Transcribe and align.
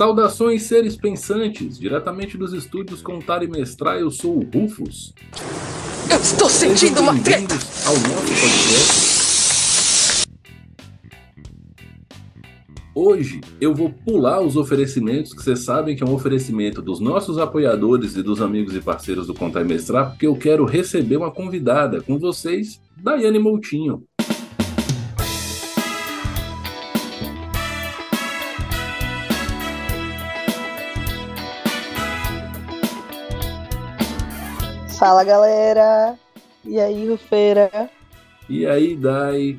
Saudações, 0.00 0.62
seres 0.62 0.96
pensantes, 0.96 1.78
diretamente 1.78 2.38
dos 2.38 2.54
estúdios 2.54 3.02
Contar 3.02 3.42
e 3.42 3.46
Mestrar, 3.46 3.98
eu 3.98 4.10
sou 4.10 4.38
o 4.38 4.48
Rufus. 4.50 5.12
Eu 6.10 6.16
estou 6.16 6.48
sentindo 6.48 7.02
uma 7.02 7.12
treta! 7.22 7.52
Ao 7.84 7.92
nosso 7.92 8.32
podcast. 8.40 9.20
Hoje 12.94 13.42
eu 13.60 13.74
vou 13.74 13.90
pular 13.90 14.40
os 14.40 14.56
oferecimentos, 14.56 15.34
que 15.34 15.42
vocês 15.42 15.58
sabem 15.58 15.94
que 15.94 16.02
é 16.02 16.06
um 16.06 16.14
oferecimento 16.14 16.80
dos 16.80 16.98
nossos 16.98 17.36
apoiadores 17.36 18.16
e 18.16 18.22
dos 18.22 18.40
amigos 18.40 18.74
e 18.74 18.80
parceiros 18.80 19.26
do 19.26 19.34
Contar 19.34 19.60
e 19.60 19.64
Mestrar, 19.64 20.12
porque 20.12 20.26
eu 20.26 20.34
quero 20.34 20.64
receber 20.64 21.18
uma 21.18 21.30
convidada 21.30 22.00
com 22.00 22.18
vocês, 22.18 22.80
Daiane 22.96 23.38
Moutinho. 23.38 24.04
Fala 35.00 35.24
galera! 35.24 36.14
E 36.62 36.78
aí, 36.78 37.08
Rufeira? 37.08 37.88
E 38.46 38.66
aí, 38.66 38.94
Dai? 38.94 39.58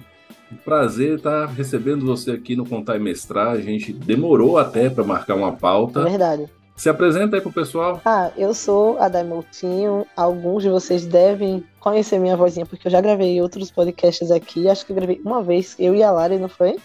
Prazer 0.64 1.16
estar 1.16 1.48
recebendo 1.48 2.06
você 2.06 2.30
aqui 2.30 2.56
no 2.56 2.64
Contar 2.64 2.98
e 2.98 3.00
Mestrar. 3.00 3.48
A 3.48 3.60
gente 3.60 3.92
demorou 3.92 4.60
até 4.60 4.88
para 4.88 5.04
marcar 5.04 5.34
uma 5.34 5.52
pauta. 5.52 6.02
É 6.02 6.10
verdade. 6.10 6.48
Se 6.76 6.90
apresenta 6.90 7.38
aí 7.38 7.42
pro 7.42 7.52
pessoal. 7.52 8.00
Ah, 8.06 8.30
eu 8.38 8.54
sou 8.54 9.00
a 9.00 9.10
Dai 9.10 9.24
Moutinho. 9.24 10.06
Alguns 10.16 10.62
de 10.62 10.70
vocês 10.70 11.08
devem 11.08 11.64
conhecer 11.80 12.20
minha 12.20 12.38
vozinha, 12.38 12.68
porque 12.68 12.88
eu 12.88 12.92
já 12.92 13.02
gravei 13.02 13.42
outros 13.42 13.72
podcasts 13.72 14.30
aqui. 14.30 14.70
Acho 14.70 14.86
que 14.86 14.92
eu 14.92 14.96
gravei 14.96 15.20
uma 15.26 15.42
vez, 15.42 15.76
eu 15.80 15.96
e 15.96 16.04
a 16.04 16.12
Lari, 16.12 16.38
não 16.38 16.50
foi? 16.50 16.76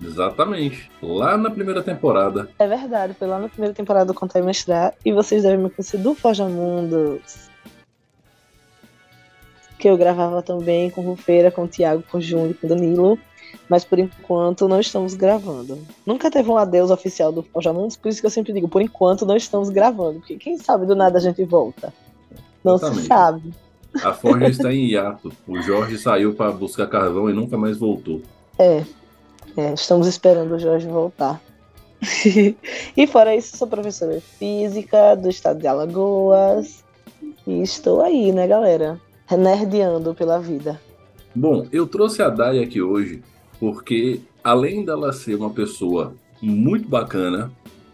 Exatamente. 0.00 0.88
Lá 1.02 1.36
na 1.36 1.50
primeira 1.50 1.82
temporada. 1.82 2.48
É 2.56 2.68
verdade, 2.68 3.14
foi 3.14 3.26
lá 3.26 3.40
na 3.40 3.48
primeira 3.48 3.74
temporada 3.74 4.06
do 4.06 4.14
Contar 4.14 4.38
e 4.38 4.42
Mestrar. 4.42 4.94
E 5.04 5.12
vocês 5.12 5.42
devem 5.42 5.58
me 5.58 5.70
conhecer 5.70 5.98
do 5.98 6.14
Forja 6.14 6.44
Mundos. 6.44 7.55
Que 9.78 9.88
eu 9.88 9.96
gravava 9.96 10.42
também 10.42 10.90
com 10.90 11.02
Rufeira, 11.02 11.50
com 11.50 11.64
o 11.64 11.68
Thiago, 11.68 12.02
com 12.10 12.18
o 12.18 12.20
Júnior, 12.20 12.54
com 12.60 12.66
o 12.66 12.70
Danilo. 12.70 13.18
Mas 13.68 13.84
por 13.84 13.98
enquanto 13.98 14.68
não 14.68 14.80
estamos 14.80 15.14
gravando. 15.14 15.78
Nunca 16.04 16.30
teve 16.30 16.50
um 16.50 16.56
adeus 16.56 16.90
oficial 16.90 17.32
do 17.32 17.42
Forja 17.42 17.72
Mundos, 17.72 17.96
por 17.96 18.08
isso 18.08 18.20
que 18.20 18.26
eu 18.26 18.30
sempre 18.30 18.52
digo, 18.52 18.68
por 18.68 18.80
enquanto 18.80 19.26
não 19.26 19.36
estamos 19.36 19.70
gravando. 19.70 20.20
Porque 20.20 20.36
quem 20.36 20.56
sabe 20.56 20.86
do 20.86 20.94
nada 20.94 21.18
a 21.18 21.20
gente 21.20 21.44
volta. 21.44 21.92
Não 22.62 22.76
Exatamente. 22.76 23.02
se 23.02 23.08
sabe. 23.08 23.54
A 24.02 24.12
Forja 24.12 24.48
está 24.48 24.72
em 24.72 24.90
hiato. 24.90 25.32
O 25.46 25.60
Jorge 25.60 25.98
saiu 25.98 26.34
para 26.34 26.52
buscar 26.52 26.86
carvão 26.86 27.30
e 27.30 27.32
nunca 27.32 27.56
mais 27.56 27.76
voltou. 27.76 28.22
É, 28.58 28.84
é, 29.56 29.72
estamos 29.72 30.06
esperando 30.06 30.54
o 30.54 30.58
Jorge 30.58 30.86
voltar. 30.86 31.40
e 32.96 33.06
fora 33.06 33.34
isso, 33.34 33.56
sou 33.56 33.66
professora 33.66 34.14
de 34.14 34.20
física 34.20 35.14
do 35.14 35.28
estado 35.28 35.60
de 35.60 35.66
Alagoas. 35.66 36.84
E 37.46 37.62
estou 37.62 38.02
aí, 38.02 38.32
né, 38.32 38.46
galera? 38.46 39.00
Nerdeando 39.34 40.14
pela 40.14 40.38
vida. 40.38 40.80
Bom, 41.34 41.66
eu 41.72 41.86
trouxe 41.86 42.22
a 42.22 42.28
Dai 42.28 42.62
aqui 42.62 42.80
hoje 42.80 43.22
porque, 43.58 44.20
além 44.44 44.84
dela 44.84 45.12
ser 45.12 45.34
uma 45.34 45.50
pessoa 45.50 46.14
muito 46.40 46.88
bacana, 46.88 47.50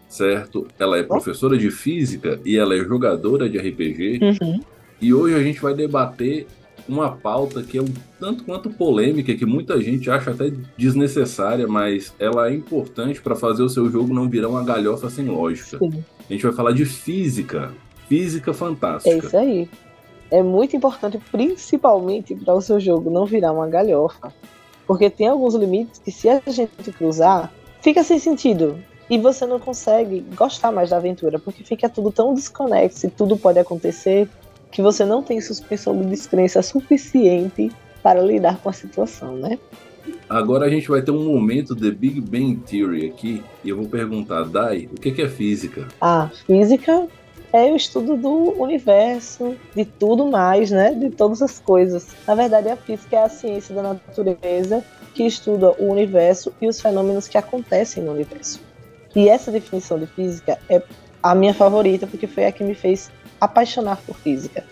certo? 0.09 0.67
Ela 0.77 0.97
é 0.97 1.03
professora 1.03 1.57
de 1.57 1.71
física 1.71 2.39
e 2.45 2.57
ela 2.57 2.75
é 2.75 2.79
jogadora 2.79 3.49
de 3.49 3.57
RPG. 3.57 4.19
Uhum. 4.21 4.59
E 5.01 5.13
hoje 5.13 5.35
a 5.35 5.41
gente 5.41 5.59
vai 5.59 5.73
debater 5.73 6.45
uma 6.87 7.11
pauta 7.11 7.63
que 7.63 7.77
é 7.77 7.81
um 7.81 7.87
tanto 8.19 8.43
quanto 8.43 8.69
polêmica, 8.69 9.33
que 9.33 9.45
muita 9.45 9.81
gente 9.81 10.09
acha 10.09 10.31
até 10.31 10.51
desnecessária, 10.77 11.67
mas 11.67 12.13
ela 12.19 12.49
é 12.49 12.53
importante 12.53 13.21
para 13.21 13.35
fazer 13.35 13.63
o 13.63 13.69
seu 13.69 13.89
jogo 13.89 14.13
não 14.13 14.29
virar 14.29 14.49
uma 14.49 14.63
galhofa 14.63 15.09
sem 15.09 15.25
lógica. 15.25 15.77
Sim. 15.77 16.03
A 16.29 16.33
gente 16.33 16.43
vai 16.43 16.53
falar 16.53 16.71
de 16.71 16.85
física. 16.85 17.71
Física 18.07 18.51
É 18.51 18.53
fantástica. 18.53 19.25
isso 19.27 19.37
aí. 19.37 19.69
É 20.33 20.41
muito 20.41 20.75
importante, 20.75 21.19
principalmente 21.31 22.33
para 22.33 22.55
o 22.55 22.59
seu 22.59 22.79
jogo 22.79 23.11
não 23.11 23.23
virar 23.23 23.51
uma 23.51 23.67
galhofa. 23.67 24.33
Porque 24.87 25.07
tem 25.07 25.27
alguns 25.27 25.53
limites 25.53 26.01
que, 26.03 26.11
se 26.11 26.27
a 26.27 26.41
gente 26.47 26.91
cruzar, 26.91 27.53
fica 27.81 28.03
sem 28.03 28.17
sentido. 28.17 28.79
E 29.07 29.19
você 29.19 29.45
não 29.45 29.59
consegue 29.59 30.25
gostar 30.35 30.71
mais 30.71 30.89
da 30.89 30.97
aventura, 30.97 31.37
porque 31.37 31.63
fica 31.63 31.87
tudo 31.87 32.11
tão 32.11 32.33
desconexo 32.33 33.05
e 33.05 33.11
tudo 33.11 33.37
pode 33.37 33.59
acontecer 33.59 34.27
que 34.71 34.81
você 34.81 35.05
não 35.05 35.21
tem 35.21 35.39
suspensão 35.39 35.95
de 35.95 36.07
descrença 36.07 36.63
suficiente 36.63 37.71
para 38.01 38.19
lidar 38.19 38.57
com 38.57 38.69
a 38.69 38.73
situação, 38.73 39.35
né? 39.35 39.59
Agora 40.27 40.65
a 40.65 40.69
gente 40.69 40.87
vai 40.87 41.03
ter 41.03 41.11
um 41.11 41.31
momento 41.31 41.75
de 41.75 41.91
Big 41.91 42.19
Bang 42.19 42.55
Theory 42.55 43.05
aqui 43.05 43.43
e 43.63 43.69
eu 43.69 43.77
vou 43.77 43.85
perguntar, 43.85 44.45
Dai, 44.45 44.89
o 44.91 44.99
que 44.99 45.11
que 45.11 45.21
é 45.21 45.29
física? 45.29 45.87
A 46.01 46.27
física 46.47 47.07
é 47.53 47.71
o 47.71 47.75
estudo 47.75 48.17
do 48.17 48.59
universo, 48.59 49.55
de 49.75 49.85
tudo 49.85 50.25
mais, 50.25 50.71
né? 50.71 50.91
De 50.91 51.11
todas 51.11 51.39
as 51.39 51.59
coisas. 51.59 52.07
Na 52.27 52.33
verdade, 52.33 52.67
a 52.67 52.75
física 52.75 53.15
é 53.15 53.23
a 53.23 53.29
ciência 53.29 53.75
da 53.75 53.83
natureza 53.83 54.83
que 55.13 55.23
estuda 55.23 55.71
o 55.73 55.91
universo 55.91 56.51
e 56.59 56.67
os 56.67 56.81
fenômenos 56.81 57.27
que 57.27 57.37
acontecem 57.37 58.01
no 58.01 58.11
universo. 58.11 58.59
E 59.15 59.29
essa 59.29 59.51
definição 59.51 59.99
de 59.99 60.07
física 60.07 60.57
é 60.67 60.81
a 61.21 61.35
minha 61.35 61.53
favorita 61.53 62.07
porque 62.07 62.25
foi 62.25 62.45
a 62.45 62.51
que 62.51 62.63
me 62.63 62.73
fez 62.73 63.11
apaixonar 63.39 63.97
por 63.97 64.15
física. 64.15 64.63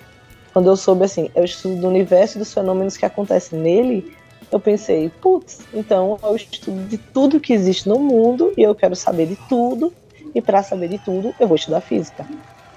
Quando 0.52 0.68
eu 0.68 0.76
soube 0.76 1.06
assim, 1.06 1.30
é 1.36 1.42
o 1.42 1.46
estudo 1.46 1.80
do 1.80 1.88
universo 1.88 2.38
e 2.38 2.40
dos 2.40 2.52
fenômenos 2.52 2.98
que 2.98 3.06
acontecem 3.06 3.60
nele, 3.60 4.18
eu 4.52 4.60
pensei, 4.60 5.10
putz, 5.22 5.60
então 5.72 6.18
é 6.22 6.26
o 6.26 6.36
estudo 6.36 6.88
de 6.88 6.98
tudo 6.98 7.40
que 7.40 7.54
existe 7.54 7.88
no 7.88 8.00
mundo 8.00 8.52
e 8.58 8.64
eu 8.64 8.74
quero 8.74 8.96
saber 8.96 9.28
de 9.28 9.36
tudo. 9.48 9.94
E 10.34 10.42
para 10.42 10.64
saber 10.64 10.88
de 10.88 10.98
tudo, 10.98 11.36
eu 11.40 11.48
vou 11.48 11.56
estudar 11.56 11.82
física. 11.82 12.26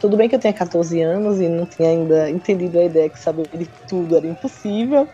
Tudo 0.04 0.19
bem 0.19 0.28
que 0.28 0.34
eu 0.34 0.38
tenho 0.38 0.53
14 0.53 1.00
anos 1.00 1.41
e 1.41 1.48
não 1.48 1.65
tinha 1.65 1.88
ainda 1.88 2.28
entendido 2.28 2.78
a 2.78 2.84
ideia 2.84 3.09
que 3.09 3.19
saber 3.19 3.48
de 3.56 3.66
tudo 3.88 4.15
era 4.15 4.26
impossível, 4.26 5.09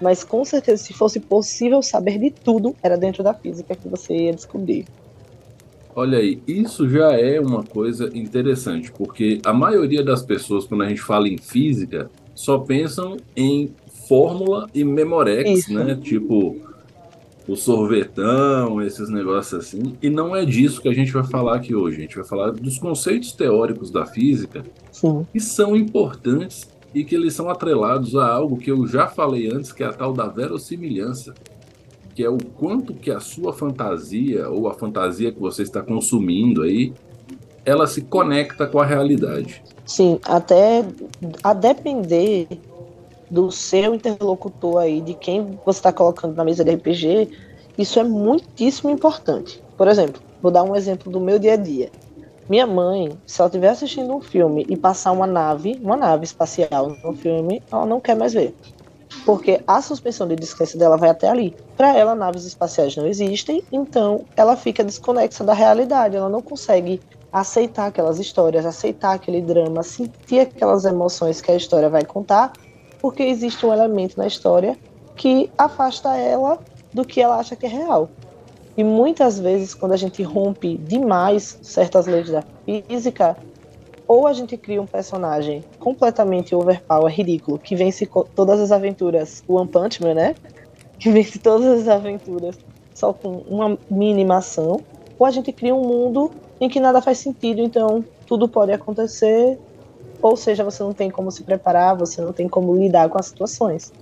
mas 0.00 0.24
com 0.24 0.42
certeza, 0.46 0.82
se 0.82 0.94
fosse 0.94 1.20
possível 1.20 1.82
saber 1.82 2.18
de 2.18 2.30
tudo, 2.30 2.74
era 2.82 2.96
dentro 2.96 3.22
da 3.22 3.34
física 3.34 3.76
que 3.76 3.86
você 3.86 4.14
ia 4.14 4.32
descobrir. 4.32 4.86
Olha 5.94 6.16
aí, 6.16 6.40
isso 6.48 6.88
já 6.88 7.12
é 7.12 7.38
uma 7.38 7.62
coisa 7.62 8.10
interessante, 8.14 8.90
porque 8.90 9.42
a 9.44 9.52
maioria 9.52 10.02
das 10.02 10.22
pessoas, 10.22 10.64
quando 10.64 10.84
a 10.84 10.88
gente 10.88 11.02
fala 11.02 11.28
em 11.28 11.36
física, 11.36 12.10
só 12.34 12.60
pensam 12.60 13.18
em 13.36 13.70
fórmula 14.08 14.70
e 14.74 14.82
memorex, 14.84 15.50
Isso. 15.50 15.74
né? 15.74 15.98
Tipo, 16.02 16.56
o 17.50 17.56
sorvetão, 17.56 18.80
esses 18.80 19.08
negócios 19.08 19.66
assim. 19.66 19.96
E 20.00 20.08
não 20.08 20.36
é 20.36 20.44
disso 20.44 20.80
que 20.80 20.88
a 20.88 20.94
gente 20.94 21.12
vai 21.12 21.24
falar 21.24 21.56
aqui 21.56 21.74
hoje. 21.74 21.98
A 21.98 22.00
gente 22.02 22.14
vai 22.14 22.24
falar 22.24 22.52
dos 22.52 22.78
conceitos 22.78 23.32
teóricos 23.32 23.90
da 23.90 24.06
física 24.06 24.62
Sim, 24.92 25.26
que 25.32 25.40
são 25.40 25.74
importantes 25.74 26.68
e 26.94 27.04
que 27.04 27.14
eles 27.14 27.34
são 27.34 27.50
atrelados 27.50 28.14
a 28.14 28.28
algo 28.28 28.56
que 28.56 28.70
eu 28.70 28.86
já 28.86 29.08
falei 29.08 29.50
antes, 29.52 29.72
que 29.72 29.82
é 29.82 29.86
a 29.86 29.92
tal 29.92 30.12
da 30.12 30.28
verossimilhança, 30.28 31.34
que 32.14 32.22
é 32.22 32.30
o 32.30 32.38
quanto 32.38 32.94
que 32.94 33.10
a 33.10 33.18
sua 33.18 33.52
fantasia 33.52 34.48
ou 34.48 34.68
a 34.68 34.74
fantasia 34.74 35.32
que 35.32 35.40
você 35.40 35.62
está 35.62 35.82
consumindo 35.82 36.62
aí, 36.62 36.92
ela 37.64 37.86
se 37.86 38.02
conecta 38.02 38.66
com 38.66 38.80
a 38.80 38.86
realidade. 38.86 39.62
sim, 39.84 40.20
até 40.24 40.84
a 41.42 41.52
depender 41.52 42.46
do 43.30 43.50
seu 43.50 43.94
interlocutor 43.94 44.78
aí, 44.78 45.00
de 45.00 45.14
quem 45.14 45.58
você 45.64 45.78
está 45.78 45.92
colocando 45.92 46.34
na 46.34 46.44
mesa 46.44 46.64
de 46.64 46.72
RPG, 46.72 47.30
isso 47.78 47.98
é 48.00 48.04
muitíssimo 48.04 48.90
importante. 48.90 49.62
Por 49.76 49.88
exemplo, 49.88 50.20
vou 50.42 50.50
dar 50.50 50.62
um 50.64 50.74
exemplo 50.74 51.10
do 51.10 51.20
meu 51.20 51.38
dia 51.38 51.54
a 51.54 51.56
dia. 51.56 51.90
Minha 52.48 52.66
mãe, 52.66 53.16
se 53.24 53.40
ela 53.40 53.48
estiver 53.48 53.68
assistindo 53.68 54.12
um 54.12 54.20
filme 54.20 54.66
e 54.68 54.76
passar 54.76 55.12
uma 55.12 55.26
nave, 55.26 55.78
uma 55.80 55.96
nave 55.96 56.24
espacial 56.24 56.96
no 57.04 57.12
filme, 57.14 57.62
ela 57.70 57.86
não 57.86 58.00
quer 58.00 58.16
mais 58.16 58.32
ver. 58.34 58.54
Porque 59.24 59.60
a 59.66 59.80
suspensão 59.80 60.26
de 60.26 60.34
descrença 60.34 60.76
dela 60.76 60.96
vai 60.96 61.10
até 61.10 61.28
ali. 61.28 61.54
Para 61.76 61.96
ela, 61.96 62.14
naves 62.14 62.44
espaciais 62.44 62.96
não 62.96 63.06
existem, 63.06 63.62
então 63.70 64.24
ela 64.36 64.56
fica 64.56 64.82
desconexa 64.82 65.44
da 65.44 65.52
realidade. 65.52 66.16
Ela 66.16 66.28
não 66.28 66.42
consegue 66.42 67.00
aceitar 67.32 67.86
aquelas 67.86 68.18
histórias, 68.18 68.66
aceitar 68.66 69.12
aquele 69.12 69.40
drama, 69.40 69.82
sentir 69.82 70.40
aquelas 70.40 70.84
emoções 70.84 71.40
que 71.40 71.52
a 71.52 71.56
história 71.56 71.88
vai 71.88 72.04
contar, 72.04 72.52
porque 73.00 73.22
existe 73.22 73.64
um 73.64 73.72
elemento 73.72 74.16
na 74.18 74.26
história 74.26 74.76
que 75.16 75.50
afasta 75.56 76.16
ela 76.16 76.58
do 76.92 77.04
que 77.04 77.20
ela 77.20 77.36
acha 77.36 77.56
que 77.56 77.66
é 77.66 77.68
real. 77.68 78.08
E 78.76 78.84
muitas 78.84 79.38
vezes, 79.38 79.74
quando 79.74 79.92
a 79.92 79.96
gente 79.96 80.22
rompe 80.22 80.76
demais 80.78 81.58
certas 81.62 82.06
leis 82.06 82.30
da 82.30 82.42
física, 82.64 83.36
ou 84.06 84.26
a 84.26 84.32
gente 84.32 84.56
cria 84.56 84.80
um 84.80 84.86
personagem 84.86 85.62
completamente 85.78 86.54
overpower, 86.54 87.12
ridículo, 87.12 87.58
que 87.58 87.76
vence 87.76 88.08
todas 88.34 88.60
as 88.60 88.72
aventuras, 88.72 89.44
o 89.46 89.54
One 89.54 89.68
Punch 89.68 90.02
Man, 90.02 90.14
né? 90.14 90.34
Que 90.98 91.10
vence 91.10 91.38
todas 91.38 91.82
as 91.82 91.88
aventuras 91.88 92.58
só 92.94 93.12
com 93.12 93.42
uma 93.48 93.78
mínima 93.90 94.38
ação, 94.38 94.80
ou 95.18 95.26
a 95.26 95.30
gente 95.30 95.52
cria 95.52 95.74
um 95.74 95.82
mundo 95.82 96.30
em 96.60 96.68
que 96.68 96.80
nada 96.80 97.00
faz 97.00 97.18
sentido, 97.18 97.60
então 97.60 98.04
tudo 98.26 98.48
pode 98.48 98.72
acontecer, 98.72 99.58
ou 100.22 100.36
seja, 100.36 100.64
você 100.64 100.82
não 100.82 100.92
tem 100.92 101.10
como 101.10 101.30
se 101.30 101.42
preparar, 101.42 101.96
você 101.96 102.20
não 102.20 102.32
tem 102.32 102.48
como 102.48 102.76
lidar 102.76 103.08
com 103.08 103.18
as 103.18 103.26
situações. 103.26 103.92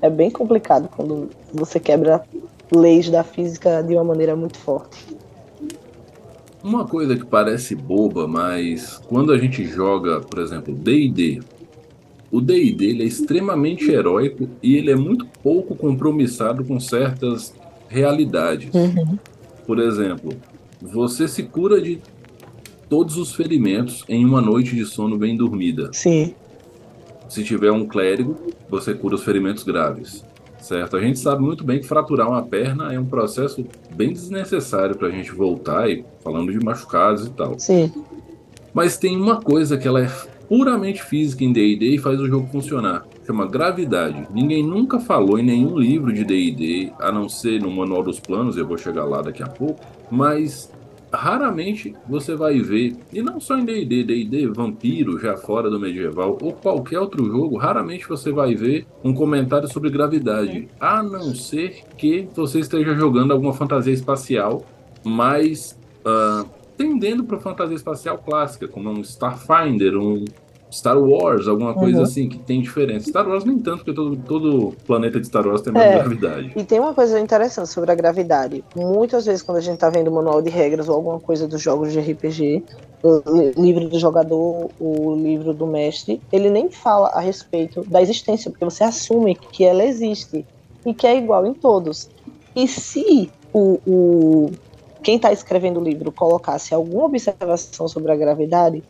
É 0.00 0.08
bem 0.08 0.30
complicado 0.30 0.88
quando 0.94 1.30
você 1.52 1.78
quebra 1.78 2.22
leis 2.74 3.10
da 3.10 3.22
física 3.22 3.82
de 3.82 3.94
uma 3.94 4.04
maneira 4.04 4.34
muito 4.34 4.58
forte. 4.58 5.06
Uma 6.62 6.86
coisa 6.86 7.16
que 7.16 7.24
parece 7.24 7.74
boba, 7.74 8.26
mas 8.26 8.98
quando 9.08 9.32
a 9.32 9.38
gente 9.38 9.64
joga, 9.64 10.20
por 10.20 10.38
exemplo, 10.38 10.74
D&D, 10.74 11.40
o 12.30 12.40
D&D 12.40 13.02
é 13.02 13.04
extremamente 13.04 13.90
heróico 13.90 14.48
e 14.62 14.76
ele 14.76 14.90
é 14.90 14.96
muito 14.96 15.26
pouco 15.42 15.74
compromissado 15.74 16.64
com 16.64 16.78
certas 16.78 17.54
realidades. 17.88 18.72
Uhum. 18.74 19.18
Por 19.66 19.78
exemplo, 19.78 20.32
você 20.80 21.26
se 21.26 21.42
cura 21.42 21.80
de 21.80 21.98
todos 22.90 23.16
os 23.16 23.32
ferimentos 23.32 24.04
em 24.08 24.24
uma 24.26 24.40
noite 24.40 24.74
de 24.74 24.84
sono 24.84 25.16
bem 25.16 25.36
dormida. 25.36 25.90
Sim. 25.92 26.34
Se 27.28 27.44
tiver 27.44 27.70
um 27.70 27.86
clérigo, 27.86 28.36
você 28.68 28.92
cura 28.92 29.14
os 29.14 29.22
ferimentos 29.22 29.62
graves. 29.62 30.24
Certo? 30.60 30.96
A 30.96 31.00
gente 31.00 31.18
sabe 31.18 31.40
muito 31.40 31.64
bem 31.64 31.78
que 31.78 31.86
fraturar 31.86 32.28
uma 32.28 32.42
perna 32.42 32.92
é 32.92 32.98
um 32.98 33.06
processo 33.06 33.64
bem 33.94 34.12
desnecessário 34.12 34.96
para 34.96 35.08
a 35.08 35.10
gente 35.10 35.30
voltar 35.30 35.88
e 35.88 36.04
falando 36.22 36.52
de 36.52 36.62
machucados 36.62 37.26
e 37.26 37.30
tal. 37.30 37.58
Sim. 37.58 37.90
Mas 38.74 38.98
tem 38.98 39.16
uma 39.16 39.40
coisa 39.40 39.78
que 39.78 39.86
ela 39.86 40.02
é 40.02 40.10
puramente 40.48 41.02
física 41.02 41.44
em 41.44 41.52
D&D 41.52 41.94
e 41.94 41.98
faz 41.98 42.20
o 42.20 42.26
jogo 42.26 42.48
funcionar. 42.48 43.06
Chama 43.24 43.46
gravidade. 43.46 44.26
Ninguém 44.34 44.64
nunca 44.64 44.98
falou 44.98 45.38
em 45.38 45.44
nenhum 45.44 45.78
livro 45.78 46.12
de 46.12 46.24
D&D, 46.24 46.92
a 46.98 47.12
não 47.12 47.28
ser 47.28 47.62
no 47.62 47.70
Manual 47.70 48.02
dos 48.02 48.18
Planos, 48.18 48.56
eu 48.56 48.66
vou 48.66 48.76
chegar 48.76 49.04
lá 49.04 49.22
daqui 49.22 49.44
a 49.44 49.48
pouco, 49.48 49.80
mas 50.10 50.70
raramente 51.12 51.94
você 52.08 52.34
vai 52.34 52.60
ver, 52.60 52.96
e 53.12 53.22
não 53.22 53.40
só 53.40 53.58
em 53.58 53.64
D&D, 53.64 54.04
D&D, 54.04 54.46
Vampiro, 54.48 55.18
já 55.18 55.36
fora 55.36 55.68
do 55.68 55.78
medieval, 55.78 56.38
ou 56.40 56.52
qualquer 56.52 56.98
outro 56.98 57.24
jogo, 57.24 57.56
raramente 57.56 58.08
você 58.08 58.30
vai 58.30 58.54
ver 58.54 58.86
um 59.02 59.12
comentário 59.12 59.68
sobre 59.68 59.90
gravidade, 59.90 60.68
a 60.78 61.02
não 61.02 61.34
ser 61.34 61.82
que 61.96 62.28
você 62.34 62.60
esteja 62.60 62.94
jogando 62.94 63.32
alguma 63.32 63.52
fantasia 63.52 63.92
espacial, 63.92 64.64
mas 65.04 65.78
uh, 66.04 66.48
tendendo 66.76 67.24
para 67.24 67.38
fantasia 67.38 67.76
espacial 67.76 68.18
clássica, 68.18 68.68
como 68.68 68.90
um 68.90 69.00
Starfinder, 69.00 69.96
um 69.96 70.24
Star 70.70 70.98
Wars, 70.98 71.48
alguma 71.48 71.74
coisa 71.74 71.98
uhum. 71.98 72.04
assim, 72.04 72.28
que 72.28 72.38
tem 72.38 72.60
diferença. 72.60 73.08
Star 73.08 73.28
Wars 73.28 73.44
nem 73.44 73.58
tanto, 73.58 73.78
porque 73.78 73.92
todo, 73.92 74.16
todo 74.16 74.74
planeta 74.86 75.20
de 75.20 75.26
Star 75.26 75.46
Wars 75.46 75.60
tem 75.62 75.72
mesma 75.72 75.88
é, 75.88 75.98
gravidade. 75.98 76.52
E 76.56 76.64
tem 76.64 76.78
uma 76.78 76.94
coisa 76.94 77.18
interessante 77.18 77.68
sobre 77.68 77.90
a 77.90 77.94
gravidade. 77.94 78.64
Muitas 78.76 79.26
vezes, 79.26 79.42
quando 79.42 79.58
a 79.58 79.60
gente 79.60 79.78
tá 79.78 79.90
vendo 79.90 80.08
o 80.08 80.14
manual 80.14 80.40
de 80.40 80.50
regras 80.50 80.88
ou 80.88 80.94
alguma 80.94 81.18
coisa 81.18 81.48
dos 81.48 81.60
jogos 81.60 81.92
de 81.92 82.00
RPG, 82.00 82.62
o 83.02 83.60
livro 83.60 83.88
do 83.88 83.98
jogador, 83.98 84.70
o 84.78 85.14
livro 85.16 85.52
do 85.52 85.66
mestre, 85.66 86.20
ele 86.32 86.50
nem 86.50 86.70
fala 86.70 87.08
a 87.08 87.20
respeito 87.20 87.82
da 87.88 88.00
existência, 88.00 88.50
porque 88.50 88.64
você 88.64 88.84
assume 88.84 89.34
que 89.34 89.64
ela 89.64 89.84
existe 89.84 90.46
e 90.84 90.94
que 90.94 91.06
é 91.06 91.16
igual 91.16 91.46
em 91.46 91.54
todos. 91.54 92.08
E 92.54 92.68
se 92.68 93.30
o, 93.52 93.80
o 93.86 94.50
quem 95.02 95.16
está 95.16 95.32
escrevendo 95.32 95.80
o 95.80 95.82
livro 95.82 96.12
colocasse 96.12 96.74
alguma 96.74 97.06
observação 97.06 97.88
sobre 97.88 98.12
a 98.12 98.16
gravidade, 98.16 98.82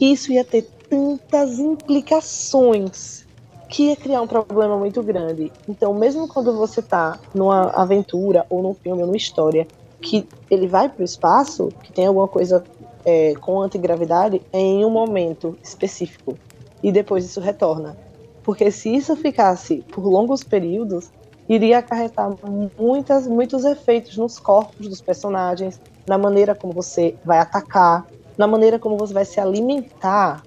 isso 0.00 0.32
ia 0.32 0.44
ter 0.44 0.62
tantas 0.88 1.58
implicações 1.58 3.26
que 3.68 3.88
ia 3.88 3.96
criar 3.96 4.22
um 4.22 4.26
problema 4.26 4.76
muito 4.76 5.02
grande. 5.02 5.52
Então, 5.68 5.92
mesmo 5.92 6.28
quando 6.28 6.56
você 6.56 6.80
está 6.80 7.18
numa 7.34 7.70
aventura, 7.70 8.46
ou 8.48 8.62
num 8.62 8.74
filme, 8.74 9.00
ou 9.00 9.06
numa 9.06 9.16
história, 9.16 9.66
que 10.00 10.26
ele 10.50 10.66
vai 10.66 10.88
para 10.88 11.02
o 11.02 11.04
espaço, 11.04 11.68
que 11.82 11.92
tem 11.92 12.06
alguma 12.06 12.28
coisa 12.28 12.62
é, 13.04 13.34
com 13.34 13.60
antigravidade, 13.60 14.40
é 14.52 14.58
em 14.58 14.84
um 14.84 14.90
momento 14.90 15.58
específico. 15.62 16.38
E 16.82 16.92
depois 16.92 17.24
isso 17.24 17.40
retorna. 17.40 17.96
Porque 18.44 18.70
se 18.70 18.94
isso 18.94 19.16
ficasse 19.16 19.84
por 19.92 20.04
longos 20.04 20.44
períodos, 20.44 21.10
iria 21.48 21.78
acarretar 21.78 22.32
muitas, 22.78 23.26
muitos 23.26 23.64
efeitos 23.64 24.16
nos 24.16 24.38
corpos 24.38 24.88
dos 24.88 25.00
personagens, 25.00 25.80
na 26.06 26.18
maneira 26.18 26.54
como 26.54 26.72
você 26.72 27.16
vai 27.24 27.38
atacar, 27.38 28.06
na 28.36 28.46
maneira 28.46 28.78
como 28.78 28.96
você 28.96 29.12
vai 29.12 29.24
se 29.24 29.40
alimentar. 29.40 30.42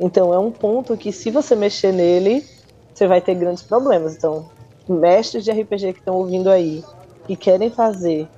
Então 0.00 0.32
é 0.32 0.38
um 0.38 0.50
ponto 0.50 0.96
que 0.96 1.12
se 1.12 1.30
você 1.30 1.54
mexer 1.54 1.92
nele, 1.92 2.44
você 2.92 3.06
vai 3.06 3.20
ter 3.20 3.34
grandes 3.34 3.62
problemas. 3.62 4.16
Então, 4.16 4.48
mestres 4.88 5.44
de 5.44 5.50
RPG 5.50 5.92
que 5.92 5.98
estão 6.00 6.16
ouvindo 6.16 6.48
aí, 6.50 6.82
que 7.26 7.36
querem 7.36 7.70
fazer 7.70 8.28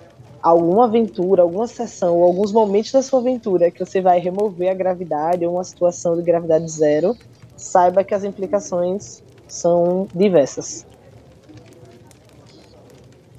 alguma 0.43 0.85
aventura, 0.85 1.43
alguma 1.43 1.67
sessão, 1.67 2.19
ou 2.19 2.25
alguns 2.25 2.53
momentos 2.53 2.93
da 2.93 3.03
sua 3.03 3.21
aventura 3.21 3.71
que 3.71 3.85
você 3.85 4.01
vai 4.01 4.19
remover 4.21 4.71
a 4.71 4.75
gravidade 4.75 5.47
ou 5.47 5.55
uma 5.55 5.65
situação 5.65 6.17
de 6.17 6.23
gravidade 6.23 6.71
zero, 6.71 7.17
saiba 7.57 8.05
que 8.05 8.15
as 8.15 8.25
implicações 8.25 9.23
são 9.49 10.07
diversas. 10.15 10.87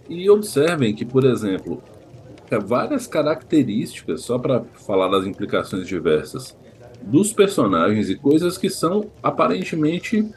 E 0.09 0.29
observem 0.29 0.95
que, 0.95 1.05
por 1.05 1.23
exemplo, 1.25 1.81
várias 2.63 3.05
características, 3.07 4.21
só 4.21 4.37
para 4.39 4.63
falar 4.73 5.07
das 5.09 5.25
implicações 5.25 5.87
diversas, 5.87 6.55
dos 7.05 7.31
personagens 7.31 8.09
e 8.09 8.15
coisas 8.15 8.57
que 8.57 8.69
são 8.69 9.05
aparentemente 9.21 10.27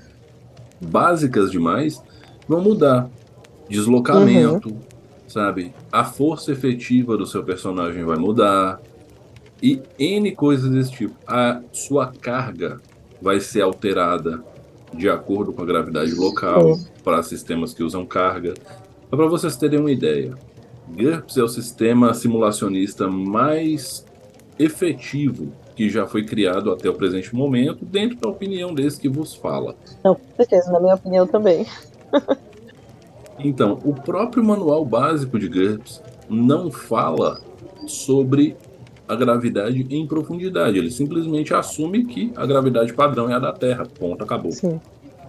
básicas 0.80 1.50
demais, 1.50 2.02
vão 2.46 2.60
mudar. 2.60 3.08
Deslocamento, 3.68 4.68
uhum. 4.68 4.80
sabe? 5.26 5.74
A 5.90 6.04
força 6.04 6.52
efetiva 6.52 7.16
do 7.16 7.26
seu 7.26 7.42
personagem 7.42 8.04
vai 8.04 8.16
mudar. 8.16 8.80
E 9.62 9.82
N 9.98 10.30
coisas 10.32 10.70
desse 10.70 10.92
tipo. 10.92 11.14
A 11.26 11.60
sua 11.72 12.12
carga 12.12 12.80
vai 13.20 13.40
ser 13.40 13.62
alterada 13.62 14.42
de 14.94 15.08
acordo 15.08 15.52
com 15.52 15.62
a 15.62 15.66
gravidade 15.66 16.14
local 16.14 16.72
uhum. 16.72 16.84
para 17.02 17.22
sistemas 17.22 17.74
que 17.74 17.82
usam 17.82 18.06
carga. 18.06 18.54
Só 19.10 19.16
para 19.16 19.26
vocês 19.26 19.56
terem 19.56 19.80
uma 19.80 19.90
ideia, 19.90 20.34
GURPS 20.88 21.36
é 21.36 21.42
o 21.42 21.48
sistema 21.48 22.14
simulacionista 22.14 23.08
mais 23.08 24.06
efetivo 24.58 25.52
que 25.78 25.88
já 25.88 26.08
foi 26.08 26.24
criado 26.24 26.72
até 26.72 26.90
o 26.90 26.94
presente 26.94 27.32
momento, 27.32 27.84
dentro 27.84 28.18
da 28.18 28.28
opinião 28.28 28.74
desse 28.74 29.00
que 29.00 29.08
vos 29.08 29.32
fala. 29.32 29.76
Não, 30.02 30.16
com 30.16 30.34
certeza, 30.34 30.72
na 30.72 30.80
minha 30.80 30.96
opinião 30.96 31.24
também. 31.24 31.64
então, 33.38 33.78
o 33.84 33.94
próprio 33.94 34.42
manual 34.42 34.84
básico 34.84 35.38
de 35.38 35.46
GURPS 35.48 36.02
não 36.28 36.68
fala 36.68 37.40
sobre 37.86 38.56
a 39.06 39.14
gravidade 39.14 39.86
em 39.88 40.04
profundidade. 40.04 40.76
Ele 40.76 40.90
simplesmente 40.90 41.54
assume 41.54 42.06
que 42.06 42.32
a 42.34 42.44
gravidade 42.44 42.92
padrão 42.92 43.30
é 43.30 43.34
a 43.34 43.38
da 43.38 43.52
Terra. 43.52 43.86
Ponto, 43.86 44.24
acabou. 44.24 44.50
Sim. 44.50 44.80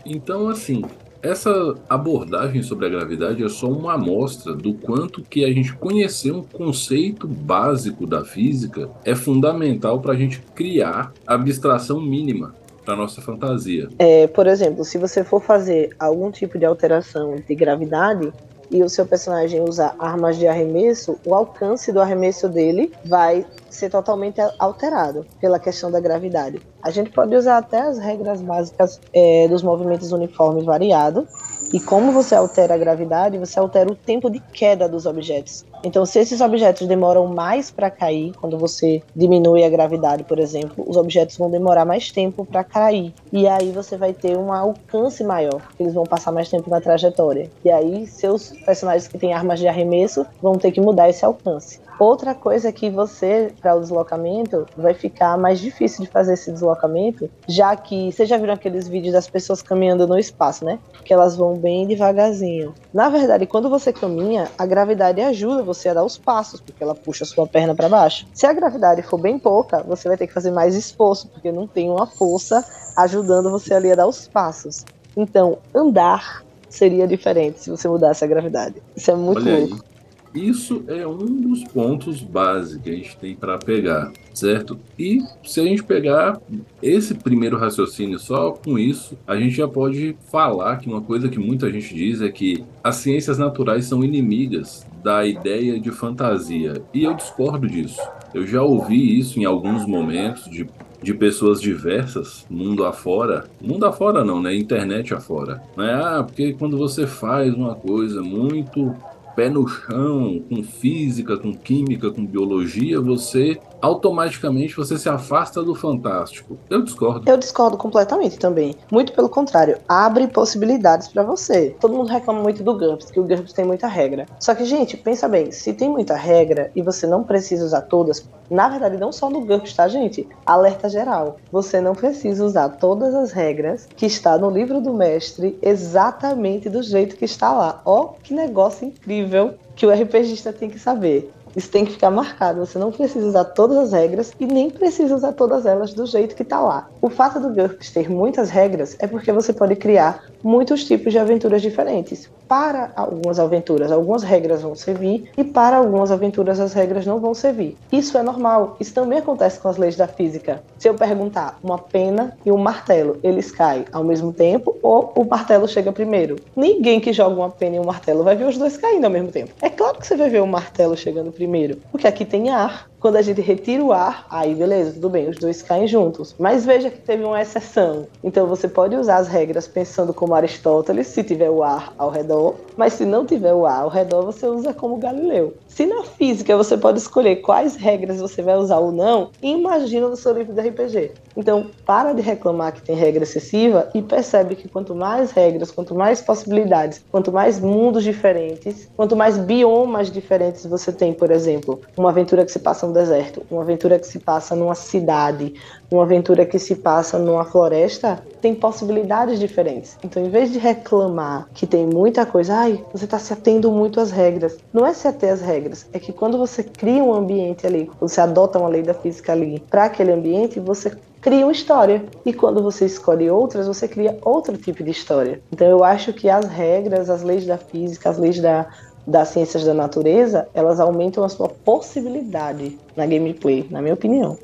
Então, 0.03 0.49
assim, 0.49 0.83
essa 1.21 1.75
abordagem 1.89 2.63
sobre 2.63 2.85
a 2.85 2.89
gravidade 2.89 3.43
é 3.43 3.49
só 3.49 3.67
uma 3.67 3.93
amostra 3.93 4.53
do 4.53 4.73
quanto 4.73 5.21
que 5.21 5.43
a 5.43 5.51
gente 5.51 5.73
conhecer 5.73 6.31
um 6.31 6.43
conceito 6.43 7.27
básico 7.27 8.07
da 8.07 8.23
física 8.23 8.89
é 9.03 9.13
fundamental 9.13 9.99
para 9.99 10.13
a 10.13 10.15
gente 10.15 10.41
criar 10.55 11.11
abstração 11.27 11.99
mínima 11.99 12.55
para 12.85 12.95
nossa 12.95 13.21
fantasia. 13.21 13.89
É, 13.99 14.27
por 14.27 14.47
exemplo, 14.47 14.83
se 14.83 14.97
você 14.97 15.23
for 15.23 15.41
fazer 15.41 15.95
algum 15.99 16.31
tipo 16.31 16.57
de 16.57 16.65
alteração 16.65 17.35
de 17.35 17.53
gravidade, 17.53 18.31
e 18.71 18.83
o 18.83 18.89
seu 18.89 19.05
personagem 19.05 19.61
usa 19.61 19.95
armas 19.99 20.37
de 20.37 20.47
arremesso, 20.47 21.17
o 21.25 21.33
alcance 21.33 21.91
do 21.91 21.99
arremesso 21.99 22.47
dele 22.47 22.91
vai 23.05 23.45
ser 23.69 23.89
totalmente 23.89 24.39
alterado 24.57 25.25
pela 25.39 25.59
questão 25.59 25.89
da 25.89 25.99
gravidade. 25.99 26.61
A 26.81 26.91
gente 26.91 27.09
pode 27.11 27.35
usar 27.35 27.57
até 27.57 27.81
as 27.81 27.97
regras 27.97 28.41
básicas 28.41 28.99
é, 29.13 29.47
dos 29.47 29.63
movimentos 29.63 30.11
uniformes 30.11 30.65
variados, 30.65 31.25
e 31.73 31.79
como 31.79 32.11
você 32.11 32.35
altera 32.35 32.73
a 32.73 32.77
gravidade, 32.77 33.37
você 33.37 33.59
altera 33.59 33.91
o 33.91 33.95
tempo 33.95 34.29
de 34.29 34.39
queda 34.39 34.87
dos 34.87 35.05
objetos. 35.05 35.65
Então, 35.83 36.05
se 36.05 36.19
esses 36.19 36.41
objetos 36.41 36.87
demoram 36.87 37.27
mais 37.27 37.71
para 37.71 37.89
cair, 37.89 38.33
quando 38.33 38.57
você 38.57 39.01
diminui 39.15 39.63
a 39.63 39.69
gravidade, 39.69 40.23
por 40.23 40.37
exemplo, 40.37 40.83
os 40.85 40.97
objetos 40.97 41.37
vão 41.37 41.49
demorar 41.49 41.85
mais 41.85 42.11
tempo 42.11 42.45
para 42.45 42.63
cair. 42.63 43.13
E 43.31 43.47
aí 43.47 43.71
você 43.71 43.95
vai 43.95 44.11
ter 44.11 44.37
um 44.37 44.51
alcance 44.51 45.23
maior, 45.23 45.61
eles 45.79 45.93
vão 45.93 46.03
passar 46.03 46.31
mais 46.31 46.49
tempo 46.49 46.69
na 46.69 46.81
trajetória. 46.81 47.49
E 47.63 47.69
aí 47.69 48.07
seus 48.07 48.49
personagens 48.65 49.07
que 49.07 49.17
têm 49.17 49.33
armas 49.33 49.59
de 49.59 49.67
arremesso 49.67 50.25
vão 50.41 50.53
ter 50.53 50.71
que 50.71 50.81
mudar 50.81 51.09
esse 51.09 51.23
alcance. 51.23 51.79
Outra 51.99 52.33
coisa 52.33 52.69
é 52.69 52.71
que 52.71 52.89
você, 52.89 53.51
para 53.59 53.75
o 53.75 53.81
deslocamento, 53.81 54.65
vai 54.77 54.93
ficar 54.93 55.37
mais 55.37 55.59
difícil 55.59 56.05
de 56.05 56.09
fazer 56.09 56.33
esse 56.33 56.49
deslocamento, 56.49 57.29
já 57.45 57.75
que 57.75 58.09
você 58.09 58.25
já 58.25 58.37
viram 58.37 58.53
aqueles 58.53 58.87
vídeos 58.87 59.11
das 59.11 59.29
pessoas 59.29 59.61
caminhando 59.61 60.07
no 60.07 60.17
espaço, 60.17 60.63
né? 60.63 60.79
Que 61.03 61.13
elas 61.13 61.35
vão 61.35 61.48
bem 61.55 61.87
devagarzinho. 61.87 62.73
Na 62.93 63.09
verdade, 63.09 63.45
quando 63.45 63.69
você 63.69 63.93
caminha, 63.93 64.49
a 64.57 64.65
gravidade 64.65 65.21
ajuda 65.21 65.63
você 65.63 65.89
a 65.89 65.93
dar 65.93 66.03
os 66.03 66.17
passos, 66.17 66.61
porque 66.61 66.83
ela 66.83 66.95
puxa 66.95 67.23
a 67.23 67.27
sua 67.27 67.47
perna 67.47 67.75
para 67.75 67.89
baixo. 67.89 68.27
Se 68.33 68.45
a 68.45 68.53
gravidade 68.53 69.01
for 69.01 69.19
bem 69.19 69.37
pouca, 69.39 69.83
você 69.83 70.07
vai 70.07 70.17
ter 70.17 70.27
que 70.27 70.33
fazer 70.33 70.51
mais 70.51 70.75
esforço, 70.75 71.27
porque 71.27 71.51
não 71.51 71.67
tem 71.67 71.89
uma 71.89 72.07
força 72.07 72.65
ajudando 72.97 73.49
você 73.49 73.73
ali 73.73 73.91
a 73.91 73.95
dar 73.95 74.07
os 74.07 74.27
passos. 74.27 74.85
Então, 75.15 75.57
andar 75.73 76.43
seria 76.69 77.07
diferente 77.07 77.61
se 77.61 77.69
você 77.69 77.87
mudasse 77.87 78.23
a 78.23 78.27
gravidade. 78.27 78.75
Isso 78.95 79.09
é 79.09 79.15
muito 79.15 79.41
Olha 79.41 79.59
louco. 79.59 79.75
Aí. 79.75 79.88
Isso 80.33 80.83
é 80.87 81.07
um 81.07 81.41
dos 81.41 81.63
pontos 81.63 82.21
básicos 82.21 82.83
que 82.83 82.89
a 82.89 82.93
gente 82.93 83.17
tem 83.17 83.35
para 83.35 83.57
pegar, 83.57 84.11
certo? 84.33 84.79
E 84.97 85.23
se 85.43 85.59
a 85.59 85.63
gente 85.63 85.83
pegar 85.83 86.39
esse 86.81 87.15
primeiro 87.15 87.57
raciocínio 87.57 88.19
só 88.19 88.51
com 88.51 88.77
isso, 88.77 89.17
a 89.25 89.35
gente 89.35 89.55
já 89.55 89.67
pode 89.67 90.15
falar 90.31 90.77
que 90.77 90.87
uma 90.87 91.01
coisa 91.01 91.29
que 91.29 91.39
muita 91.39 91.71
gente 91.71 91.93
diz 91.95 92.21
é 92.21 92.29
que 92.29 92.63
as 92.83 92.97
ciências 92.97 93.37
naturais 93.37 93.85
são 93.85 94.03
inimigas 94.03 94.85
da 95.03 95.25
ideia 95.25 95.79
de 95.79 95.91
fantasia. 95.91 96.81
E 96.93 97.03
eu 97.03 97.13
discordo 97.13 97.67
disso. 97.67 98.01
Eu 98.33 98.45
já 98.45 98.61
ouvi 98.61 99.17
isso 99.17 99.39
em 99.39 99.45
alguns 99.45 99.85
momentos 99.85 100.49
de, 100.49 100.67
de 101.01 101.13
pessoas 101.13 101.59
diversas, 101.59 102.45
mundo 102.49 102.85
afora. 102.85 103.45
Mundo 103.61 103.85
afora 103.85 104.23
não, 104.23 104.41
né? 104.41 104.55
Internet 104.55 105.13
afora. 105.13 105.61
Né? 105.75 105.91
Ah, 105.93 106.23
porque 106.23 106.53
quando 106.53 106.77
você 106.77 107.07
faz 107.07 107.53
uma 107.53 107.73
coisa 107.73 108.21
muito 108.21 108.93
pé 109.39 109.49
no 109.49 109.65
chão, 109.65 110.43
com 110.49 110.61
física, 110.61 111.37
com 111.37 111.53
química, 111.53 112.11
com 112.11 112.25
biologia, 112.25 112.99
você 112.99 113.57
automaticamente 113.81 114.75
você 114.75 114.97
se 114.97 115.09
afasta 115.09 115.63
do 115.63 115.75
fantástico. 115.75 116.57
Eu 116.69 116.83
discordo. 116.83 117.29
Eu 117.29 117.37
discordo 117.37 117.77
completamente 117.77 118.37
também. 118.37 118.75
Muito 118.91 119.13
pelo 119.13 119.29
contrário, 119.29 119.77
abre 119.87 120.27
possibilidades 120.27 121.07
para 121.07 121.23
você. 121.23 121.75
Todo 121.79 121.95
mundo 121.95 122.09
reclama 122.09 122.41
muito 122.41 122.63
do 122.63 122.77
GURPS, 122.77 123.11
que 123.11 123.19
o 123.19 123.23
GURPS 123.23 123.53
tem 123.53 123.65
muita 123.65 123.87
regra. 123.87 124.25
Só 124.39 124.53
que, 124.53 124.65
gente, 124.65 124.97
pensa 124.97 125.27
bem, 125.27 125.51
se 125.51 125.73
tem 125.73 125.89
muita 125.89 126.15
regra 126.15 126.71
e 126.75 126.81
você 126.81 127.07
não 127.07 127.23
precisa 127.23 127.65
usar 127.65 127.81
todas, 127.81 128.27
na 128.49 128.67
verdade, 128.67 128.97
não 128.97 129.11
só 129.11 129.29
no 129.29 129.41
GURPS, 129.41 129.73
tá, 129.73 129.87
gente? 129.87 130.27
Alerta 130.45 130.89
geral. 130.89 131.37
Você 131.51 131.79
não 131.79 131.93
precisa 131.93 132.43
usar 132.43 132.69
todas 132.69 133.13
as 133.13 133.31
regras 133.31 133.87
que 133.95 134.05
está 134.05 134.37
no 134.37 134.49
livro 134.49 134.81
do 134.81 134.93
mestre 134.93 135.57
exatamente 135.61 136.69
do 136.69 136.81
jeito 136.81 137.15
que 137.15 137.25
está 137.25 137.51
lá. 137.53 137.81
Ó, 137.85 138.13
que 138.23 138.33
negócio 138.33 138.87
incrível 138.87 139.55
que 139.75 139.85
o 139.85 139.91
RPGista 139.91 140.51
tem 140.51 140.69
que 140.69 140.77
saber. 140.77 141.31
Isso 141.55 141.69
tem 141.69 141.85
que 141.85 141.93
ficar 141.93 142.11
marcado. 142.11 142.65
Você 142.65 142.77
não 142.77 142.91
precisa 142.91 143.25
usar 143.25 143.45
todas 143.45 143.77
as 143.77 143.91
regras 143.91 144.31
e 144.39 144.45
nem 144.45 144.69
precisa 144.69 145.15
usar 145.15 145.33
todas 145.33 145.65
elas 145.65 145.93
do 145.93 146.05
jeito 146.05 146.35
que 146.35 146.43
está 146.43 146.59
lá. 146.59 146.89
O 147.01 147.09
fato 147.09 147.39
do 147.39 147.53
GURPS 147.53 147.91
ter 147.91 148.09
muitas 148.09 148.49
regras 148.49 148.95
é 148.99 149.07
porque 149.07 149.31
você 149.31 149.53
pode 149.53 149.75
criar 149.75 150.23
muitos 150.43 150.83
tipos 150.83 151.11
de 151.11 151.19
aventuras 151.19 151.61
diferentes. 151.61 152.29
Para 152.47 152.91
algumas 152.95 153.39
aventuras, 153.39 153.91
algumas 153.91 154.23
regras 154.23 154.61
vão 154.61 154.73
servir 154.73 155.29
e 155.37 155.43
para 155.43 155.77
algumas 155.77 156.11
aventuras 156.11 156.59
as 156.59 156.73
regras 156.73 157.05
não 157.05 157.19
vão 157.19 157.33
servir. 157.33 157.77
Isso 157.91 158.17
é 158.17 158.23
normal. 158.23 158.75
Isso 158.79 158.93
também 158.93 159.19
acontece 159.19 159.59
com 159.59 159.67
as 159.67 159.77
leis 159.77 159.95
da 159.95 160.07
física. 160.07 160.63
Se 160.79 160.89
eu 160.89 160.95
perguntar 160.95 161.59
uma 161.63 161.77
pena 161.77 162.35
e 162.43 162.51
um 162.51 162.57
martelo, 162.57 163.17
eles 163.23 163.51
caem 163.51 163.85
ao 163.91 164.03
mesmo 164.03 164.33
tempo 164.33 164.75
ou 164.81 165.13
o 165.15 165.23
martelo 165.23 165.67
chega 165.67 165.91
primeiro? 165.91 166.37
Ninguém 166.55 166.99
que 166.99 167.13
joga 167.13 167.35
uma 167.35 167.49
pena 167.49 167.75
e 167.75 167.79
um 167.79 167.85
martelo 167.85 168.23
vai 168.23 168.35
ver 168.35 168.45
os 168.45 168.57
dois 168.57 168.77
caindo 168.77 169.05
ao 169.05 169.11
mesmo 169.11 169.31
tempo. 169.31 169.53
É 169.61 169.69
claro 169.69 169.99
que 169.99 170.07
você 170.07 170.15
vai 170.15 170.29
ver 170.29 170.41
o 170.41 170.47
martelo 170.47 170.97
chegando 170.97 171.31
primeiro, 171.31 171.77
porque 171.91 172.07
aqui 172.07 172.25
tem 172.25 172.49
ar. 172.49 172.89
Quando 172.99 173.15
a 173.15 173.21
gente 173.21 173.39
retira 173.39 173.81
o 173.81 173.93
ar, 173.93 174.27
aí 174.29 174.53
beleza, 174.53 174.91
tudo 174.91 175.09
bem, 175.09 175.29
os 175.29 175.37
dois 175.37 175.61
caem 175.61 175.87
juntos. 175.87 176.35
Mas 176.37 176.65
veja 176.65 176.89
que 176.89 176.99
teve 176.99 177.23
uma 177.23 177.41
exceção. 177.41 178.07
Então 178.21 178.45
você 178.45 178.67
pode 178.67 178.95
usar 178.95 179.17
as 179.17 179.27
regras 179.29 179.67
pensando 179.67 180.13
como 180.13 180.35
Aristóteles, 180.35 181.07
se 181.07 181.23
tiver 181.23 181.49
o 181.49 181.63
ar 181.63 181.93
ao 181.97 182.09
redor, 182.09 182.55
mas 182.75 182.93
se 182.93 183.05
não 183.05 183.25
tiver 183.25 183.53
o 183.53 183.65
ar 183.65 183.83
ao 183.83 183.89
redor, 183.89 184.23
você 184.23 184.47
usa 184.47 184.73
como 184.73 184.97
Galileu. 184.97 185.53
Se 185.67 185.85
na 185.85 186.03
física 186.03 186.57
você 186.57 186.77
pode 186.77 186.99
escolher 186.99 187.37
quais 187.37 187.77
regras 187.77 188.19
você 188.19 188.41
vai 188.41 188.57
usar 188.57 188.79
ou 188.79 188.91
não, 188.91 189.29
imagina 189.41 190.09
no 190.09 190.17
seu 190.17 190.33
livro 190.33 190.53
de 190.53 190.59
RPG. 190.59 191.11
Então, 191.37 191.67
para 191.85 192.11
de 192.11 192.21
reclamar 192.21 192.73
que 192.73 192.81
tem 192.81 192.95
regra 192.97 193.23
excessiva 193.23 193.89
e 193.93 194.01
percebe 194.01 194.55
que 194.55 194.67
quanto 194.67 194.93
mais 194.93 195.31
regras, 195.31 195.71
quanto 195.71 195.95
mais 195.95 196.19
possibilidades, 196.19 197.01
quanto 197.09 197.31
mais 197.31 197.61
mundos 197.61 198.03
diferentes, 198.03 198.89
quanto 198.97 199.15
mais 199.15 199.37
biomas 199.37 200.11
diferentes 200.11 200.65
você 200.65 200.91
tem, 200.91 201.13
por 201.13 201.31
exemplo, 201.31 201.79
uma 201.95 202.09
aventura 202.09 202.43
que 202.43 202.51
se 202.51 202.59
passa 202.59 202.88
no 202.89 202.93
deserto, 202.93 203.43
uma 203.49 203.61
aventura 203.61 203.97
que 203.97 204.07
se 204.07 204.19
passa 204.19 204.55
numa 204.55 204.75
cidade, 204.75 205.53
uma 205.89 206.03
aventura 206.03 206.45
que 206.45 206.59
se 206.59 206.75
passa 206.75 207.17
numa 207.17 207.45
floresta, 207.45 208.21
tem 208.41 208.53
possibilidades 208.53 209.39
diferentes. 209.39 209.97
Então, 210.03 210.23
em 210.23 210.29
vez 210.29 210.51
de 210.51 210.59
reclamar 210.59 211.47
que 211.53 211.65
tem 211.65 211.85
muita 211.85 212.25
coisa, 212.25 212.55
ai, 212.55 212.83
você 212.91 213.05
está 213.05 213.17
se 213.17 213.31
atendo 213.31 213.71
muito 213.71 213.99
às 213.99 214.11
regras. 214.11 214.57
Não 214.73 214.85
é 214.85 214.93
se 214.93 215.07
ater 215.07 215.31
às 215.31 215.41
regras, 215.41 215.87
é 215.93 215.99
que 215.99 216.11
quando 216.11 216.37
você 216.37 216.63
cria 216.63 217.03
um 217.03 217.13
ambiente 217.13 217.65
ali, 217.65 217.89
você 217.99 218.19
adota 218.19 218.59
uma 218.59 218.69
lei 218.69 218.81
da 218.81 218.93
física 218.93 219.31
ali 219.31 219.63
para 219.69 219.85
aquele 219.85 220.11
ambiente, 220.11 220.59
você 220.59 220.91
cria 221.21 221.45
uma 221.45 221.51
história. 221.51 222.03
E 222.25 222.33
quando 222.33 222.61
você 222.63 222.85
escolhe 222.85 223.29
outras, 223.29 223.67
você 223.67 223.87
cria 223.87 224.17
outro 224.21 224.57
tipo 224.57 224.83
de 224.83 224.91
história. 224.91 225.41
Então, 225.51 225.67
eu 225.67 225.83
acho 225.83 226.13
que 226.13 226.29
as 226.29 226.45
regras, 226.45 227.09
as 227.09 227.23
leis 227.23 227.45
da 227.45 227.57
física, 227.57 228.09
as 228.09 228.17
leis 228.17 228.39
da 228.39 228.67
das 229.09 229.29
ciências 229.29 229.65
da 229.65 229.73
natureza, 229.73 230.47
elas 230.53 230.79
aumentam 230.79 231.23
a 231.23 231.29
sua 231.29 231.49
possibilidade 231.49 232.77
na 232.95 233.05
gameplay, 233.05 233.65
na 233.69 233.81
minha 233.81 233.95
opinião. 233.95 234.37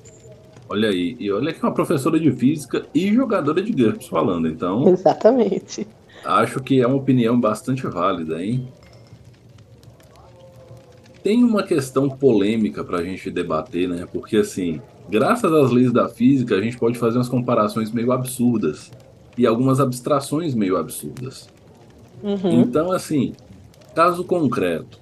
Olha 0.67 0.89
aí, 0.89 1.15
e 1.19 1.31
olha 1.31 1.53
que 1.53 1.63
é 1.63 1.67
uma 1.67 1.73
professora 1.73 2.19
de 2.19 2.31
física 2.31 2.85
e 2.93 3.13
jogadora 3.13 3.61
de 3.61 3.71
GURPS 3.71 4.07
falando, 4.07 4.47
então. 4.47 4.87
Exatamente. 4.89 5.87
Acho 6.23 6.59
que 6.59 6.81
é 6.81 6.87
uma 6.87 6.95
opinião 6.95 7.39
bastante 7.39 7.85
válida, 7.85 8.43
hein? 8.43 8.67
Tem 11.21 11.43
uma 11.43 11.61
questão 11.61 12.09
polêmica 12.09 12.83
para 12.83 12.97
a 12.97 13.03
gente 13.03 13.29
debater, 13.29 13.87
né? 13.87 14.07
Porque, 14.11 14.37
assim, 14.37 14.81
graças 15.07 15.51
às 15.51 15.69
leis 15.69 15.91
da 15.91 16.09
física, 16.09 16.55
a 16.55 16.61
gente 16.61 16.77
pode 16.77 16.97
fazer 16.97 17.19
umas 17.19 17.29
comparações 17.29 17.91
meio 17.91 18.11
absurdas 18.11 18.91
e 19.37 19.45
algumas 19.45 19.79
abstrações 19.79 20.55
meio 20.55 20.77
absurdas. 20.77 21.47
Uhum. 22.23 22.61
Então, 22.61 22.91
assim, 22.91 23.33
caso 23.95 24.25
concreto: 24.25 24.99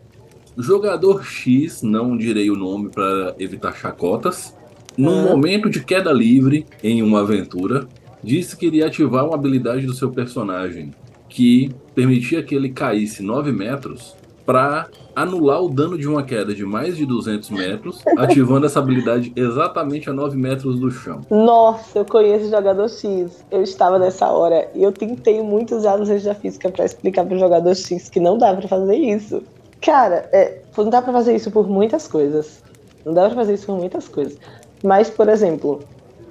jogador 0.58 1.26
X, 1.26 1.82
não 1.82 2.16
direi 2.16 2.50
o 2.52 2.56
nome 2.56 2.90
para 2.90 3.36
evitar 3.40 3.76
chacotas, 3.76 4.56
num 4.96 5.24
momento 5.24 5.70
de 5.70 5.84
queda 5.84 6.12
livre 6.12 6.68
em 6.84 7.02
uma 7.02 7.22
aventura, 7.22 7.88
disse 8.24 8.56
que 8.56 8.68
iria 8.68 8.86
ativar 8.86 9.26
uma 9.26 9.36
habilidade 9.36 9.88
do 9.88 9.94
seu 9.94 10.12
personagem 10.12 10.92
que 11.28 11.72
permitia 11.96 12.44
que 12.44 12.54
ele 12.54 12.70
caísse 12.70 13.24
9 13.24 13.52
metros 13.52 14.16
para 14.46 14.88
anular 15.16 15.62
o 15.62 15.70
dano 15.70 15.98
de 15.98 16.08
uma 16.08 16.24
queda 16.24 16.54
de 16.54 16.66
mais 16.66 16.98
de 16.98 17.06
200 17.06 17.50
metros, 17.52 18.02
ativando 18.18 18.66
essa 18.66 18.80
habilidade 18.80 19.32
exatamente 19.36 20.10
a 20.10 20.14
9 20.14 20.38
metros 20.38 20.80
do 20.80 20.90
chão. 20.90 21.22
Nossa, 21.30 22.00
eu 22.00 22.06
conheço 22.06 22.46
o 22.46 22.50
jogador 22.50 22.90
X. 22.90 23.44
Eu 23.52 23.62
estava 23.62 24.00
nessa 24.00 24.28
hora 24.30 24.70
e 24.74 24.84
eu 24.84 24.92
tentei 24.92 25.42
muito 25.42 25.76
usar 25.76 26.00
os 26.00 26.24
da 26.24 26.36
física 26.36 26.70
para 26.70 26.86
explicar 26.86 27.26
para 27.26 27.36
o 27.36 27.40
jogador 27.40 27.76
X 27.76 28.10
que 28.10 28.20
não 28.20 28.38
dá 28.38 28.54
para 28.54 28.68
fazer 28.68 28.96
isso. 28.96 29.44
Cara, 29.82 30.30
é, 30.32 30.62
não 30.78 30.90
dá 30.90 31.02
para 31.02 31.14
fazer 31.14 31.36
isso 31.36 31.52
por 31.52 31.68
muitas 31.68 32.08
coisas. 32.08 32.64
Não 33.06 33.14
dá 33.14 33.26
para 33.26 33.36
fazer 33.36 33.54
isso 33.54 33.66
por 33.66 33.78
muitas 33.78 34.08
coisas. 34.08 34.38
Mas, 34.84 35.10
por 35.10 35.30
exemplo, 35.30 35.82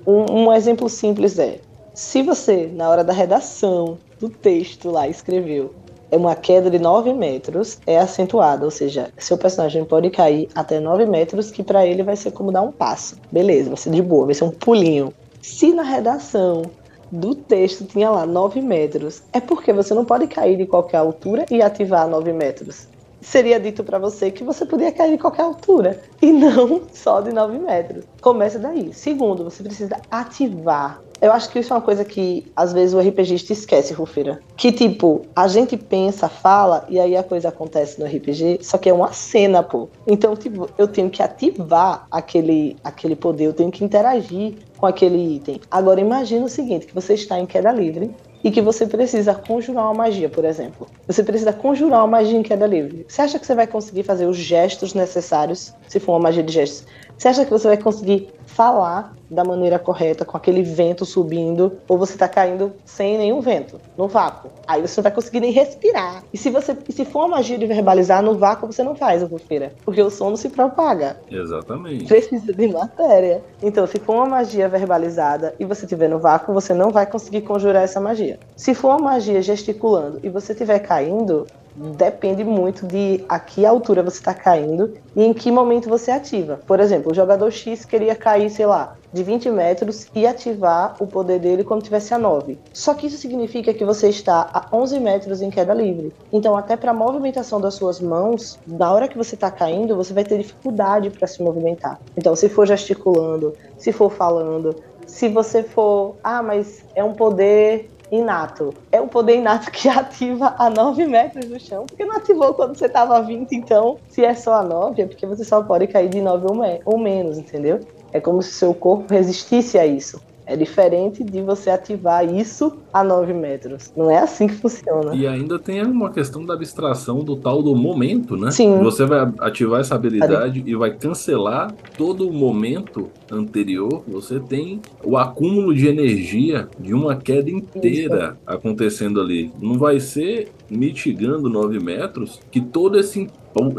um, 0.06 0.44
um 0.44 0.52
exemplo 0.52 0.88
simples 0.88 1.38
é: 1.38 1.60
se 1.94 2.22
você, 2.22 2.70
na 2.74 2.88
hora 2.88 3.04
da 3.04 3.12
redação 3.12 3.98
do 4.18 4.28
texto 4.28 4.90
lá, 4.90 5.08
escreveu 5.08 5.74
é 6.12 6.16
uma 6.16 6.36
queda 6.36 6.70
de 6.70 6.78
9 6.78 7.14
metros, 7.14 7.78
é 7.86 7.98
acentuada, 7.98 8.66
ou 8.66 8.70
seja, 8.70 9.10
seu 9.16 9.38
personagem 9.38 9.82
pode 9.82 10.10
cair 10.10 10.46
até 10.54 10.78
9 10.78 11.06
metros, 11.06 11.50
que 11.50 11.62
para 11.62 11.86
ele 11.86 12.02
vai 12.02 12.16
ser 12.16 12.32
como 12.32 12.52
dar 12.52 12.60
um 12.60 12.70
passo. 12.70 13.16
Beleza, 13.32 13.70
vai 13.70 13.78
ser 13.78 13.90
de 13.90 14.02
boa, 14.02 14.26
vai 14.26 14.34
ser 14.34 14.44
um 14.44 14.50
pulinho. 14.50 15.12
Se 15.40 15.72
na 15.72 15.82
redação 15.82 16.62
do 17.10 17.34
texto 17.34 17.86
tinha 17.86 18.10
lá 18.10 18.26
9 18.26 18.60
metros, 18.60 19.22
é 19.32 19.40
porque 19.40 19.72
você 19.72 19.94
não 19.94 20.04
pode 20.04 20.26
cair 20.26 20.58
de 20.58 20.66
qualquer 20.66 20.98
altura 20.98 21.46
e 21.50 21.62
ativar 21.62 22.06
9 22.06 22.32
metros 22.34 22.86
seria 23.22 23.60
dito 23.60 23.84
para 23.84 23.98
você 23.98 24.30
que 24.30 24.42
você 24.42 24.66
podia 24.66 24.90
cair 24.90 25.12
de 25.12 25.18
qualquer 25.18 25.42
altura 25.42 26.00
e 26.20 26.32
não 26.32 26.82
só 26.92 27.20
de 27.20 27.32
9 27.32 27.58
metros. 27.58 28.04
Começa 28.20 28.58
daí. 28.58 28.92
Segundo, 28.92 29.44
você 29.44 29.62
precisa 29.62 29.96
ativar. 30.10 31.00
Eu 31.22 31.32
acho 31.32 31.50
que 31.50 31.60
isso 31.60 31.72
é 31.72 31.76
uma 31.76 31.82
coisa 31.82 32.04
que 32.04 32.50
às 32.56 32.72
vezes 32.72 32.92
o 32.94 32.98
RPGista 32.98 33.52
esquece, 33.52 33.94
Rufeira. 33.94 34.40
Que 34.56 34.72
tipo, 34.72 35.22
a 35.36 35.46
gente 35.46 35.76
pensa, 35.76 36.28
fala 36.28 36.84
e 36.88 36.98
aí 36.98 37.16
a 37.16 37.22
coisa 37.22 37.48
acontece 37.48 38.00
no 38.00 38.04
RPG, 38.04 38.58
só 38.60 38.76
que 38.76 38.90
é 38.90 38.92
uma 38.92 39.12
cena, 39.12 39.62
pô. 39.62 39.88
Então, 40.04 40.34
tipo, 40.34 40.68
eu 40.76 40.88
tenho 40.88 41.08
que 41.08 41.22
ativar 41.22 42.08
aquele, 42.10 42.76
aquele 42.82 43.14
poder, 43.14 43.44
eu 43.44 43.52
tenho 43.52 43.70
que 43.70 43.84
interagir 43.84 44.56
com 44.76 44.84
aquele 44.84 45.36
item. 45.36 45.60
Agora 45.70 46.00
imagina 46.00 46.44
o 46.44 46.48
seguinte, 46.48 46.86
que 46.86 46.94
você 46.94 47.14
está 47.14 47.38
em 47.38 47.46
queda 47.46 47.70
livre, 47.70 48.12
e 48.44 48.50
que 48.50 48.60
você 48.60 48.84
precisa 48.84 49.34
conjurar 49.34 49.84
uma 49.84 49.94
magia, 49.94 50.28
por 50.28 50.44
exemplo. 50.44 50.88
Você 51.06 51.22
precisa 51.22 51.52
conjurar 51.52 52.00
uma 52.00 52.08
magia 52.08 52.36
em 52.36 52.42
queda 52.42 52.66
livre. 52.66 53.06
Você 53.06 53.22
acha 53.22 53.38
que 53.38 53.46
você 53.46 53.54
vai 53.54 53.68
conseguir 53.68 54.02
fazer 54.02 54.26
os 54.26 54.36
gestos 54.36 54.94
necessários, 54.94 55.72
se 55.86 56.00
for 56.00 56.14
uma 56.14 56.20
magia 56.24 56.42
de 56.42 56.52
gestos? 56.52 56.84
Você 57.16 57.28
acha 57.28 57.44
que 57.44 57.50
você 57.52 57.68
vai 57.68 57.76
conseguir 57.76 58.28
falar 58.44 59.14
da 59.32 59.44
maneira 59.44 59.78
correta, 59.78 60.24
com 60.24 60.36
aquele 60.36 60.62
vento 60.62 61.04
subindo, 61.04 61.78
ou 61.88 61.98
você 61.98 62.16
tá 62.16 62.28
caindo 62.28 62.72
sem 62.84 63.18
nenhum 63.18 63.40
vento, 63.40 63.80
no 63.96 64.06
vácuo. 64.06 64.50
Aí 64.66 64.80
você 64.80 65.00
não 65.00 65.02
vai 65.02 65.12
conseguir 65.12 65.40
nem 65.40 65.50
respirar. 65.50 66.22
E 66.32 66.38
se 66.38 66.50
você 66.50 66.76
se 66.90 67.04
for 67.04 67.20
uma 67.20 67.36
magia 67.36 67.58
de 67.58 67.66
verbalizar 67.66 68.22
no 68.22 68.34
vácuo, 68.34 68.70
você 68.70 68.82
não 68.82 68.94
faz 68.94 69.22
a 69.22 69.26
bufeira, 69.26 69.72
porque 69.84 70.02
o 70.02 70.10
som 70.10 70.30
não 70.30 70.36
se 70.36 70.48
propaga. 70.48 71.16
Exatamente. 71.30 72.04
Precisa 72.04 72.52
de 72.52 72.68
matéria. 72.68 73.42
Então, 73.62 73.86
se 73.86 73.98
for 73.98 74.16
uma 74.16 74.26
magia 74.26 74.68
verbalizada 74.68 75.54
e 75.58 75.64
você 75.64 75.84
estiver 75.84 76.08
no 76.08 76.18
vácuo, 76.18 76.52
você 76.52 76.74
não 76.74 76.90
vai 76.90 77.06
conseguir 77.06 77.42
conjurar 77.42 77.82
essa 77.82 78.00
magia. 78.00 78.38
Se 78.56 78.74
for 78.74 78.88
uma 78.88 78.98
magia 78.98 79.40
gesticulando 79.40 80.20
e 80.22 80.28
você 80.28 80.52
estiver 80.52 80.78
caindo, 80.80 81.46
depende 81.74 82.44
muito 82.44 82.86
de 82.86 83.24
a 83.28 83.38
que 83.38 83.64
altura 83.64 84.02
você 84.02 84.18
está 84.18 84.34
caindo 84.34 84.94
e 85.16 85.24
em 85.24 85.32
que 85.32 85.50
momento 85.50 85.88
você 85.88 86.10
ativa. 86.10 86.60
Por 86.66 86.80
exemplo, 86.80 87.12
o 87.12 87.14
jogador 87.14 87.50
X 87.50 87.84
queria 87.84 88.14
cair, 88.14 88.50
sei 88.50 88.66
lá, 88.66 88.96
de 89.12 89.22
20 89.22 89.50
metros 89.50 90.06
e 90.14 90.26
ativar 90.26 90.96
o 90.98 91.06
poder 91.06 91.38
dele 91.38 91.64
quando 91.64 91.82
tivesse 91.82 92.14
a 92.14 92.18
9. 92.18 92.58
Só 92.72 92.94
que 92.94 93.06
isso 93.06 93.18
significa 93.18 93.74
que 93.74 93.84
você 93.84 94.08
está 94.08 94.48
a 94.52 94.74
11 94.74 95.00
metros 95.00 95.42
em 95.42 95.50
queda 95.50 95.74
livre. 95.74 96.12
Então, 96.32 96.56
até 96.56 96.76
para 96.76 96.92
a 96.92 96.94
movimentação 96.94 97.60
das 97.60 97.74
suas 97.74 98.00
mãos, 98.00 98.58
na 98.66 98.92
hora 98.92 99.08
que 99.08 99.18
você 99.18 99.34
está 99.34 99.50
caindo, 99.50 99.96
você 99.96 100.14
vai 100.14 100.24
ter 100.24 100.38
dificuldade 100.38 101.10
para 101.10 101.26
se 101.26 101.42
movimentar. 101.42 102.00
Então, 102.16 102.34
se 102.34 102.48
for 102.48 102.66
gesticulando, 102.66 103.54
se 103.76 103.92
for 103.92 104.10
falando, 104.10 104.74
se 105.06 105.28
você 105.28 105.62
for, 105.62 106.16
ah, 106.24 106.42
mas 106.42 106.84
é 106.94 107.04
um 107.04 107.12
poder 107.12 107.90
inato. 108.12 108.74
É 108.92 109.00
um 109.00 109.08
poder 109.08 109.36
inato 109.36 109.70
que 109.70 109.88
ativa 109.90 110.54
a 110.58 110.68
9 110.68 111.06
metros 111.06 111.46
do 111.46 111.58
chão, 111.58 111.86
porque 111.86 112.04
não 112.04 112.16
ativou 112.16 112.52
quando 112.52 112.76
você 112.76 112.86
estava 112.86 113.16
a 113.16 113.20
20, 113.20 113.50
então, 113.52 113.98
se 114.08 114.22
é 114.22 114.34
só 114.34 114.54
a 114.54 114.62
9, 114.62 115.02
é 115.02 115.06
porque 115.06 115.26
você 115.26 115.42
só 115.42 115.62
pode 115.62 115.86
cair 115.86 116.10
de 116.10 116.20
9 116.20 116.46
ou, 116.46 116.54
me 116.54 116.80
ou 116.84 116.98
menos, 116.98 117.38
entendeu? 117.38 117.80
É 118.12 118.20
como 118.20 118.42
se 118.42 118.52
seu 118.52 118.74
corpo 118.74 119.06
resistisse 119.08 119.78
a 119.78 119.86
isso. 119.86 120.20
É 120.52 120.56
diferente 120.56 121.24
de 121.24 121.40
você 121.40 121.70
ativar 121.70 122.22
isso 122.30 122.74
a 122.92 123.02
9 123.02 123.32
metros. 123.32 123.90
Não 123.96 124.10
é 124.10 124.18
assim 124.18 124.46
que 124.46 124.52
funciona. 124.52 125.14
E 125.14 125.26
ainda 125.26 125.58
tem 125.58 125.82
uma 125.82 126.10
questão 126.10 126.44
da 126.44 126.52
abstração 126.52 127.20
do 127.20 127.36
tal 127.36 127.62
do 127.62 127.74
momento, 127.74 128.36
né? 128.36 128.50
Sim. 128.50 128.78
Você 128.80 129.06
vai 129.06 129.32
ativar 129.38 129.80
essa 129.80 129.94
habilidade 129.94 130.62
e 130.66 130.74
vai 130.74 130.92
cancelar 130.94 131.74
todo 131.96 132.28
o 132.28 132.32
momento 132.34 133.08
anterior. 133.30 134.02
Você 134.06 134.38
tem 134.38 134.82
o 135.02 135.16
acúmulo 135.16 135.74
de 135.74 135.88
energia 135.88 136.68
de 136.78 136.92
uma 136.92 137.16
queda 137.16 137.50
inteira 137.50 138.36
Isso. 138.36 138.36
acontecendo 138.44 139.22
ali. 139.22 139.50
Não 139.58 139.78
vai 139.78 140.00
ser 140.00 140.52
mitigando 140.68 141.48
9 141.48 141.78
metros 141.82 142.40
que 142.50 142.60
todo 142.60 142.98
esse 142.98 143.26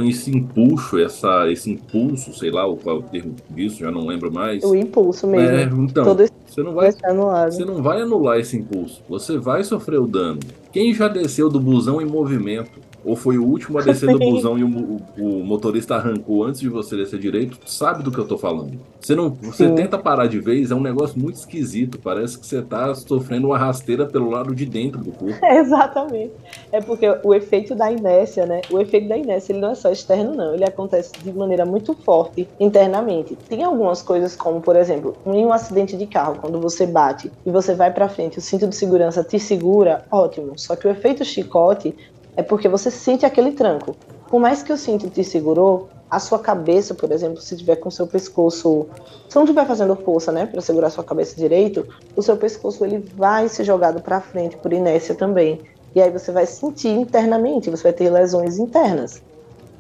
esse 0.07 0.29
impulso, 0.29 0.99
essa, 0.99 1.51
esse 1.51 1.71
impulso, 1.71 2.33
sei 2.33 2.51
lá 2.51 2.63
qual 2.77 2.97
é 2.97 2.99
o 2.99 3.01
termo 3.01 3.35
disso, 3.49 3.79
já 3.79 3.91
não 3.91 4.05
lembro 4.05 4.31
mais. 4.31 4.63
O 4.63 4.75
impulso 4.75 5.25
mesmo. 5.25 5.47
É, 5.47 5.63
então, 5.63 6.03
Todo 6.03 6.23
você 6.53 6.61
não 6.61 6.73
vai, 6.73 6.91
você 6.91 7.65
não 7.65 7.81
vai 7.81 8.01
anular 8.01 8.37
esse 8.37 8.55
impulso. 8.55 9.01
Você 9.09 9.39
vai 9.39 9.63
sofrer 9.63 9.99
o 9.99 10.05
dano. 10.05 10.39
Quem 10.71 10.93
já 10.93 11.07
desceu 11.07 11.49
do 11.49 11.59
busão 11.59 11.99
em 11.99 12.05
movimento 12.05 12.79
ou 13.03 13.15
foi 13.15 13.37
o 13.37 13.45
último 13.45 13.77
a 13.79 13.81
descer 13.81 14.09
do 14.09 14.19
busão 14.19 14.57
e 14.57 14.63
o, 14.63 14.67
o, 14.67 15.01
o, 15.17 15.43
motorista 15.43 15.95
arrancou 15.95 16.43
antes 16.43 16.61
de 16.61 16.69
você 16.69 16.95
descer 16.95 17.19
direito, 17.19 17.57
sabe 17.65 18.03
do 18.03 18.11
que 18.11 18.17
eu 18.17 18.27
tô 18.27 18.37
falando. 18.37 18.79
Você 18.99 19.15
não, 19.15 19.29
você 19.29 19.67
Sim. 19.67 19.75
tenta 19.75 19.97
parar 19.97 20.27
de 20.27 20.39
vez, 20.39 20.71
é 20.71 20.75
um 20.75 20.81
negócio 20.81 21.19
muito 21.19 21.35
esquisito. 21.35 21.99
Parece 21.99 22.39
que 22.39 22.45
você 22.45 22.61
tá 22.61 22.93
sofrendo 22.95 23.47
uma 23.47 23.57
rasteira 23.57 24.05
pelo 24.05 24.29
lado 24.29 24.55
de 24.55 24.65
dentro 24.65 24.99
do 24.99 25.11
corpo. 25.11 25.45
É, 25.45 25.59
exatamente. 25.59 26.31
É 26.71 26.79
porque 26.79 27.05
o 27.23 27.33
efeito 27.33 27.75
da 27.75 27.91
inércia, 27.91 28.45
né? 28.45 28.61
O 28.71 28.79
efeito 28.79 29.09
da 29.09 29.17
inércia, 29.17 29.51
ele 29.51 29.59
não 29.59 29.71
é 29.71 29.75
só 29.75 29.91
externo, 29.91 30.33
não. 30.33 30.53
Ele 30.53 30.63
acontece 30.63 31.11
de 31.21 31.33
maneira 31.33 31.65
muito 31.65 31.93
forte 31.93 32.47
internamente. 32.59 33.35
Tem 33.49 33.63
algumas 33.63 34.01
coisas 34.01 34.35
como, 34.35 34.61
por 34.61 34.75
exemplo, 34.75 35.15
em 35.25 35.45
um 35.45 35.51
acidente 35.51 35.97
de 35.97 36.07
carro, 36.07 36.37
quando 36.39 36.59
você 36.59 36.85
bate 36.85 37.31
e 37.45 37.51
você 37.51 37.75
vai 37.75 37.91
para 37.91 38.07
frente, 38.07 38.37
o 38.37 38.41
cinto 38.41 38.67
de 38.67 38.75
segurança 38.75 39.23
te 39.23 39.39
segura, 39.39 40.05
ótimo. 40.11 40.57
Só 40.57 40.75
que 40.75 40.87
o 40.87 40.91
efeito 40.91 41.25
chicote 41.25 41.95
é 42.35 42.43
porque 42.43 42.67
você 42.67 42.89
sente 42.89 43.25
aquele 43.25 43.51
tranco. 43.51 43.95
Por 44.27 44.39
mais 44.39 44.63
que 44.63 44.73
o 44.73 44.77
cinto 44.77 45.09
te 45.09 45.23
segurou, 45.23 45.89
a 46.09 46.19
sua 46.19 46.37
cabeça, 46.37 46.93
por 46.93 47.11
exemplo, 47.11 47.41
se 47.41 47.57
tiver 47.57 47.75
com 47.77 47.89
seu 47.89 48.05
pescoço, 48.05 48.87
se 49.27 49.35
não 49.35 49.43
estiver 49.43 49.65
fazendo 49.65 49.95
força, 49.95 50.31
né, 50.31 50.45
para 50.45 50.61
segurar 50.61 50.91
sua 50.91 51.03
cabeça 51.03 51.35
direito, 51.35 51.87
o 52.15 52.21
seu 52.21 52.37
pescoço 52.37 52.85
ele 52.85 52.99
vai 53.15 53.49
ser 53.49 53.63
jogado 53.63 54.01
para 54.01 54.21
frente 54.21 54.55
por 54.57 54.71
inércia 54.71 55.15
também. 55.15 55.61
E 55.95 56.01
aí 56.01 56.11
você 56.11 56.31
vai 56.31 56.45
sentir 56.45 56.89
internamente, 56.89 57.69
você 57.69 57.83
vai 57.83 57.93
ter 57.93 58.09
lesões 58.09 58.59
internas. 58.59 59.21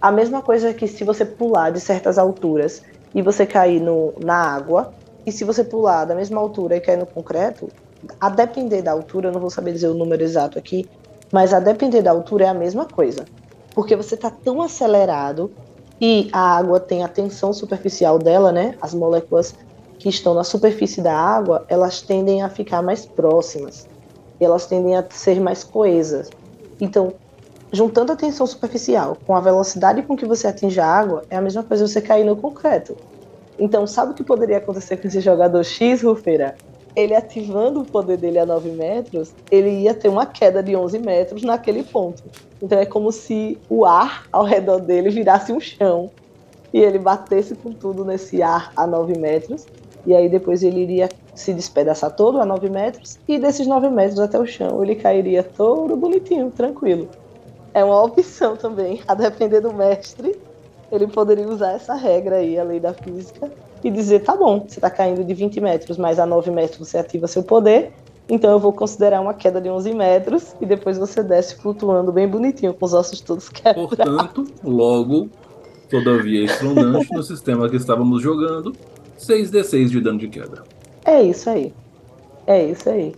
A 0.01 0.11
mesma 0.11 0.41
coisa 0.41 0.73
que 0.73 0.87
se 0.87 1.03
você 1.03 1.23
pular 1.23 1.71
de 1.71 1.79
certas 1.79 2.17
alturas 2.17 2.81
e 3.13 3.21
você 3.21 3.45
cair 3.45 3.79
no, 3.79 4.13
na 4.19 4.35
água, 4.35 4.91
e 5.25 5.31
se 5.31 5.43
você 5.43 5.63
pular 5.63 6.05
da 6.05 6.15
mesma 6.15 6.41
altura 6.41 6.75
e 6.75 6.81
cair 6.81 6.97
no 6.97 7.05
concreto, 7.05 7.69
a 8.19 8.29
depender 8.29 8.81
da 8.81 8.91
altura, 8.91 9.29
eu 9.29 9.31
não 9.31 9.39
vou 9.39 9.49
saber 9.49 9.71
dizer 9.71 9.87
o 9.87 9.93
número 9.93 10.23
exato 10.23 10.59
aqui, 10.59 10.89
mas 11.33 11.51
a 11.51 11.59
depender 11.59 12.03
da 12.03 12.11
altura 12.11 12.45
é 12.45 12.47
a 12.47 12.53
mesma 12.53 12.85
coisa. 12.85 13.25
Porque 13.73 13.95
você 13.95 14.13
está 14.13 14.29
tão 14.29 14.61
acelerado 14.61 15.51
e 15.99 16.29
a 16.31 16.57
água 16.57 16.79
tem 16.79 17.03
a 17.03 17.07
tensão 17.07 17.51
superficial 17.51 18.19
dela, 18.19 18.51
né? 18.51 18.77
As 18.79 18.93
moléculas 18.93 19.55
que 19.97 20.09
estão 20.09 20.35
na 20.35 20.43
superfície 20.43 21.01
da 21.01 21.17
água, 21.17 21.65
elas 21.67 22.03
tendem 22.03 22.43
a 22.43 22.49
ficar 22.49 22.83
mais 22.83 23.03
próximas. 23.03 23.87
Elas 24.39 24.67
tendem 24.67 24.95
a 24.95 25.03
ser 25.09 25.39
mais 25.39 25.63
coesas. 25.63 26.29
Então, 26.79 27.15
juntando 27.71 28.11
a 28.11 28.15
tensão 28.15 28.45
superficial 28.45 29.17
com 29.25 29.35
a 29.35 29.41
velocidade 29.41 30.03
com 30.03 30.15
que 30.15 30.27
você 30.27 30.47
atinge 30.47 30.79
a 30.79 30.85
água, 30.85 31.23
é 31.31 31.37
a 31.37 31.41
mesma 31.41 31.63
coisa 31.63 31.87
você 31.87 31.99
cair 31.99 32.25
no 32.25 32.35
concreto. 32.35 32.95
Então, 33.57 33.87
sabe 33.87 34.11
o 34.11 34.15
que 34.15 34.23
poderia 34.23 34.57
acontecer 34.57 34.97
com 34.97 35.07
esse 35.07 35.19
jogador 35.19 35.63
X, 35.63 36.03
Rufeira? 36.03 36.59
Ele 36.95 37.15
ativando 37.15 37.81
o 37.81 37.85
poder 37.85 38.17
dele 38.17 38.39
a 38.39 38.45
9 38.45 38.69
metros, 38.71 39.33
ele 39.49 39.69
ia 39.69 39.93
ter 39.93 40.09
uma 40.09 40.25
queda 40.25 40.61
de 40.61 40.75
11 40.75 40.99
metros 40.99 41.43
naquele 41.43 41.83
ponto. 41.83 42.23
Então 42.61 42.79
é 42.79 42.85
como 42.85 43.11
se 43.11 43.57
o 43.69 43.85
ar 43.85 44.25
ao 44.31 44.43
redor 44.43 44.79
dele 44.79 45.09
virasse 45.09 45.51
um 45.51 45.59
chão 45.59 46.09
e 46.73 46.79
ele 46.79 46.99
batesse 46.99 47.55
com 47.55 47.71
tudo 47.71 48.03
nesse 48.03 48.41
ar 48.41 48.71
a 48.75 48.87
9 48.87 49.17
metros. 49.17 49.65
E 50.05 50.13
aí 50.13 50.27
depois 50.27 50.63
ele 50.63 50.81
iria 50.81 51.09
se 51.33 51.53
despedaçar 51.53 52.11
todo 52.15 52.39
a 52.39 52.45
9 52.45 52.69
metros 52.69 53.17
e 53.27 53.39
desses 53.39 53.65
9 53.65 53.89
metros 53.89 54.19
até 54.19 54.37
o 54.39 54.45
chão 54.45 54.83
ele 54.83 54.95
cairia 54.95 55.43
todo 55.43 55.95
bonitinho, 55.95 56.51
tranquilo. 56.51 57.09
É 57.73 57.83
uma 57.83 58.03
opção 58.03 58.55
também, 58.55 59.01
a 59.07 59.15
depender 59.15 59.61
do 59.61 59.73
mestre, 59.73 60.39
ele 60.93 61.07
poderia 61.07 61.47
usar 61.47 61.71
essa 61.71 61.95
regra 61.95 62.35
aí, 62.37 62.57
a 62.57 62.63
lei 62.63 62.79
da 62.79 62.93
física, 62.93 63.51
e 63.83 63.89
dizer: 63.89 64.19
tá 64.19 64.35
bom, 64.35 64.65
você 64.67 64.77
está 64.77 64.89
caindo 64.89 65.23
de 65.23 65.33
20 65.33 65.59
metros, 65.59 65.97
mas 65.97 66.19
a 66.19 66.25
9 66.25 66.51
metros 66.51 66.87
você 66.87 66.99
ativa 66.99 67.27
seu 67.27 67.41
poder, 67.41 67.91
então 68.29 68.51
eu 68.51 68.59
vou 68.59 68.71
considerar 68.71 69.19
uma 69.19 69.33
queda 69.33 69.59
de 69.59 69.69
11 69.69 69.93
metros 69.93 70.55
e 70.61 70.65
depois 70.65 70.97
você 70.97 71.23
desce 71.23 71.55
flutuando 71.55 72.11
bem 72.11 72.27
bonitinho, 72.27 72.73
com 72.73 72.85
os 72.85 72.93
ossos 72.93 73.19
todos 73.19 73.49
quebrados. 73.49 73.87
Portanto, 73.87 74.45
logo, 74.63 75.29
todavia 75.89 76.45
estronante, 76.45 77.11
no 77.11 77.23
sistema 77.23 77.67
que 77.67 77.75
estávamos 77.75 78.21
jogando, 78.21 78.73
6d6 79.19 79.89
de 79.89 79.99
dano 79.99 80.19
de 80.19 80.27
queda. 80.27 80.63
É 81.03 81.21
isso 81.23 81.49
aí. 81.49 81.73
É 82.45 82.63
isso 82.63 82.89
aí. 82.89 83.15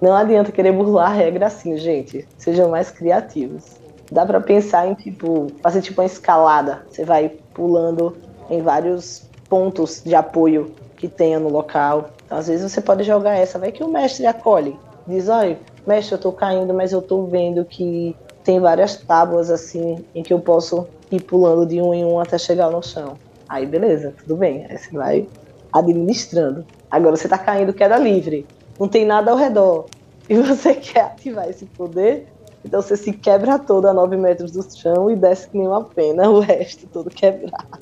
Não 0.00 0.14
adianta 0.14 0.52
querer 0.52 0.72
burlar 0.72 1.10
a 1.10 1.14
regra 1.14 1.46
assim, 1.46 1.76
gente. 1.76 2.26
Sejam 2.38 2.70
mais 2.70 2.90
criativos. 2.90 3.77
Dá 4.10 4.24
para 4.24 4.40
pensar 4.40 4.86
em, 4.88 4.94
tipo, 4.94 5.48
fazer 5.62 5.82
tipo 5.82 6.00
uma 6.00 6.06
escalada. 6.06 6.86
Você 6.90 7.04
vai 7.04 7.28
pulando 7.52 8.16
em 8.48 8.62
vários 8.62 9.28
pontos 9.48 10.02
de 10.04 10.14
apoio 10.14 10.72
que 10.96 11.08
tenha 11.08 11.38
no 11.38 11.48
local. 11.48 12.10
Então, 12.24 12.38
às 12.38 12.48
vezes 12.48 12.70
você 12.70 12.80
pode 12.80 13.04
jogar 13.04 13.36
essa, 13.36 13.58
vai 13.58 13.72
que 13.72 13.82
o 13.82 13.88
mestre 13.88 14.26
acolhe. 14.26 14.78
Diz, 15.06 15.28
olha, 15.28 15.58
mestre, 15.86 16.14
eu 16.14 16.18
tô 16.18 16.32
caindo, 16.32 16.74
mas 16.74 16.92
eu 16.92 17.00
tô 17.00 17.24
vendo 17.24 17.64
que 17.64 18.14
tem 18.44 18.60
várias 18.60 18.96
tábuas 18.96 19.50
assim 19.50 20.04
em 20.14 20.22
que 20.22 20.32
eu 20.32 20.40
posso 20.40 20.86
ir 21.10 21.22
pulando 21.22 21.66
de 21.66 21.80
um 21.80 21.92
em 21.92 22.04
um 22.04 22.20
até 22.20 22.38
chegar 22.38 22.70
no 22.70 22.82
chão. 22.82 23.16
Aí 23.48 23.66
beleza, 23.66 24.14
tudo 24.18 24.36
bem. 24.36 24.66
Aí 24.68 24.76
você 24.76 24.90
vai 24.90 25.26
administrando. 25.72 26.64
Agora 26.90 27.16
você 27.16 27.28
tá 27.28 27.38
caindo 27.38 27.72
queda 27.72 27.96
livre. 27.98 28.46
Não 28.78 28.88
tem 28.88 29.04
nada 29.04 29.30
ao 29.30 29.36
redor. 29.36 29.86
E 30.28 30.34
você 30.34 30.74
quer 30.76 31.00
ativar 31.00 31.48
esse 31.48 31.64
poder, 31.66 32.28
então 32.64 32.82
você 32.82 32.96
se 32.96 33.12
quebra 33.12 33.58
todo 33.58 33.86
a 33.86 33.94
9 33.94 34.16
metros 34.16 34.52
do 34.52 34.62
chão 34.76 35.10
e 35.10 35.16
desce 35.16 35.48
que 35.48 35.56
nem 35.56 35.66
uma 35.66 35.84
pena, 35.84 36.28
o 36.28 36.40
resto 36.40 36.86
todo 36.92 37.10
quebrado. 37.10 37.78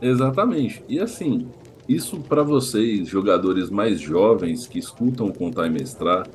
Exatamente. 0.00 0.82
E 0.88 0.98
assim, 0.98 1.48
isso 1.88 2.20
para 2.20 2.42
vocês, 2.42 3.08
jogadores 3.08 3.68
mais 3.68 4.00
jovens 4.00 4.66
que 4.66 4.78
escutam 4.78 5.30
Contar 5.30 5.66
e 5.66 5.70
Mestrar, 5.70 6.26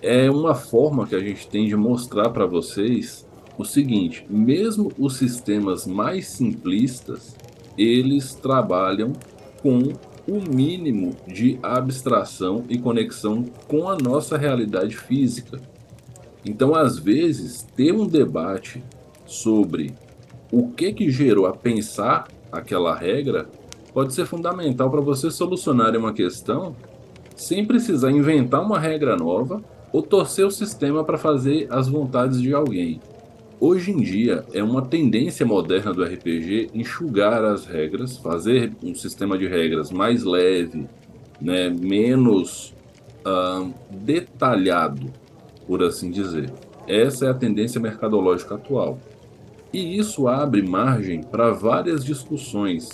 é 0.00 0.30
uma 0.30 0.54
forma 0.54 1.06
que 1.06 1.14
a 1.14 1.20
gente 1.20 1.46
tem 1.48 1.66
de 1.66 1.76
mostrar 1.76 2.30
para 2.30 2.46
vocês 2.46 3.26
o 3.58 3.64
seguinte: 3.64 4.26
mesmo 4.28 4.90
os 4.98 5.16
sistemas 5.16 5.86
mais 5.86 6.26
simplistas, 6.26 7.36
eles 7.76 8.34
trabalham 8.34 9.12
com 9.62 9.92
o 10.26 10.40
mínimo 10.40 11.14
de 11.26 11.58
abstração 11.62 12.64
e 12.68 12.78
conexão 12.78 13.44
com 13.68 13.88
a 13.88 13.96
nossa 13.96 14.36
realidade 14.36 14.96
física. 14.96 15.60
Então, 16.44 16.74
às 16.74 16.98
vezes, 16.98 17.62
ter 17.74 17.92
um 17.92 18.06
debate 18.06 18.82
sobre 19.26 19.94
o 20.52 20.68
que 20.68 20.92
que 20.92 21.10
gerou 21.10 21.46
a 21.46 21.52
pensar 21.52 22.28
aquela 22.52 22.94
regra 22.94 23.48
pode 23.92 24.12
ser 24.12 24.26
fundamental 24.26 24.90
para 24.90 25.00
você 25.00 25.30
solucionar 25.30 25.96
uma 25.96 26.12
questão 26.12 26.76
sem 27.34 27.64
precisar 27.64 28.10
inventar 28.10 28.62
uma 28.62 28.78
regra 28.78 29.16
nova 29.16 29.62
ou 29.92 30.02
torcer 30.02 30.46
o 30.46 30.50
sistema 30.50 31.04
para 31.04 31.16
fazer 31.16 31.66
as 31.70 31.88
vontades 31.88 32.40
de 32.40 32.52
alguém. 32.52 33.00
Hoje 33.60 33.92
em 33.92 34.00
dia 34.00 34.44
é 34.52 34.62
uma 34.62 34.82
tendência 34.82 35.46
moderna 35.46 35.94
do 35.94 36.04
RPG 36.04 36.70
enxugar 36.74 37.44
as 37.44 37.64
regras, 37.64 38.18
fazer 38.18 38.72
um 38.82 38.94
sistema 38.94 39.38
de 39.38 39.46
regras 39.46 39.90
mais 39.90 40.24
leve, 40.24 40.86
né, 41.40 41.70
menos 41.70 42.74
uh, 43.24 43.72
detalhado, 43.90 45.10
por 45.66 45.82
assim 45.82 46.10
dizer. 46.10 46.52
Essa 46.86 47.26
é 47.26 47.30
a 47.30 47.34
tendência 47.34 47.80
mercadológica 47.80 48.54
atual. 48.54 48.98
E 49.72 49.98
isso 49.98 50.28
abre 50.28 50.62
margem 50.62 51.22
para 51.22 51.50
várias 51.50 52.04
discussões. 52.04 52.90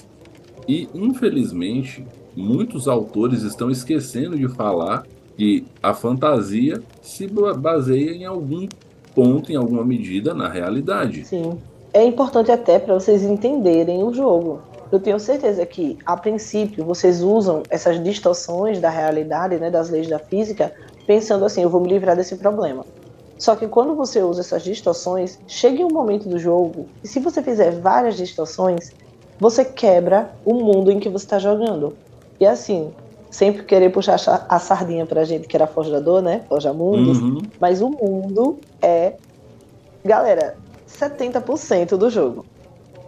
E, 0.67 0.89
infelizmente, 0.95 2.07
muitos 2.37 2.89
autores 2.89 3.43
estão 3.43 3.71
esquecendo 3.71 4.37
de 4.37 4.49
falar 4.49 5.05
que 5.37 5.67
a 5.83 5.93
fantasia 5.93 6.83
se 7.03 7.27
baseia 7.27 8.13
em 8.13 8.25
algum 8.25 8.69
ponto, 9.15 9.51
em 9.51 9.57
alguma 9.57 9.85
medida, 9.85 10.33
na 10.33 10.49
realidade. 10.49 11.25
Sim. 11.25 11.59
É 11.93 12.05
importante 12.05 12.53
até 12.53 12.79
para 12.79 12.95
vocês 12.95 13.23
entenderem 13.23 14.03
o 14.05 14.15
jogo. 14.15 14.61
Eu 14.93 15.01
tenho 15.01 15.19
certeza 15.19 15.65
que, 15.67 15.99
a 16.05 16.17
princípio, 16.17 16.85
vocês 16.85 17.23
usam 17.23 17.63
essas 17.71 18.03
distorções 18.03 18.81
da 18.81 18.91
realidade, 18.91 19.57
né, 19.57 19.71
das 19.71 19.89
leis 19.91 20.09
da 20.09 20.19
física, 20.19 20.73
pensando 21.11 21.45
assim: 21.45 21.63
eu 21.63 21.69
vou 21.69 21.81
me 21.81 21.89
livrar 21.89 22.15
desse 22.15 22.37
problema. 22.37 22.87
Só 23.37 23.57
que 23.57 23.67
quando 23.67 23.97
você 23.97 24.23
usa 24.23 24.43
essas 24.43 24.63
distorções, 24.63 25.41
chega 25.49 25.85
um 25.85 25.93
momento 25.93 26.29
do 26.29 26.39
jogo, 26.39 26.87
e 27.03 27.09
se 27.09 27.19
você 27.19 27.43
fizer 27.43 27.73
várias 27.73 28.17
distorções, 28.17 28.93
você 29.41 29.65
quebra 29.65 30.31
o 30.45 30.55
mundo 30.55 30.93
em 30.93 31.01
que 31.01 31.09
você 31.09 31.25
está 31.25 31.41
jogando. 31.41 31.97
E 32.39 32.47
assim, 32.47 32.93
sempre 33.29 33.65
querer 33.65 33.91
puxar 33.91 34.21
a 34.49 34.59
sardinha 34.61 35.05
pra 35.05 35.25
gente 35.25 35.49
que 35.49 35.57
era 35.57 35.67
forjador, 35.67 36.23
né? 36.23 36.45
Forja 36.49 36.73
mundos. 36.73 37.19
Uhum. 37.19 37.43
Mas 37.59 37.81
o 37.83 37.89
mundo 37.89 38.59
é, 38.81 39.15
galera, 40.05 40.57
70% 40.87 41.97
do 41.97 42.09
jogo. 42.09 42.47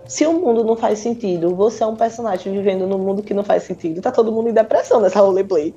Se 0.07 0.27
o 0.27 0.33
mundo 0.33 0.65
não 0.65 0.77
faz 0.77 0.99
sentido, 0.99 1.55
você 1.55 1.85
é 1.85 1.87
um 1.87 1.95
personagem 1.95 2.53
vivendo 2.53 2.87
num 2.87 2.99
mundo 2.99 3.23
que 3.23 3.33
não 3.33 3.45
faz 3.45 3.63
sentido, 3.63 4.03
tá 4.03 4.11
todo 4.11 4.33
mundo 4.33 4.49
em 4.49 4.53
depressão 4.53 5.01
nessa 5.01 5.21
roleplay. 5.21 5.73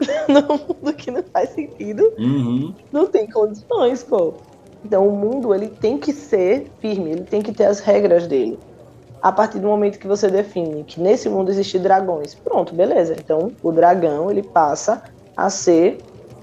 num 0.28 0.58
mundo 0.58 0.92
que 0.94 1.10
não 1.10 1.22
faz 1.22 1.50
sentido, 1.50 2.12
uhum. 2.18 2.74
não 2.92 3.06
tem 3.06 3.28
condições, 3.30 4.02
pô. 4.02 4.34
Então 4.84 5.08
o 5.08 5.12
mundo 5.12 5.54
ele 5.54 5.68
tem 5.68 5.98
que 5.98 6.12
ser 6.12 6.70
firme, 6.80 7.10
ele 7.10 7.22
tem 7.22 7.40
que 7.40 7.52
ter 7.52 7.64
as 7.64 7.80
regras 7.80 8.26
dele 8.26 8.58
a 9.24 9.32
partir 9.32 9.58
do 9.58 9.66
momento 9.66 9.98
que 9.98 10.06
você 10.06 10.28
define 10.28 10.84
que 10.84 11.00
nesse 11.00 11.30
mundo 11.30 11.50
existem 11.50 11.80
dragões. 11.80 12.34
Pronto, 12.34 12.74
beleza. 12.74 13.16
Então 13.18 13.52
o 13.62 13.72
dragão 13.72 14.30
ele 14.30 14.42
passa 14.42 15.02
a 15.34 15.48
ser 15.48 15.96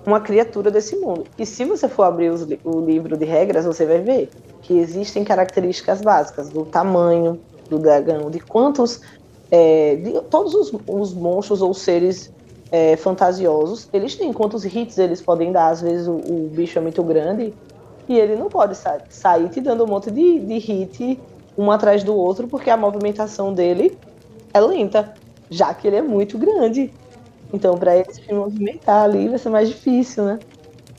uma 0.04 0.20
criatura 0.20 0.72
desse 0.72 0.96
mundo. 0.96 1.26
E 1.38 1.46
se 1.46 1.64
você 1.64 1.88
for 1.88 2.04
abrir 2.04 2.32
os, 2.32 2.42
o 2.64 2.80
livro 2.80 3.16
de 3.16 3.24
regras, 3.24 3.66
você 3.66 3.86
vai 3.86 4.00
ver 4.00 4.30
que 4.64 4.80
existem 4.80 5.24
características 5.24 6.02
básicas 6.02 6.50
do 6.50 6.66
tamanho 6.66 7.40
do 7.70 7.78
dragão, 7.78 8.32
de 8.32 8.40
quantos. 8.40 9.00
É, 9.52 9.98
de 9.98 10.20
todos 10.22 10.56
os, 10.56 10.74
os, 10.88 11.14
monstros 11.14 11.62
ou 11.62 11.74
seres 11.74 12.32
é, 12.72 12.96
fantasiosos, 12.96 13.90
eles 13.92 14.16
têm 14.16 14.32
quantos 14.32 14.64
hits 14.64 14.98
eles 14.98 15.22
podem 15.22 15.52
dar. 15.52 15.70
Às 15.70 15.82
vezes 15.82 16.08
o, 16.08 16.14
o 16.14 16.50
bicho 16.52 16.80
é 16.80 16.82
muito 16.82 17.04
grande 17.04 17.54
e 18.08 18.18
ele 18.18 18.36
não 18.36 18.50
pode 18.50 18.76
sa 18.76 19.00
sair 19.10 19.50
te 19.50 19.60
dando 19.60 19.84
um 19.84 19.88
monte 19.88 20.10
de, 20.10 20.40
de 20.40 20.58
hit 20.58 21.20
um 21.58 21.70
atrás 21.70 22.04
do 22.04 22.16
outro, 22.16 22.48
porque 22.48 22.70
a 22.70 22.78
movimentação 22.78 23.54
dele 23.54 23.98
é 24.54 24.60
lenta, 24.60 25.14
já 25.50 25.74
que 25.74 25.88
ele 25.88 25.98
é 25.98 26.02
muito 26.02 26.38
grande. 26.38 26.92
Então, 27.54 27.78
para 27.78 27.98
ele 27.98 28.14
se 28.14 28.34
movimentar 28.34 29.04
ali 29.04 29.28
vai 29.28 29.38
ser 29.38 29.50
mais 29.50 29.68
difícil, 29.68 30.24
né? 30.24 30.40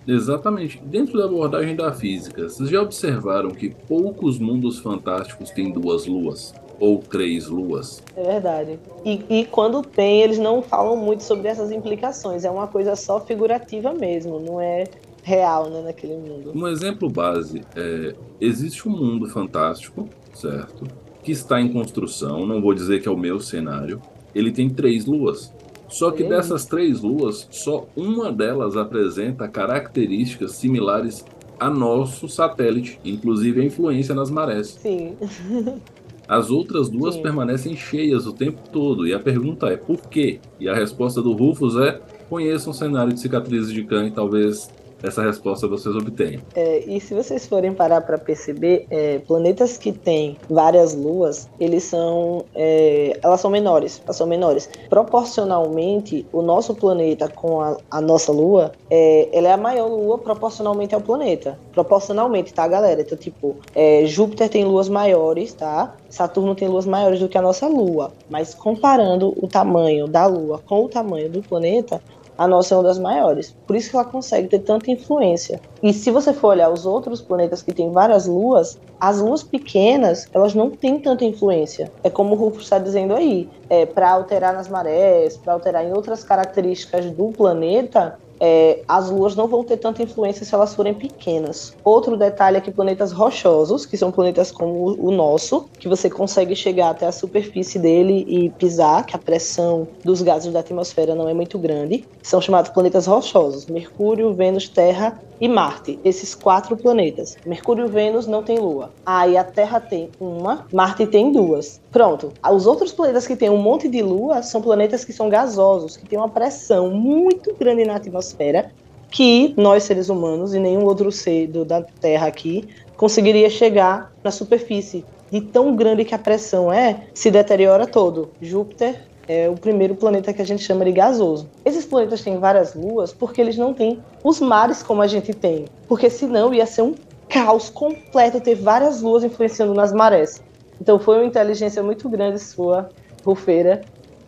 Exatamente. 0.07 0.79
Dentro 0.85 1.19
da 1.19 1.25
abordagem 1.25 1.75
da 1.75 1.93
física, 1.93 2.49
vocês 2.49 2.69
já 2.69 2.83
observaram 2.83 3.51
que 3.51 3.71
poucos 3.71 4.39
mundos 4.39 4.79
fantásticos 4.79 5.51
têm 5.51 5.73
duas 5.73 6.07
luas? 6.07 6.55
Ou 6.81 6.99
três 6.99 7.47
luas? 7.47 8.03
É 8.17 8.23
verdade. 8.23 8.79
E, 9.05 9.25
e 9.29 9.45
quando 9.45 9.83
tem, 9.83 10.23
eles 10.23 10.39
não 10.39 10.63
falam 10.63 10.97
muito 10.97 11.23
sobre 11.23 11.49
essas 11.49 11.71
implicações. 11.71 12.45
É 12.45 12.51
uma 12.51 12.67
coisa 12.67 12.97
só 12.97 13.21
figurativa 13.21 13.93
mesmo, 13.93 14.41
não 14.41 14.61
é 14.61 14.85
real 15.23 15.71
né, 15.71 15.83
naquele 15.83 16.17
mundo. 16.17 16.53
Um 16.55 16.67
exemplo 16.67 17.09
base 17.09 17.63
é: 17.77 18.15
existe 18.41 18.89
um 18.89 18.93
mundo 18.93 19.29
fantástico 19.29 20.09
certo? 20.35 20.87
Que 21.23 21.33
está 21.33 21.61
em 21.61 21.73
construção, 21.73 22.47
não 22.47 22.61
vou 22.61 22.75
dizer 22.75 23.01
que 23.01 23.09
é 23.09 23.11
o 23.11 23.17
meu 23.17 23.39
cenário. 23.39 24.01
Ele 24.35 24.51
tem 24.51 24.69
três 24.69 25.07
luas. 25.07 25.53
Só 25.89 26.11
que 26.11 26.25
dessas 26.25 26.65
três 26.65 27.03
luas, 27.03 27.47
só 27.51 27.87
uma 27.95 28.33
delas 28.33 28.77
apresenta 28.77 29.47
características 29.47 30.53
similares 30.53 31.25
a 31.61 31.69
nosso 31.69 32.29
satélite, 32.29 32.99
inclusive 33.05 33.61
a 33.61 33.65
influência 33.65 34.15
nas 34.15 34.31
marés. 34.31 34.69
Sim. 34.69 35.17
As 36.33 36.51
outras 36.51 36.89
duas 36.89 37.17
Sim. 37.17 37.21
permanecem 37.21 37.77
cheias 37.77 38.27
o 38.27 38.33
tempo 38.33 38.63
todo. 38.73 39.07
E 39.07 39.13
a 39.13 39.21
pergunta 39.21 39.67
é 39.67 39.77
por 39.77 40.09
quê? 40.09 40.41
E 40.59 40.67
a 40.67 40.75
resposta 40.75 41.21
do 41.21 41.33
Rufus 41.33 41.77
é: 41.77 42.01
conheça 42.31 42.71
um 42.71 42.73
cenário 42.73 43.13
de 43.13 43.21
cicatrizes 43.21 43.71
de 43.71 43.85
cã 43.85 44.07
e 44.07 44.11
talvez 44.11 44.71
essa 45.03 45.23
resposta 45.23 45.67
vocês 45.67 45.95
obtêm. 45.95 46.41
É, 46.55 46.81
e 46.87 47.01
se 47.01 47.15
vocês 47.15 47.47
forem 47.47 47.73
parar 47.73 48.01
para 48.03 48.19
perceber, 48.19 48.87
é, 48.91 49.19
planetas 49.21 49.77
que 49.77 49.93
têm 49.93 50.37
várias 50.49 50.95
luas, 50.95 51.49
eles 51.59 51.85
são, 51.85 52.45
é, 52.55 53.19
elas 53.23 53.41
são 53.41 53.51
menores, 53.51 54.01
elas 54.05 54.17
são 54.17 54.27
menores. 54.27 54.69
Proporcionalmente, 54.89 56.27
o 56.33 56.43
nosso 56.43 56.75
planeta 56.75 57.29
com 57.29 57.61
a, 57.61 57.77
a 57.91 58.01
nossa 58.01 58.33
lua, 58.33 58.73
é, 58.91 59.29
ela 59.33 59.49
é 59.49 59.53
a 59.53 59.57
maior 59.57 59.89
lua 59.89 60.19
proporcionalmente 60.19 60.95
ao 60.95 61.01
planeta. 61.01 61.59
Proporcionalmente, 61.73 62.53
tá, 62.53 62.67
galera? 62.69 63.01
Então, 63.01 63.17
tipo, 63.19 63.57
é, 63.75 64.05
Júpiter 64.07 64.49
tem 64.49 64.65
luas 64.65 64.89
maiores, 64.89 65.53
tá? 65.53 65.95
Saturno 66.09 66.55
tem 66.55 66.69
luas 66.69 66.87
maiores 66.87 67.21
do 67.21 67.29
que 67.29 67.39
a 67.39 67.43
nossa 67.43 67.67
lua. 67.67 68.13
Mas 68.29 68.55
comparando 68.55 69.35
o 69.43 69.49
tamanho 69.49 70.07
da 70.07 70.27
lua 70.27 70.61
com 70.67 70.85
o 70.85 70.89
tamanho 70.89 71.31
do 71.31 71.43
planeta, 71.43 72.03
a 72.43 72.49
nossa 72.49 72.75
é 72.75 72.77
uma 72.77 72.83
das 72.83 72.99
maiores. 72.99 73.55
Por 73.67 73.77
isso 73.77 73.89
que 73.89 73.97
ela 73.97 74.05
consegue 74.05 74.49
ter 74.49 74.59
tanta 74.59 74.91
influência. 74.91 75.61
E 75.81 75.93
se 75.93 76.11
você 76.11 76.33
for 76.33 76.49
olhar 76.49 76.71
os 76.71 76.85
outros 76.85 77.21
planetas 77.21 77.63
que 77.63 77.73
têm 77.73 77.93
várias 77.93 78.27
luas, 78.27 78.81
as 78.99 79.21
luas 79.21 79.45
pequenas, 79.45 80.27
elas 80.33 80.53
não 80.53 80.69
têm 80.69 80.99
tanta 80.99 81.25
influência. 81.25 81.93
É 82.03 82.11
como 82.11 82.35
o 82.35 82.37
Rufo 82.37 82.61
está 82.61 82.81
dizendo 82.81 83.15
aí, 83.15 83.49
é, 83.71 83.87
para 83.87 84.11
alterar 84.11 84.55
nas 84.55 84.69
marés, 84.69 85.37
para 85.37 85.53
alterar 85.53 85.85
em 85.85 85.93
outras 85.93 86.25
características 86.25 87.13
do 87.13 87.27
planeta, 87.27 88.19
é, 88.45 88.81
as 88.89 89.09
luas 89.09 89.37
não 89.37 89.47
vão 89.47 89.63
ter 89.63 89.77
tanta 89.77 90.03
influência 90.03 90.45
se 90.45 90.53
elas 90.53 90.75
forem 90.75 90.93
pequenas. 90.93 91.77
Outro 91.85 92.17
detalhe 92.17 92.57
é 92.57 92.61
que 92.61 92.73
planetas 92.73 93.13
rochosos, 93.13 93.87
que 93.87 93.97
são 93.97 94.11
planetas 94.11 94.51
como 94.51 94.97
o 94.99 95.13
nosso, 95.13 95.69
que 95.79 95.89
você 95.89 96.11
consegue 96.11 96.57
chegar 96.57 96.91
até 96.91 97.07
a 97.07 97.13
superfície 97.13 97.79
dele 97.79 98.27
e 98.27 98.51
pisar, 98.51 99.07
que 99.07 99.15
a 99.15 99.19
pressão 99.19 99.87
dos 100.05 100.21
gases 100.23 100.53
da 100.53 100.59
atmosfera 100.59 101.15
não 101.15 101.29
é 101.29 101.35
muito 101.35 101.57
grande, 101.57 102.05
são 102.21 102.41
chamados 102.41 102.73
planetas 102.73 103.07
rochosos: 103.07 103.67
Mercúrio, 103.67 104.35
Vênus, 104.35 104.69
Terra 104.69 105.21
e 105.43 105.49
Marte. 105.49 105.99
Esses 106.05 106.37
quatro 106.37 106.77
planetas. 106.77 107.37
Mercúrio 107.45 107.87
e 107.87 107.91
Vênus 107.91 108.29
não 108.29 108.45
tem 108.45 108.61
lua. 108.61 108.93
Aí 109.05 109.37
a 109.37 109.43
Terra 109.43 109.81
tem 109.81 110.09
uma, 110.21 110.69
Marte 110.73 111.05
tem 111.05 111.33
duas. 111.33 111.81
Pronto. 111.91 112.33
Os 112.49 112.65
outros 112.65 112.93
planetas 112.93 113.27
que 113.27 113.35
têm 113.35 113.51
um 113.51 113.59
monte 113.59 113.89
de 113.89 114.01
lua 114.03 114.41
são 114.45 114.63
planetas 114.63 115.05
que 115.05 115.13
são 115.13 115.29
gasosos, 115.29 115.97
que 115.97 116.07
têm 116.07 116.17
uma 116.17 116.29
pressão 116.29 116.91
muito 116.91 117.53
grande 117.59 117.85
na 117.85 117.97
atmosfera, 117.97 118.71
que 119.11 119.53
nós 119.57 119.83
seres 119.83 120.09
humanos 120.09 120.55
e 120.55 120.61
nenhum 120.61 120.85
outro 120.85 121.11
ser 121.11 121.49
do, 121.49 121.65
da 121.65 121.83
Terra 121.83 122.29
aqui 122.29 122.69
conseguiria 122.97 123.51
chegar 123.51 124.13
na 124.23 124.31
superfície. 124.31 125.05
De 125.29 125.41
tão 125.41 125.75
grande 125.75 126.05
que 126.05 126.15
a 126.15 126.19
pressão 126.19 126.73
é, 126.73 127.09
se 127.13 127.33
deteriora 127.33 127.87
todo. 127.87 128.31
Júpiter 128.41 129.12
é 129.29 129.49
o 129.49 129.55
primeiro 129.55 129.95
planeta 129.95 130.33
que 130.33 130.43
a 130.43 130.47
gente 130.47 130.63
chama 130.63 130.85
de 130.85 130.93
gasoso. 130.93 131.49
Esses 131.65 131.85
planetas 131.85 132.23
têm 132.23 132.39
várias 132.39 132.75
luas 132.75 133.13
porque 133.13 133.41
eles 133.41 133.57
não 133.57 133.73
têm 133.73 134.03
os 134.23 134.41
mares 134.41 134.83
como 134.83 135.03
a 135.03 135.07
gente 135.07 135.33
tem. 135.33 135.67
Porque 135.89 136.11
senão 136.11 136.53
ia 136.53 136.67
ser 136.67 136.83
um 136.83 136.95
caos 137.29 137.71
completo 137.71 138.41
ter 138.41 138.55
várias 138.55 139.01
luas 139.01 139.25
influenciando 139.25 139.75
nas 139.75 139.93
marés. 139.93 140.43
Então 140.81 140.99
foi 140.99 141.17
uma 141.17 141.27
inteligência 141.27 141.83
muito 141.83 142.09
grande 142.09 142.39
sua, 142.39 142.91
Rufeira, 143.25 143.83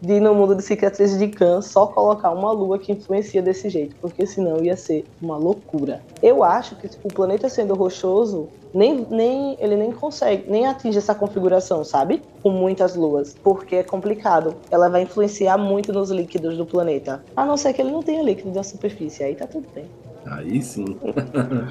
de 0.05 0.21
no 0.21 0.35
mundo 0.35 0.55
de 0.55 0.63
cicatrizes 0.63 1.19
de 1.19 1.29
Khan 1.29 1.61
só 1.61 1.87
colocar 1.87 2.31
uma 2.31 2.53
lua 2.53 2.79
que 2.79 2.93
influencia 2.93 3.41
desse 3.41 3.69
jeito, 3.69 3.97
porque 4.01 4.27
senão 4.27 4.63
ia 4.63 4.77
ser 4.77 5.05
uma 5.21 5.37
loucura. 5.37 6.03
Eu 6.23 6.45
acho 6.45 6.77
que 6.77 6.89
o 7.03 7.09
planeta 7.09 7.49
sendo 7.49 7.75
rochoso, 7.75 8.49
nem, 8.73 9.07
nem 9.11 9.57
ele 9.59 9.77
nem 9.77 9.93
consegue, 9.93 10.51
nem 10.51 10.67
atinge 10.67 10.99
essa 10.99 11.15
configuração, 11.15 11.85
sabe? 11.85 12.23
Com 12.43 12.51
muitas 12.51 12.95
luas, 12.95 13.35
porque 13.43 13.77
é 13.77 13.83
complicado. 13.83 14.55
Ela 14.71 14.89
vai 14.89 15.03
influenciar 15.03 15.57
muito 15.57 15.93
nos 15.93 16.11
líquidos 16.11 16.57
do 16.57 16.67
planeta. 16.67 17.25
A 17.37 17.45
não 17.47 17.57
ser 17.57 17.73
que 17.73 17.81
ele 17.81 17.91
não 17.91 18.03
tenha 18.03 18.23
líquido 18.23 18.53
na 18.53 18.63
superfície, 18.63 19.23
aí 19.23 19.35
tá 19.35 19.47
tudo 19.47 19.67
bem. 19.75 19.87
Aí 20.27 20.63
sim. 20.63 20.97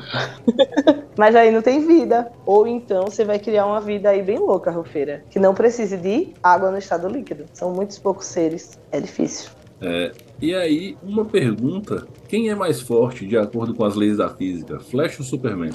Mas 1.18 1.36
aí 1.36 1.52
não 1.52 1.62
tem 1.62 1.86
vida. 1.86 2.32
Ou 2.46 2.68
então 2.68 3.06
você 3.06 3.24
vai 3.24 3.40
criar 3.40 3.66
uma 3.66 3.82
vida 3.82 4.10
aí 4.10 4.22
bem 4.22 4.38
louca, 4.38 4.72
Rufeira. 4.72 5.24
Que 5.30 5.40
não 5.40 5.54
precise 5.54 5.98
de 5.98 6.34
água 6.42 6.72
no 6.72 6.78
estado 6.78 7.08
líquido. 7.08 7.46
São 7.54 7.72
muitos 7.72 8.00
poucos 8.00 8.26
seres. 8.26 8.80
É 8.92 9.00
difícil. 9.00 9.52
É, 9.82 10.12
e 10.42 10.54
aí, 10.56 10.98
uma 11.04 11.26
pergunta: 11.26 12.08
quem 12.28 12.50
é 12.50 12.56
mais 12.56 12.80
forte 12.80 13.26
de 13.26 13.38
acordo 13.38 13.74
com 13.74 13.84
as 13.84 13.96
leis 13.96 14.18
da 14.18 14.30
física, 14.30 14.80
Flash 14.80 15.20
ou 15.20 15.26
Superman? 15.26 15.72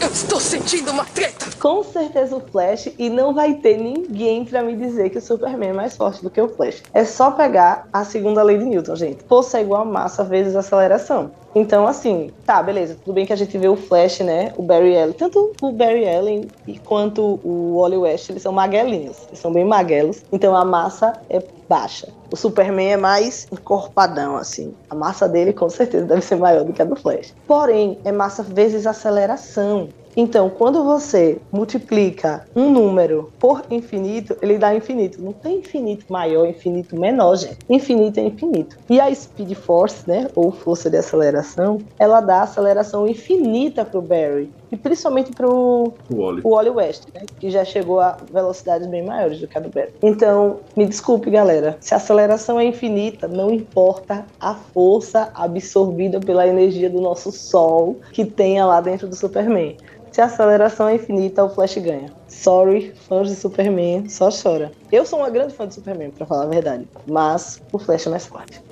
Eu 0.00 0.08
estou 0.08 0.40
sentindo 0.40 0.90
uma 0.90 1.04
treta! 1.04 1.46
Com 1.58 1.82
certeza 1.82 2.36
o 2.36 2.40
Flash, 2.40 2.90
e 2.98 3.08
não 3.08 3.34
vai 3.34 3.54
ter 3.54 3.78
ninguém 3.78 4.44
pra 4.44 4.62
me 4.62 4.76
dizer 4.76 5.10
que 5.10 5.18
o 5.18 5.22
Superman 5.22 5.70
é 5.70 5.72
mais 5.72 5.96
forte 5.96 6.22
do 6.22 6.30
que 6.30 6.40
o 6.40 6.48
Flash. 6.48 6.82
É 6.92 7.04
só 7.04 7.30
pegar 7.30 7.88
a 7.92 8.04
segunda 8.04 8.42
lei 8.42 8.58
de 8.58 8.64
Newton, 8.64 8.94
gente. 8.94 9.24
Força 9.24 9.58
é 9.58 9.62
igual 9.62 9.82
a 9.82 9.84
massa 9.84 10.22
vezes 10.22 10.54
aceleração. 10.54 11.30
Então, 11.58 11.86
assim, 11.86 12.30
tá, 12.44 12.62
beleza. 12.62 12.98
Tudo 13.02 13.14
bem 13.14 13.24
que 13.24 13.32
a 13.32 13.36
gente 13.36 13.56
vê 13.56 13.66
o 13.66 13.76
Flash, 13.76 14.20
né? 14.20 14.52
O 14.58 14.62
Barry 14.62 14.94
Allen. 14.94 15.14
Tanto 15.14 15.52
o 15.62 15.72
Barry 15.72 16.06
Allen 16.06 16.48
quanto 16.84 17.40
o 17.42 17.80
Wally 17.80 17.96
West, 17.96 18.28
eles 18.28 18.42
são 18.42 18.52
maguelinhos. 18.52 19.24
Eles 19.28 19.38
são 19.38 19.50
bem 19.50 19.64
maguelos. 19.64 20.22
Então 20.30 20.54
a 20.54 20.66
massa 20.66 21.14
é 21.30 21.42
baixa. 21.66 22.08
O 22.30 22.36
Superman 22.36 22.92
é 22.92 22.96
mais 22.98 23.48
encorpadão, 23.50 24.36
assim. 24.36 24.74
A 24.90 24.94
massa 24.94 25.26
dele, 25.26 25.54
com 25.54 25.70
certeza, 25.70 26.04
deve 26.04 26.20
ser 26.20 26.36
maior 26.36 26.62
do 26.62 26.74
que 26.74 26.82
a 26.82 26.84
do 26.84 26.94
Flash. 26.94 27.34
Porém, 27.46 27.98
é 28.04 28.12
massa 28.12 28.42
vezes 28.42 28.86
aceleração. 28.86 29.88
Então, 30.16 30.48
quando 30.48 30.82
você 30.82 31.38
multiplica 31.52 32.46
um 32.56 32.70
número 32.70 33.30
por 33.38 33.62
infinito, 33.70 34.34
ele 34.40 34.56
dá 34.56 34.74
infinito. 34.74 35.20
Não 35.20 35.32
tem 35.32 35.58
infinito 35.58 36.06
maior, 36.08 36.46
infinito 36.46 36.98
menor, 36.98 37.36
gente. 37.36 37.58
Infinito 37.68 38.18
é 38.18 38.22
infinito. 38.22 38.78
E 38.88 38.98
a 38.98 39.14
Speed 39.14 39.52
Force, 39.54 40.08
né, 40.08 40.28
ou 40.34 40.50
força 40.50 40.88
de 40.88 40.96
aceleração, 40.96 41.78
ela 41.98 42.20
dá 42.20 42.42
aceleração 42.42 43.06
infinita 43.06 43.84
para 43.84 43.98
o 43.98 44.02
Barry. 44.02 44.50
E 44.70 44.76
principalmente 44.76 45.32
para 45.32 45.48
o 45.48 45.92
Wally 46.10 46.70
West, 46.70 47.04
né, 47.14 47.22
que 47.38 47.50
já 47.50 47.64
chegou 47.64 48.00
a 48.00 48.16
velocidades 48.32 48.86
bem 48.86 49.04
maiores 49.04 49.40
do 49.40 49.46
que 49.46 49.56
a 49.56 49.60
do 49.60 49.68
Barry. 49.68 49.92
Então, 50.02 50.60
me 50.76 50.86
desculpe, 50.86 51.30
galera. 51.30 51.76
Se 51.80 51.94
a 51.94 51.98
aceleração 51.98 52.58
é 52.58 52.64
infinita, 52.64 53.28
não 53.28 53.50
importa 53.50 54.24
a 54.40 54.54
força 54.54 55.30
absorvida 55.34 56.18
pela 56.20 56.46
energia 56.46 56.90
do 56.90 57.00
nosso 57.00 57.30
Sol 57.30 57.96
que 58.12 58.24
tenha 58.24 58.66
lá 58.66 58.80
dentro 58.80 59.06
do 59.06 59.14
Superman. 59.14 59.76
Se 60.10 60.20
a 60.22 60.24
aceleração 60.24 60.88
é 60.88 60.94
infinita, 60.94 61.44
o 61.44 61.50
Flash 61.50 61.76
ganha. 61.76 62.10
Sorry, 62.26 62.94
fãs 63.06 63.28
de 63.28 63.36
Superman, 63.36 64.08
só 64.08 64.30
chora. 64.30 64.72
Eu 64.90 65.04
sou 65.04 65.18
uma 65.18 65.28
grande 65.28 65.52
fã 65.52 65.68
de 65.68 65.74
Superman, 65.74 66.10
para 66.10 66.24
falar 66.24 66.44
a 66.44 66.46
verdade. 66.46 66.88
Mas 67.06 67.60
o 67.70 67.78
Flash 67.78 68.06
é 68.06 68.10
mais 68.10 68.24
forte. 68.24 68.65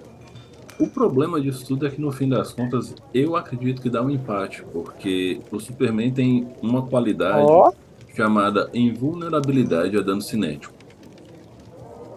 O 0.79 0.89
problema 0.89 1.41
disso 1.41 1.65
tudo 1.67 1.87
é 1.87 1.91
que 1.91 2.01
no 2.01 2.11
fim 2.11 2.29
das 2.29 2.53
contas 2.53 2.95
eu 3.13 3.37
acredito 3.37 3.81
que 3.81 3.89
dá 3.89 4.03
um 4.03 4.11
empate, 4.11 4.65
porque 4.73 5.41
o 5.51 5.61
Superman 5.61 6.11
tem 6.11 6.49
uma 6.61 6.83
qualidade 6.83 7.47
oh. 7.49 7.73
chamada 8.15 8.69
invulnerabilidade 8.75 9.97
a 9.97 10.01
dano 10.01 10.21
cinético. 10.21 10.75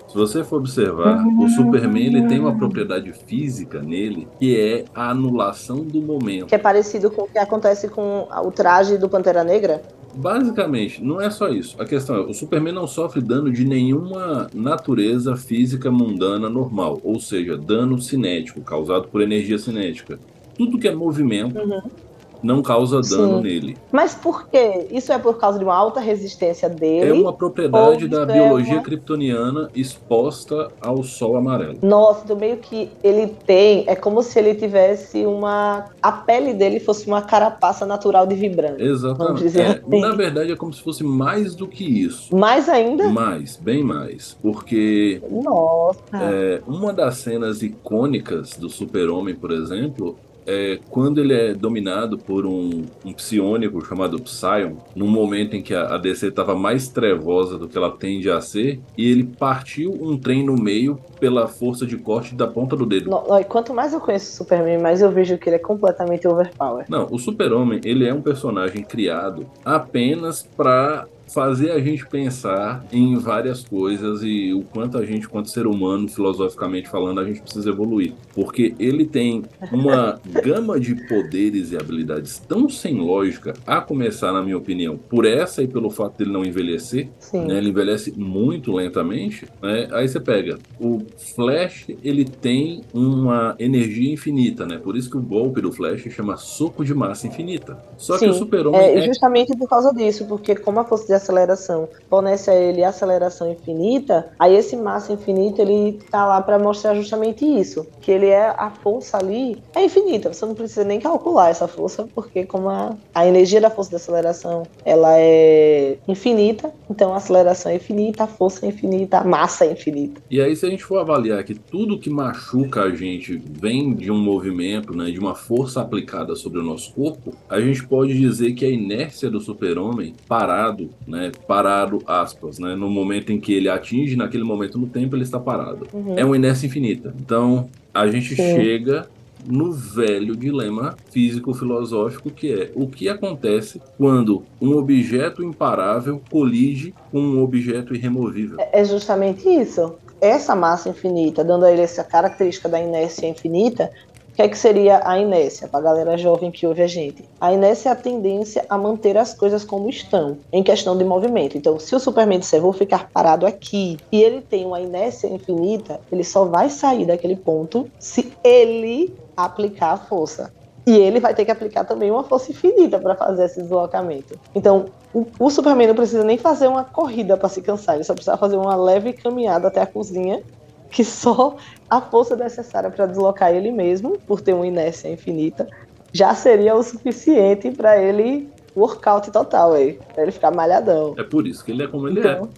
Se 0.08 0.16
você 0.16 0.44
for 0.44 0.58
observar, 0.58 1.24
o. 1.38 1.50
Superman 1.50 2.06
ele 2.06 2.28
tem 2.28 2.40
uma 2.40 2.56
propriedade 2.58 3.12
física 3.12 3.82
nele 3.82 4.28
que 4.40 4.58
é 4.60 4.86
a 4.96 5.10
anulação 5.10 5.84
do 5.84 6.02
momento. 6.02 6.48
Que 6.48 6.56
é 6.56 6.58
parecido 6.58 7.12
com 7.12 7.24
o 7.24 7.28
que 7.28 7.38
acontece 7.38 7.90
com 7.90 8.28
o 8.44 8.52
traje 8.52 8.98
do 8.98 9.10
Pantera 9.10 9.44
Negra? 9.44 9.82
Basicamente, 10.18 11.04
não 11.04 11.22
é 11.22 11.30
só 11.30 11.50
isso. 11.50 11.80
A 11.80 11.86
questão 11.86 12.16
é, 12.16 12.20
o 12.20 12.34
Superman 12.34 12.74
não 12.74 12.88
sofre 12.88 13.22
dano 13.22 13.52
de 13.52 13.66
nenhuma 13.66 14.50
natureza 14.54 15.36
física 15.36 15.92
mundana 15.92 16.50
normal, 16.50 17.00
ou 17.04 17.20
seja, 17.20 17.56
dano 17.56 18.02
cinético 18.02 18.62
causado 18.62 19.08
por 19.08 19.22
energia 19.22 19.60
cinética. 19.60 20.20
Tudo 20.58 20.80
que 20.80 20.88
é 20.88 20.96
movimento 20.96 21.60
uhum 21.60 22.07
não 22.42 22.62
causa 22.62 23.02
dano 23.02 23.38
Sim. 23.38 23.44
nele. 23.44 23.78
Mas 23.92 24.16
por 24.16 24.48
quê? 24.48 24.88
Isso 24.92 25.12
é 25.12 25.18
por 25.18 25.38
causa 25.38 25.58
de 25.58 25.66
uma 25.66 25.76
alta 25.76 26.00
resistência 26.00 26.70
dele? 26.70 27.10
É 27.10 27.14
uma 27.14 27.34
propriedade 27.34 28.08
da 28.08 28.26
biologia 28.26 28.74
é 28.74 28.78
uma... 28.78 28.84
kryptoniana 28.84 29.70
exposta 29.76 30.70
ao 30.82 31.04
sol 31.04 31.38
amarelo. 31.38 31.78
Nossa, 31.82 32.26
do 32.26 32.36
meio 32.36 32.58
que 32.58 32.90
ele 33.04 33.28
tem, 33.46 33.84
é 33.88 33.96
como 33.96 34.22
se 34.22 34.38
ele 34.40 34.56
tivesse 34.56 35.26
uma. 35.26 35.86
A 36.02 36.12
pele 36.12 36.54
dele 36.54 36.80
fosse 36.80 37.08
uma 37.08 37.22
carapaça 37.22 37.86
natural 37.86 38.26
de 38.26 38.36
vibrante. 38.36 38.84
Exatamente. 38.84 39.60
É, 39.60 39.68
assim. 39.68 40.00
Na 40.00 40.12
verdade, 40.12 40.52
é 40.52 40.56
como 40.56 40.74
se 40.74 40.82
fosse 40.82 41.04
mais 41.04 41.56
do 41.56 41.68
que 41.68 41.84
isso. 41.84 42.36
Mais 42.36 42.70
ainda? 42.70 43.10
Mais, 43.10 43.58
bem 43.58 43.84
mais. 43.84 44.38
Porque. 44.42 45.22
Nossa. 45.30 46.00
É, 46.14 46.62
uma 46.68 46.94
das 46.94 47.18
cenas 47.18 47.62
icônicas 47.62 48.58
do 48.58 48.70
Super-Homem, 48.70 49.36
por 49.36 49.52
exemplo, 49.52 50.18
é, 50.48 50.80
quando 50.90 51.20
ele 51.20 51.34
é 51.34 51.54
dominado 51.54 52.18
por 52.18 52.46
um, 52.46 52.86
um 53.06 53.14
psionico 53.14 53.86
chamado 53.86 54.20
Psion, 54.22 54.78
num 54.96 55.08
momento 55.08 55.56
em 55.56 55.62
que 55.62 55.76
a, 55.76 55.96
a 55.96 55.98
DC 55.98 56.28
estava 56.28 56.56
mais 56.56 56.88
trevosa 56.88 57.58
do 57.58 57.68
que 57.68 57.78
ela 57.78 57.92
tende 57.92 58.30
a 58.30 58.40
ser, 58.40 58.80
e 58.98 59.12
ele 59.12 59.26
partiu 59.26 59.92
um 59.92 60.18
trem 60.18 60.44
no 60.44 60.56
meio 60.56 61.00
pela 61.20 61.48
força 61.48 61.86
de 61.86 61.98
corte 61.98 62.34
da 62.34 62.48
ponta 62.48 62.76
do 62.76 62.86
dedo. 62.86 63.10
Não, 63.10 63.24
quanto 63.44 63.74
mais 63.74 63.94
eu 63.94 64.00
conheço 64.00 64.32
o 64.32 64.38
Superman, 64.38 64.80
mais 64.80 65.02
eu 65.02 65.12
vejo 65.12 65.38
que 65.38 65.50
ele 65.50 65.58
é 65.58 65.60
completamente 65.60 66.28
overpower. 66.28 66.86
Não, 66.88 67.08
o 67.12 67.20
Super-Homem, 67.20 67.82
ele 67.84 68.08
é 68.08 68.14
um 68.14 68.22
personagem 68.22 68.84
criado 68.84 69.46
apenas 69.66 70.48
para 70.56 71.08
fazer 71.28 71.72
a 71.72 71.80
gente 71.80 72.06
pensar 72.08 72.86
em 72.92 73.18
várias 73.18 73.64
coisas 73.64 74.22
e 74.24 74.54
o 74.54 74.62
quanto 74.62 74.98
a 74.98 75.06
gente, 75.06 75.28
quanto 75.28 75.50
ser 75.50 75.68
humano, 75.68 76.08
filosoficamente 76.08 76.90
falando, 76.90 77.20
a 77.20 77.26
gente 77.26 77.42
precisa 77.42 77.70
evoluir. 77.70 78.14
Porque 78.34 78.74
ele 78.80 79.06
tem 79.06 79.44
uma 79.72 80.20
gama 80.44 80.80
de 80.80 80.96
poderes 81.08 81.72
e 81.72 81.78
habilidades 81.78 82.40
tão 82.40 82.70
sem 82.70 82.96
lógica, 82.96 83.54
a 83.66 83.82
começar, 83.82 84.32
na 84.32 84.42
minha 84.42 84.58
opinião, 84.58 84.98
por 84.98 85.26
essa 85.26 85.62
e 85.62 85.68
pelo 85.68 85.90
fato 85.90 86.18
dele 86.18 86.32
não 86.32 86.46
envelhecer. 86.46 87.10
Né? 87.34 87.58
Ele 87.58 87.70
envelhece 87.70 88.14
muito 88.18 88.72
lentamente. 88.72 89.46
Né? 89.62 89.88
Aí 89.92 90.08
você 90.08 90.20
pega 90.20 90.58
o 90.80 91.02
Flash, 91.36 91.88
ele 92.04 92.26
tem 92.26 92.82
uma 92.94 93.56
energia 93.60 94.12
infinita, 94.12 94.66
né? 94.66 94.78
Por 94.78 94.96
isso 94.96 95.10
que 95.10 95.18
o 95.18 95.22
golpe 95.22 95.62
do 95.62 95.72
Flash 95.72 96.04
chama 96.10 96.38
soco 96.38 96.86
de 96.86 96.94
massa 96.94 97.28
infinita. 97.28 97.78
Só 97.98 98.18
Sim. 98.18 98.26
que 98.26 98.32
o 98.32 98.34
Super-Homem. 98.34 98.80
É, 98.80 98.98
é 98.98 99.02
justamente 99.02 99.56
por 99.58 99.68
causa 99.68 99.94
disso, 99.94 100.26
porque 100.26 100.56
como 100.56 100.80
a 100.80 100.84
força 100.84 101.17
aceleração 101.18 101.88
fornece 102.10 102.50
a 102.50 102.56
ele 102.56 102.84
aceleração 102.84 103.52
infinita, 103.52 104.30
aí 104.40 104.56
esse 104.56 104.76
massa 104.76 105.14
infinito 105.14 105.62
ele 105.62 106.00
tá 106.10 106.26
lá 106.26 106.42
para 106.42 106.58
mostrar 106.58 106.96
justamente 106.96 107.46
isso, 107.46 107.86
que 108.02 108.12
ele 108.12 108.28
é 108.28 108.48
a 108.48 108.72
força 108.72 109.18
ali 109.18 109.62
é 109.76 109.84
infinita, 109.84 110.34
você 110.34 110.46
não 110.46 110.56
precisa 110.56 110.84
nem 110.84 111.00
calcular 111.00 111.50
essa 111.50 111.68
força, 111.68 112.08
porque 112.14 112.46
como 112.46 112.70
a, 112.70 112.96
a 113.14 113.28
energia 113.28 113.62
da 113.62 113.70
força 113.70 113.90
de 113.90 113.96
aceleração 113.98 114.64
ela 114.86 115.18
é 115.18 115.98
infinita, 116.08 116.72
então 116.90 117.14
a 117.14 117.18
aceleração 117.18 117.72
é 117.72 117.76
infinita, 117.76 118.24
a 118.24 118.28
força 118.28 118.66
é 118.66 118.70
infinita, 118.70 119.20
a 119.20 119.24
massa 119.24 119.66
é 119.66 119.72
infinita. 119.72 120.22
E 120.30 120.42
aí 120.42 120.56
se 120.56 120.66
a 120.66 120.70
gente 120.70 120.84
for 120.84 121.00
avaliar 121.00 121.44
que 121.44 121.56
tudo 121.56 122.00
que 122.00 122.10
machuca 122.10 122.84
a 122.84 122.96
gente 122.96 123.42
vem 123.46 123.94
de 123.94 124.12
um 124.12 124.18
movimento, 124.18 124.96
né, 124.96 125.12
de 125.12 125.20
uma 125.20 125.36
força 125.36 125.82
aplicada 125.82 126.36
sobre 126.36 126.60
o 126.60 126.64
nosso 126.64 126.94
corpo, 126.94 127.34
a 127.50 127.60
gente 127.60 127.86
pode 127.88 128.18
dizer 128.18 128.54
que 128.54 128.66
a 128.66 128.70
inércia 128.70 129.30
do 129.30 129.40
super-homem 129.40 130.14
parado 130.28 130.90
né, 131.08 131.32
parado, 131.48 132.00
aspas, 132.06 132.60
né, 132.60 132.76
no 132.76 132.90
momento 132.90 133.32
em 133.32 133.40
que 133.40 133.54
ele 133.54 133.70
atinge, 133.70 134.16
naquele 134.16 134.44
momento 134.44 134.78
no 134.78 134.88
tempo 134.88 135.16
ele 135.16 135.24
está 135.24 135.40
parado. 135.40 135.88
Uhum. 135.94 136.16
É 136.18 136.26
uma 136.26 136.36
inércia 136.36 136.68
infinita. 136.68 137.14
Então, 137.20 137.70
a 137.94 138.08
gente 138.08 138.36
Sim. 138.36 138.56
chega 138.56 139.08
no 139.46 139.72
velho 139.72 140.36
dilema 140.36 140.98
físico-filosófico 141.12 142.30
que 142.30 142.52
é 142.52 142.72
o 142.76 142.88
que 142.88 143.08
acontece 143.08 143.82
quando 143.98 144.44
um 144.62 144.76
objeto 144.76 145.44
imparável 145.44 146.22
colide 146.30 146.94
com 147.12 147.20
um 147.20 147.44
objeto 147.44 147.96
irremovível. 147.96 148.58
É 148.72 148.84
justamente 148.84 149.48
isso. 149.48 149.96
Essa 150.20 150.56
massa 150.56 150.90
infinita, 150.90 151.44
dando 151.44 151.66
a 151.66 151.72
ele 151.72 151.82
essa 151.82 152.04
característica 152.04 152.68
da 152.68 152.82
inércia 152.82 153.28
infinita, 153.28 153.92
que 154.38 154.44
é 154.44 154.48
que 154.48 154.58
seria 154.58 155.02
a 155.04 155.18
inércia, 155.18 155.68
para 155.68 155.80
a 155.80 155.84
galera 155.84 156.16
jovem 156.16 156.52
que 156.52 156.68
ouve 156.68 156.84
a 156.84 156.88
gente? 156.88 157.28
A 157.42 157.52
inércia 157.52 157.90
é 157.90 157.92
a 157.92 157.96
tendência 157.96 158.64
a 158.70 158.78
manter 158.78 159.18
as 159.18 159.34
coisas 159.34 159.66
como 159.66 159.90
estão, 159.90 160.38
em 160.54 160.62
questão 160.62 160.96
de 160.96 161.04
movimento. 161.04 161.58
Então, 161.58 161.80
se 161.80 161.96
o 161.96 162.00
Superman 162.00 162.38
disser, 162.38 162.62
vou 162.62 162.72
ficar 162.72 163.10
parado 163.10 163.48
aqui, 163.48 163.98
e 164.12 164.22
ele 164.22 164.42
tem 164.42 164.64
uma 164.64 164.80
inércia 164.80 165.28
infinita, 165.28 166.00
ele 166.12 166.24
só 166.24 166.46
vai 166.46 166.70
sair 166.70 167.08
daquele 167.08 167.36
ponto 167.36 167.90
se 167.98 168.32
ele 168.44 169.12
aplicar 169.36 169.94
a 169.94 169.98
força. 169.98 170.54
E 170.86 170.96
ele 170.96 171.20
vai 171.20 171.34
ter 171.34 171.44
que 171.44 171.52
aplicar 171.52 171.84
também 171.84 172.12
uma 172.12 172.24
força 172.24 172.52
infinita 172.52 173.00
para 173.00 173.16
fazer 173.16 173.46
esse 173.46 173.60
deslocamento. 173.60 174.40
Então, 174.54 174.86
o, 175.12 175.26
o, 175.40 175.50
Superman 175.50 175.88
não 175.88 175.96
precisa 175.96 176.24
nem 176.24 176.38
fazer 176.38 176.68
uma 176.68 176.84
corrida 176.84 177.36
para 177.36 177.50
se 177.50 177.60
cansar, 177.60 177.96
ele 177.96 178.04
só 178.04 178.14
precisa 178.14 178.38
fazer 178.38 178.56
uma 178.56 178.76
leve 178.76 179.14
caminhada 179.14 179.68
até 179.68 179.82
a 179.82 179.88
cozinha 179.88 180.44
que 180.90 181.04
só 181.04 181.56
a 181.90 182.02
força 182.02 182.36
necessária 182.36 182.90
para 182.90 183.06
deslocar 183.06 183.52
ele 183.54 183.72
mesmo, 183.72 184.18
por 184.28 184.42
ter 184.42 184.54
uma 184.54 184.68
inércia 184.68 185.10
infinita, 185.10 185.68
já 186.12 186.34
seria 186.34 186.76
o 186.76 186.84
suficiente 186.84 187.72
para 187.72 188.02
ele 188.02 188.50
workout 188.76 189.32
total 189.32 189.74
aí, 189.74 190.00
pra 190.14 190.24
ele 190.24 190.32
ficar 190.32 190.52
malhadão. 190.52 191.16
É 191.18 191.24
por 191.24 191.48
isso 191.48 191.64
que 191.64 191.72
ele 191.72 191.84
é 191.84 191.88
como 191.88 192.08
ele 192.08 192.20
então, 192.20 192.50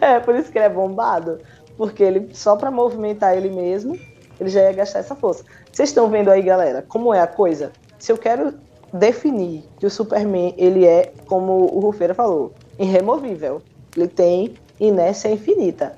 é. 0.00 0.14
É, 0.14 0.20
por 0.20 0.34
isso 0.34 0.50
que 0.50 0.58
ele 0.58 0.66
é 0.66 0.68
bombado, 0.68 1.38
porque 1.76 2.02
ele 2.02 2.28
só 2.32 2.56
para 2.56 2.70
movimentar 2.70 3.36
ele 3.36 3.48
mesmo, 3.48 3.98
ele 4.40 4.50
já 4.50 4.62
ia 4.62 4.72
gastar 4.72 5.00
essa 5.00 5.14
força. 5.14 5.44
Vocês 5.70 5.90
estão 5.90 6.08
vendo 6.08 6.30
aí, 6.30 6.42
galera, 6.42 6.84
como 6.88 7.14
é 7.14 7.20
a 7.20 7.26
coisa? 7.26 7.72
Se 7.98 8.10
eu 8.10 8.18
quero 8.18 8.54
definir 8.92 9.64
que 9.78 9.86
o 9.86 9.90
Superman, 9.90 10.54
ele 10.56 10.84
é, 10.84 11.12
como 11.26 11.74
o 11.74 11.80
Rufeira 11.80 12.14
falou, 12.14 12.52
irremovível. 12.78 13.62
Ele 13.96 14.08
tem 14.08 14.54
inércia 14.78 15.28
infinita. 15.28 15.96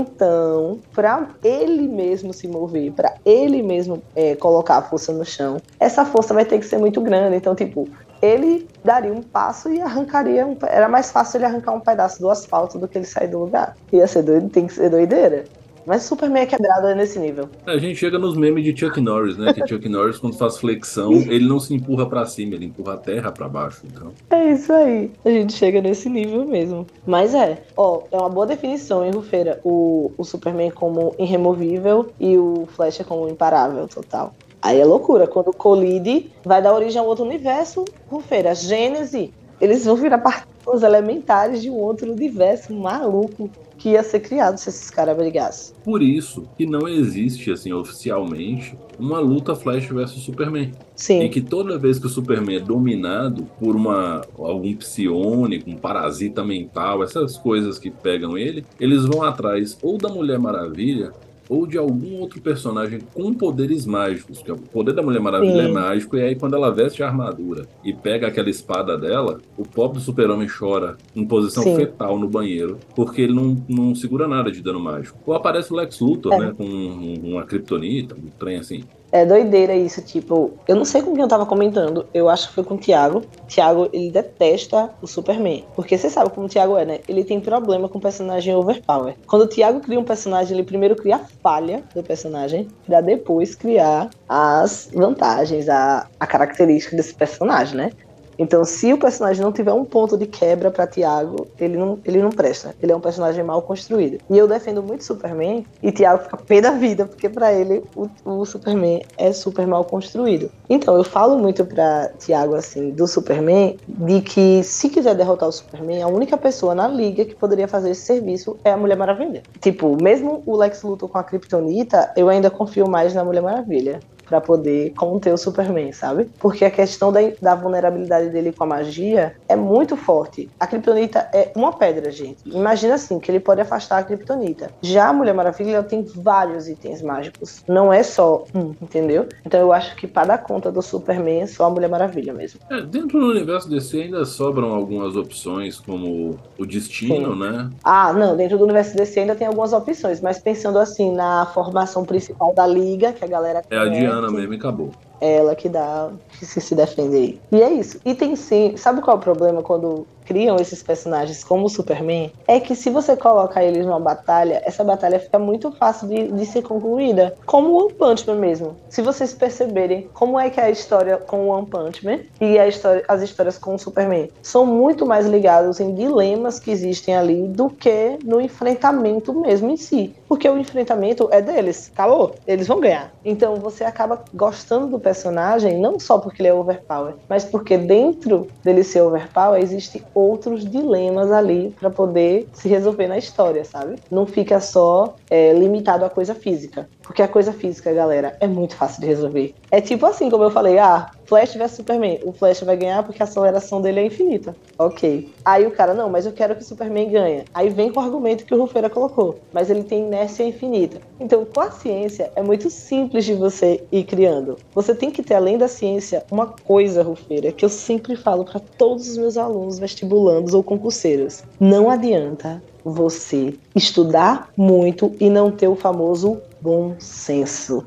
Então, 0.00 0.80
para 0.92 1.28
ele 1.42 1.86
mesmo 1.86 2.32
se 2.32 2.48
mover, 2.48 2.92
para 2.92 3.14
ele 3.24 3.62
mesmo 3.62 4.02
é, 4.16 4.34
colocar 4.34 4.78
a 4.78 4.82
força 4.82 5.12
no 5.12 5.24
chão, 5.24 5.58
essa 5.78 6.04
força 6.04 6.34
vai 6.34 6.44
ter 6.44 6.58
que 6.58 6.66
ser 6.66 6.78
muito 6.78 7.00
grande. 7.00 7.36
Então, 7.36 7.54
tipo, 7.54 7.88
ele 8.20 8.68
daria 8.82 9.12
um 9.12 9.22
passo 9.22 9.70
e 9.70 9.80
arrancaria. 9.80 10.46
Um, 10.46 10.56
era 10.62 10.88
mais 10.88 11.12
fácil 11.12 11.38
ele 11.38 11.44
arrancar 11.46 11.74
um 11.74 11.80
pedaço 11.80 12.20
do 12.20 12.28
asfalto 12.28 12.78
do 12.78 12.88
que 12.88 12.98
ele 12.98 13.06
sair 13.06 13.28
do 13.28 13.38
lugar. 13.38 13.76
Ia 13.92 14.06
ser 14.08 14.22
doido, 14.22 14.50
tem 14.50 14.66
que 14.66 14.72
ser 14.72 14.90
doideira. 14.90 15.44
Mas 15.86 16.02
Superman 16.02 16.42
é 16.42 16.46
quebrado 16.46 16.94
nesse 16.94 17.18
nível. 17.18 17.48
A 17.66 17.76
gente 17.76 17.96
chega 17.96 18.18
nos 18.18 18.36
memes 18.36 18.64
de 18.64 18.78
Chuck 18.78 19.00
Norris, 19.00 19.36
né? 19.36 19.52
Que 19.52 19.66
Chuck 19.68 19.88
Norris, 19.88 20.18
quando 20.18 20.36
faz 20.36 20.58
flexão, 20.58 21.12
ele 21.12 21.46
não 21.46 21.60
se 21.60 21.74
empurra 21.74 22.06
para 22.06 22.24
cima, 22.26 22.54
ele 22.54 22.66
empurra 22.66 22.94
a 22.94 22.96
terra 22.96 23.30
para 23.30 23.48
baixo. 23.48 23.82
Então. 23.84 24.12
É 24.30 24.52
isso 24.52 24.72
aí. 24.72 25.10
A 25.24 25.30
gente 25.30 25.52
chega 25.52 25.80
nesse 25.80 26.08
nível 26.08 26.44
mesmo. 26.46 26.86
Mas 27.06 27.34
é, 27.34 27.62
ó, 27.76 28.02
é 28.10 28.16
uma 28.16 28.28
boa 28.28 28.46
definição, 28.46 29.04
hein, 29.04 29.12
Rufeira? 29.12 29.60
O, 29.62 30.12
o 30.16 30.24
Superman 30.24 30.70
como 30.70 31.14
irremovível 31.18 32.10
e 32.18 32.36
o 32.38 32.66
Flash 32.74 33.02
como 33.06 33.28
imparável 33.28 33.86
total. 33.88 34.34
Aí 34.62 34.80
é 34.80 34.84
loucura. 34.84 35.26
Quando 35.26 35.52
colide, 35.52 36.30
vai 36.42 36.62
dar 36.62 36.72
origem 36.72 36.98
a 36.98 37.04
outro 37.04 37.24
universo, 37.24 37.84
Rufeira, 38.10 38.54
Gênese. 38.54 39.32
Eles 39.60 39.84
vão 39.84 39.96
virar 39.96 40.18
partículas 40.18 40.82
elementares 40.82 41.60
de 41.60 41.70
um 41.70 41.76
outro 41.76 42.10
universo 42.10 42.72
maluco 42.72 43.50
que 43.84 43.90
ia 43.90 44.02
ser 44.02 44.20
criado 44.20 44.56
se 44.56 44.70
esses 44.70 44.88
caras 44.88 45.14
brigassem. 45.14 45.76
Por 45.84 46.02
isso 46.02 46.48
que 46.56 46.64
não 46.64 46.88
existe, 46.88 47.52
assim, 47.52 47.70
oficialmente, 47.70 48.74
uma 48.98 49.20
luta 49.20 49.54
Flash 49.54 49.88
versus 49.88 50.22
Superman. 50.22 50.72
Sim. 50.96 51.20
E 51.20 51.28
que 51.28 51.42
toda 51.42 51.76
vez 51.76 51.98
que 51.98 52.06
o 52.06 52.08
Superman 52.08 52.56
é 52.56 52.60
dominado 52.60 53.46
por 53.60 53.76
uma 53.76 54.22
algum 54.38 54.74
psiônico, 54.74 55.68
um 55.68 55.76
parasita 55.76 56.42
mental, 56.42 57.02
essas 57.02 57.36
coisas 57.36 57.78
que 57.78 57.90
pegam 57.90 58.38
ele, 58.38 58.64
eles 58.80 59.04
vão 59.04 59.22
atrás 59.22 59.76
ou 59.82 59.98
da 59.98 60.08
Mulher 60.08 60.38
Maravilha 60.38 61.12
ou 61.48 61.66
de 61.66 61.76
algum 61.78 62.18
outro 62.20 62.40
personagem 62.40 63.00
com 63.12 63.32
poderes 63.34 63.86
mágicos. 63.86 64.42
Que 64.42 64.52
o 64.52 64.56
poder 64.56 64.92
da 64.92 65.02
Mulher 65.02 65.20
Maravilha 65.20 65.62
Sim. 65.64 65.68
é 65.68 65.72
mágico, 65.72 66.16
e 66.16 66.22
aí 66.22 66.34
quando 66.34 66.54
ela 66.54 66.70
veste 66.70 67.02
a 67.02 67.06
armadura 67.08 67.66
e 67.84 67.92
pega 67.92 68.26
aquela 68.26 68.50
espada 68.50 68.96
dela, 68.96 69.40
o 69.56 69.62
pobre 69.62 69.98
do 69.98 70.04
super-homem 70.04 70.48
chora 70.48 70.96
em 71.14 71.24
posição 71.26 71.62
Sim. 71.62 71.76
fetal 71.76 72.18
no 72.18 72.28
banheiro, 72.28 72.78
porque 72.94 73.22
ele 73.22 73.32
não, 73.34 73.56
não 73.68 73.94
segura 73.94 74.26
nada 74.28 74.50
de 74.50 74.62
dano 74.62 74.80
mágico. 74.80 75.18
Ou 75.26 75.34
aparece 75.34 75.72
o 75.72 75.76
Lex 75.76 76.00
Luthor, 76.00 76.32
É. 76.34 76.38
né, 76.38 76.54
com 76.56 76.64
um- 76.64 77.32
uma 77.34 77.42
kriptonita, 77.44 78.14
um 78.14 78.28
trem 78.38 78.56
assim. 78.58 78.84
É 79.14 79.24
doideira 79.24 79.76
isso, 79.76 80.02
tipo, 80.02 80.54
eu 80.66 80.74
não 80.74 80.84
sei 80.84 81.00
com 81.00 81.12
quem 81.12 81.22
eu 81.22 81.28
tava 81.28 81.46
comentando, 81.46 82.04
eu 82.12 82.28
acho 82.28 82.48
que 82.48 82.54
foi 82.54 82.64
com 82.64 82.74
o 82.74 82.78
Thiago. 82.78 83.22
Thiago, 83.46 83.88
ele 83.92 84.10
detesta 84.10 84.90
o 85.00 85.06
Superman. 85.06 85.64
Porque 85.76 85.96
você 85.96 86.10
sabe 86.10 86.30
como 86.30 86.48
o 86.48 86.50
Thiago 86.50 86.76
é, 86.76 86.84
né? 86.84 86.98
Ele 87.06 87.22
tem 87.22 87.38
problema 87.38 87.88
com 87.88 87.98
o 87.98 88.00
personagem 88.00 88.52
overpower. 88.56 89.14
Quando 89.24 89.42
o 89.42 89.46
Thiago 89.46 89.78
cria 89.78 90.00
um 90.00 90.04
personagem, 90.04 90.56
ele 90.56 90.66
primeiro 90.66 90.96
cria 90.96 91.14
a 91.14 91.20
falha 91.40 91.84
do 91.94 92.02
personagem, 92.02 92.66
pra 92.84 93.00
depois 93.00 93.54
criar 93.54 94.10
as 94.28 94.90
vantagens, 94.92 95.68
a, 95.68 96.08
a 96.18 96.26
característica 96.26 96.96
desse 96.96 97.14
personagem, 97.14 97.76
né? 97.76 97.92
Então, 98.38 98.64
se 98.64 98.92
o 98.92 98.98
personagem 98.98 99.42
não 99.42 99.52
tiver 99.52 99.72
um 99.72 99.84
ponto 99.84 100.16
de 100.16 100.26
quebra 100.26 100.70
pra 100.70 100.86
Thiago, 100.86 101.46
ele 101.58 101.76
não, 101.76 101.98
ele 102.04 102.20
não 102.22 102.30
presta. 102.30 102.74
Ele 102.82 102.92
é 102.92 102.96
um 102.96 103.00
personagem 103.00 103.44
mal 103.44 103.62
construído. 103.62 104.18
E 104.28 104.36
eu 104.36 104.48
defendo 104.48 104.82
muito 104.82 105.04
Superman, 105.04 105.64
e 105.82 105.92
Thiago 105.92 106.24
fica 106.24 106.36
pé 106.36 106.60
da 106.60 106.72
vida, 106.72 107.06
porque 107.06 107.28
pra 107.28 107.52
ele 107.52 107.82
o, 107.94 108.08
o 108.24 108.44
Superman 108.44 109.02
é 109.16 109.32
super 109.32 109.66
mal 109.66 109.84
construído. 109.84 110.50
Então, 110.68 110.96
eu 110.96 111.04
falo 111.04 111.38
muito 111.38 111.64
pra 111.64 112.08
Thiago, 112.18 112.54
assim, 112.54 112.90
do 112.90 113.06
Superman, 113.06 113.76
de 113.86 114.20
que 114.20 114.62
se 114.62 114.88
quiser 114.88 115.14
derrotar 115.14 115.48
o 115.48 115.52
Superman, 115.52 116.02
a 116.02 116.08
única 116.08 116.36
pessoa 116.36 116.74
na 116.74 116.88
liga 116.88 117.24
que 117.24 117.34
poderia 117.34 117.68
fazer 117.68 117.90
esse 117.90 118.02
serviço 118.02 118.56
é 118.64 118.72
a 118.72 118.76
Mulher 118.76 118.96
Maravilha. 118.96 119.42
Tipo, 119.60 119.96
mesmo 120.02 120.42
o 120.46 120.56
Lex 120.56 120.82
Luthor 120.82 121.08
com 121.08 121.18
a 121.18 121.24
Kryptonita, 121.24 122.12
eu 122.16 122.28
ainda 122.28 122.50
confio 122.50 122.88
mais 122.88 123.14
na 123.14 123.24
Mulher 123.24 123.42
Maravilha 123.42 124.00
pra 124.24 124.40
poder 124.40 124.92
conter 124.96 125.32
o 125.32 125.38
Superman, 125.38 125.92
sabe? 125.92 126.28
Porque 126.38 126.64
a 126.64 126.70
questão 126.70 127.12
da, 127.12 127.20
da 127.40 127.54
vulnerabilidade 127.54 128.30
dele 128.30 128.52
com 128.52 128.64
a 128.64 128.66
magia 128.66 129.36
é 129.48 129.56
muito 129.56 129.96
forte. 129.96 130.48
A 130.58 130.66
Kryptonita 130.66 131.28
é 131.32 131.52
uma 131.54 131.72
pedra, 131.72 132.10
gente. 132.10 132.38
Imagina 132.46 132.94
assim, 132.94 133.18
que 133.18 133.30
ele 133.30 133.40
pode 133.40 133.60
afastar 133.60 133.98
a 133.98 134.02
Kryptonita. 134.02 134.70
Já 134.82 135.08
a 135.08 135.12
Mulher 135.12 135.34
Maravilha 135.34 135.76
ela 135.76 135.82
tem 135.82 136.02
vários 136.02 136.68
itens 136.68 137.02
mágicos. 137.02 137.62
Não 137.68 137.92
é 137.92 138.02
só 138.02 138.44
um, 138.54 138.74
entendeu? 138.80 139.28
Então 139.44 139.60
eu 139.60 139.72
acho 139.72 139.94
que 139.96 140.06
para 140.06 140.28
dar 140.28 140.38
conta 140.38 140.70
do 140.70 140.82
Superman 140.82 141.42
é 141.42 141.46
só 141.46 141.64
a 141.64 141.70
Mulher 141.70 141.88
Maravilha 141.88 142.32
mesmo. 142.32 142.60
É, 142.70 142.80
dentro 142.80 143.20
do 143.20 143.26
universo 143.26 143.68
DC 143.68 144.02
ainda 144.02 144.24
sobram 144.24 144.72
algumas 144.74 145.16
opções, 145.16 145.78
como 145.80 146.38
o 146.58 146.66
Destino, 146.66 147.34
Sim. 147.34 147.40
né? 147.40 147.70
Ah, 147.82 148.12
não, 148.12 148.36
dentro 148.36 148.58
do 148.58 148.64
universo 148.64 148.96
DC 148.96 149.20
ainda 149.20 149.34
tem 149.34 149.46
algumas 149.46 149.72
opções, 149.72 150.20
mas 150.20 150.38
pensando 150.38 150.78
assim 150.78 151.12
na 151.12 151.46
formação 151.46 152.04
principal 152.04 152.54
da 152.54 152.66
liga, 152.66 153.12
que 153.12 153.24
a 153.24 153.28
galera 153.28 153.62
É 153.70 153.76
a 153.76 153.88
conhece, 154.20 154.30
Diana 154.30 154.30
mesmo 154.30 154.54
e 154.54 154.56
acabou. 154.56 154.90
ela 155.20 155.54
que 155.54 155.68
dá 155.68 156.10
que 156.38 156.44
se, 156.44 156.60
se 156.60 156.74
defende 156.74 157.16
aí. 157.16 157.40
E 157.52 157.62
é 157.62 157.72
isso. 157.72 158.00
E 158.04 158.14
tem 158.14 158.36
sim. 158.36 158.76
Sabe 158.76 159.00
qual 159.00 159.16
é 159.16 159.20
o 159.20 159.22
problema 159.22 159.62
quando 159.62 160.06
criam 160.24 160.56
esses 160.56 160.82
personagens 160.82 161.44
como 161.44 161.66
o 161.66 161.70
Superman? 161.70 162.32
É 162.46 162.58
que 162.60 162.74
se 162.74 162.90
você 162.90 163.16
coloca 163.16 163.62
eles 163.62 163.86
numa 163.86 164.00
batalha, 164.00 164.62
essa 164.64 164.82
batalha 164.82 165.20
fica 165.20 165.38
muito 165.38 165.70
fácil 165.72 166.08
de, 166.08 166.32
de 166.32 166.46
ser 166.46 166.62
concluída. 166.62 167.34
Como 167.46 167.68
o 167.68 167.84
One 167.84 167.94
Punch 167.94 168.26
Man 168.26 168.36
mesmo. 168.36 168.76
Se 168.88 169.02
vocês 169.02 169.32
perceberem 169.32 170.08
como 170.12 170.38
é 170.38 170.50
que 170.50 170.60
é 170.60 170.64
a 170.64 170.70
história 170.70 171.16
com 171.16 171.48
o 171.48 171.48
One 171.48 171.66
Punch 171.66 172.04
Man 172.04 172.20
e 172.40 172.58
história, 172.68 173.04
as 173.08 173.22
histórias 173.22 173.58
com 173.58 173.74
o 173.74 173.78
Superman 173.78 174.30
são 174.42 174.66
muito 174.66 175.06
mais 175.06 175.26
ligados 175.26 175.80
em 175.80 175.94
dilemas 175.94 176.58
que 176.58 176.70
existem 176.70 177.16
ali 177.16 177.46
do 177.48 177.68
que 177.68 178.18
no 178.24 178.40
enfrentamento 178.40 179.32
mesmo 179.32 179.70
em 179.70 179.76
si. 179.76 180.14
Porque 180.28 180.48
o 180.48 180.58
enfrentamento 180.58 181.28
é 181.30 181.40
deles, 181.40 181.90
acabou. 181.92 182.34
Eles 182.46 182.66
vão 182.66 182.80
ganhar. 182.80 183.12
Então 183.24 183.56
você 183.56 183.84
acaba 183.84 184.22
gostando 184.32 184.86
do 184.88 184.98
personagem 184.98 185.78
não 185.78 185.98
só 185.98 186.18
porque 186.18 186.42
ele 186.42 186.48
é 186.48 186.54
overpower, 186.54 187.14
mas 187.28 187.44
porque 187.44 187.76
dentro 187.76 188.48
dele 188.62 188.82
ser 188.82 189.02
overpower 189.02 189.60
existem 189.60 190.02
outros 190.14 190.64
dilemas 190.64 191.32
ali 191.32 191.74
para 191.78 191.90
poder 191.90 192.48
se 192.52 192.68
resolver 192.68 193.08
na 193.08 193.18
história, 193.18 193.64
sabe? 193.64 193.96
Não 194.10 194.26
fica 194.26 194.60
só 194.60 195.16
é, 195.28 195.52
limitado 195.52 196.04
à 196.04 196.10
coisa 196.10 196.34
física. 196.34 196.88
Porque 197.04 197.22
a 197.22 197.28
coisa 197.28 197.52
física, 197.52 197.92
galera, 197.92 198.36
é 198.40 198.46
muito 198.46 198.74
fácil 198.74 199.00
de 199.00 199.06
resolver. 199.06 199.54
É 199.70 199.80
tipo 199.80 200.06
assim, 200.06 200.30
como 200.30 200.42
eu 200.42 200.50
falei, 200.50 200.78
ah, 200.78 201.10
Flash 201.26 201.54
vs 201.54 201.72
Superman. 201.72 202.20
O 202.24 202.32
Flash 202.32 202.60
vai 202.62 202.76
ganhar 202.76 203.02
porque 203.02 203.22
a 203.22 203.24
aceleração 203.24 203.80
dele 203.80 204.00
é 204.00 204.06
infinita. 204.06 204.56
Ok. 204.78 205.30
Aí 205.44 205.66
o 205.66 205.70
cara, 205.70 205.94
não, 205.94 206.08
mas 206.10 206.26
eu 206.26 206.32
quero 206.32 206.54
que 206.54 206.62
o 206.62 206.64
Superman 206.64 207.10
ganhe. 207.10 207.44
Aí 207.52 207.68
vem 207.68 207.92
com 207.92 208.00
o 208.00 208.02
argumento 208.02 208.44
que 208.44 208.54
o 208.54 208.58
Rufeira 208.58 208.90
colocou. 208.90 209.38
Mas 209.52 209.70
ele 209.70 209.84
tem 209.84 210.06
inércia 210.06 210.44
infinita. 210.44 210.98
Então, 211.20 211.44
com 211.44 211.60
a 211.60 211.70
ciência, 211.70 212.30
é 212.34 212.42
muito 212.42 212.70
simples 212.70 213.24
de 213.24 213.34
você 213.34 213.82
ir 213.90 214.04
criando. 214.04 214.56
Você 214.74 214.94
tem 214.94 215.10
que 215.10 215.22
ter, 215.22 215.34
além 215.34 215.58
da 215.58 215.68
ciência, 215.68 216.24
uma 216.30 216.46
coisa, 216.46 217.02
Rufeira, 217.02 217.52
que 217.52 217.64
eu 217.64 217.68
sempre 217.68 218.16
falo 218.16 218.44
para 218.44 218.60
todos 218.60 219.08
os 219.08 219.16
meus 219.16 219.36
alunos 219.36 219.78
vestibulandos 219.78 220.54
ou 220.54 220.62
concurseiros. 220.62 221.42
Não 221.58 221.90
adianta 221.90 222.62
você 222.84 223.54
estudar 223.74 224.50
muito 224.56 225.12
e 225.18 225.30
não 225.30 225.50
ter 225.50 225.68
o 225.68 225.74
famoso 225.74 226.40
bom 226.64 226.96
senso. 226.98 227.86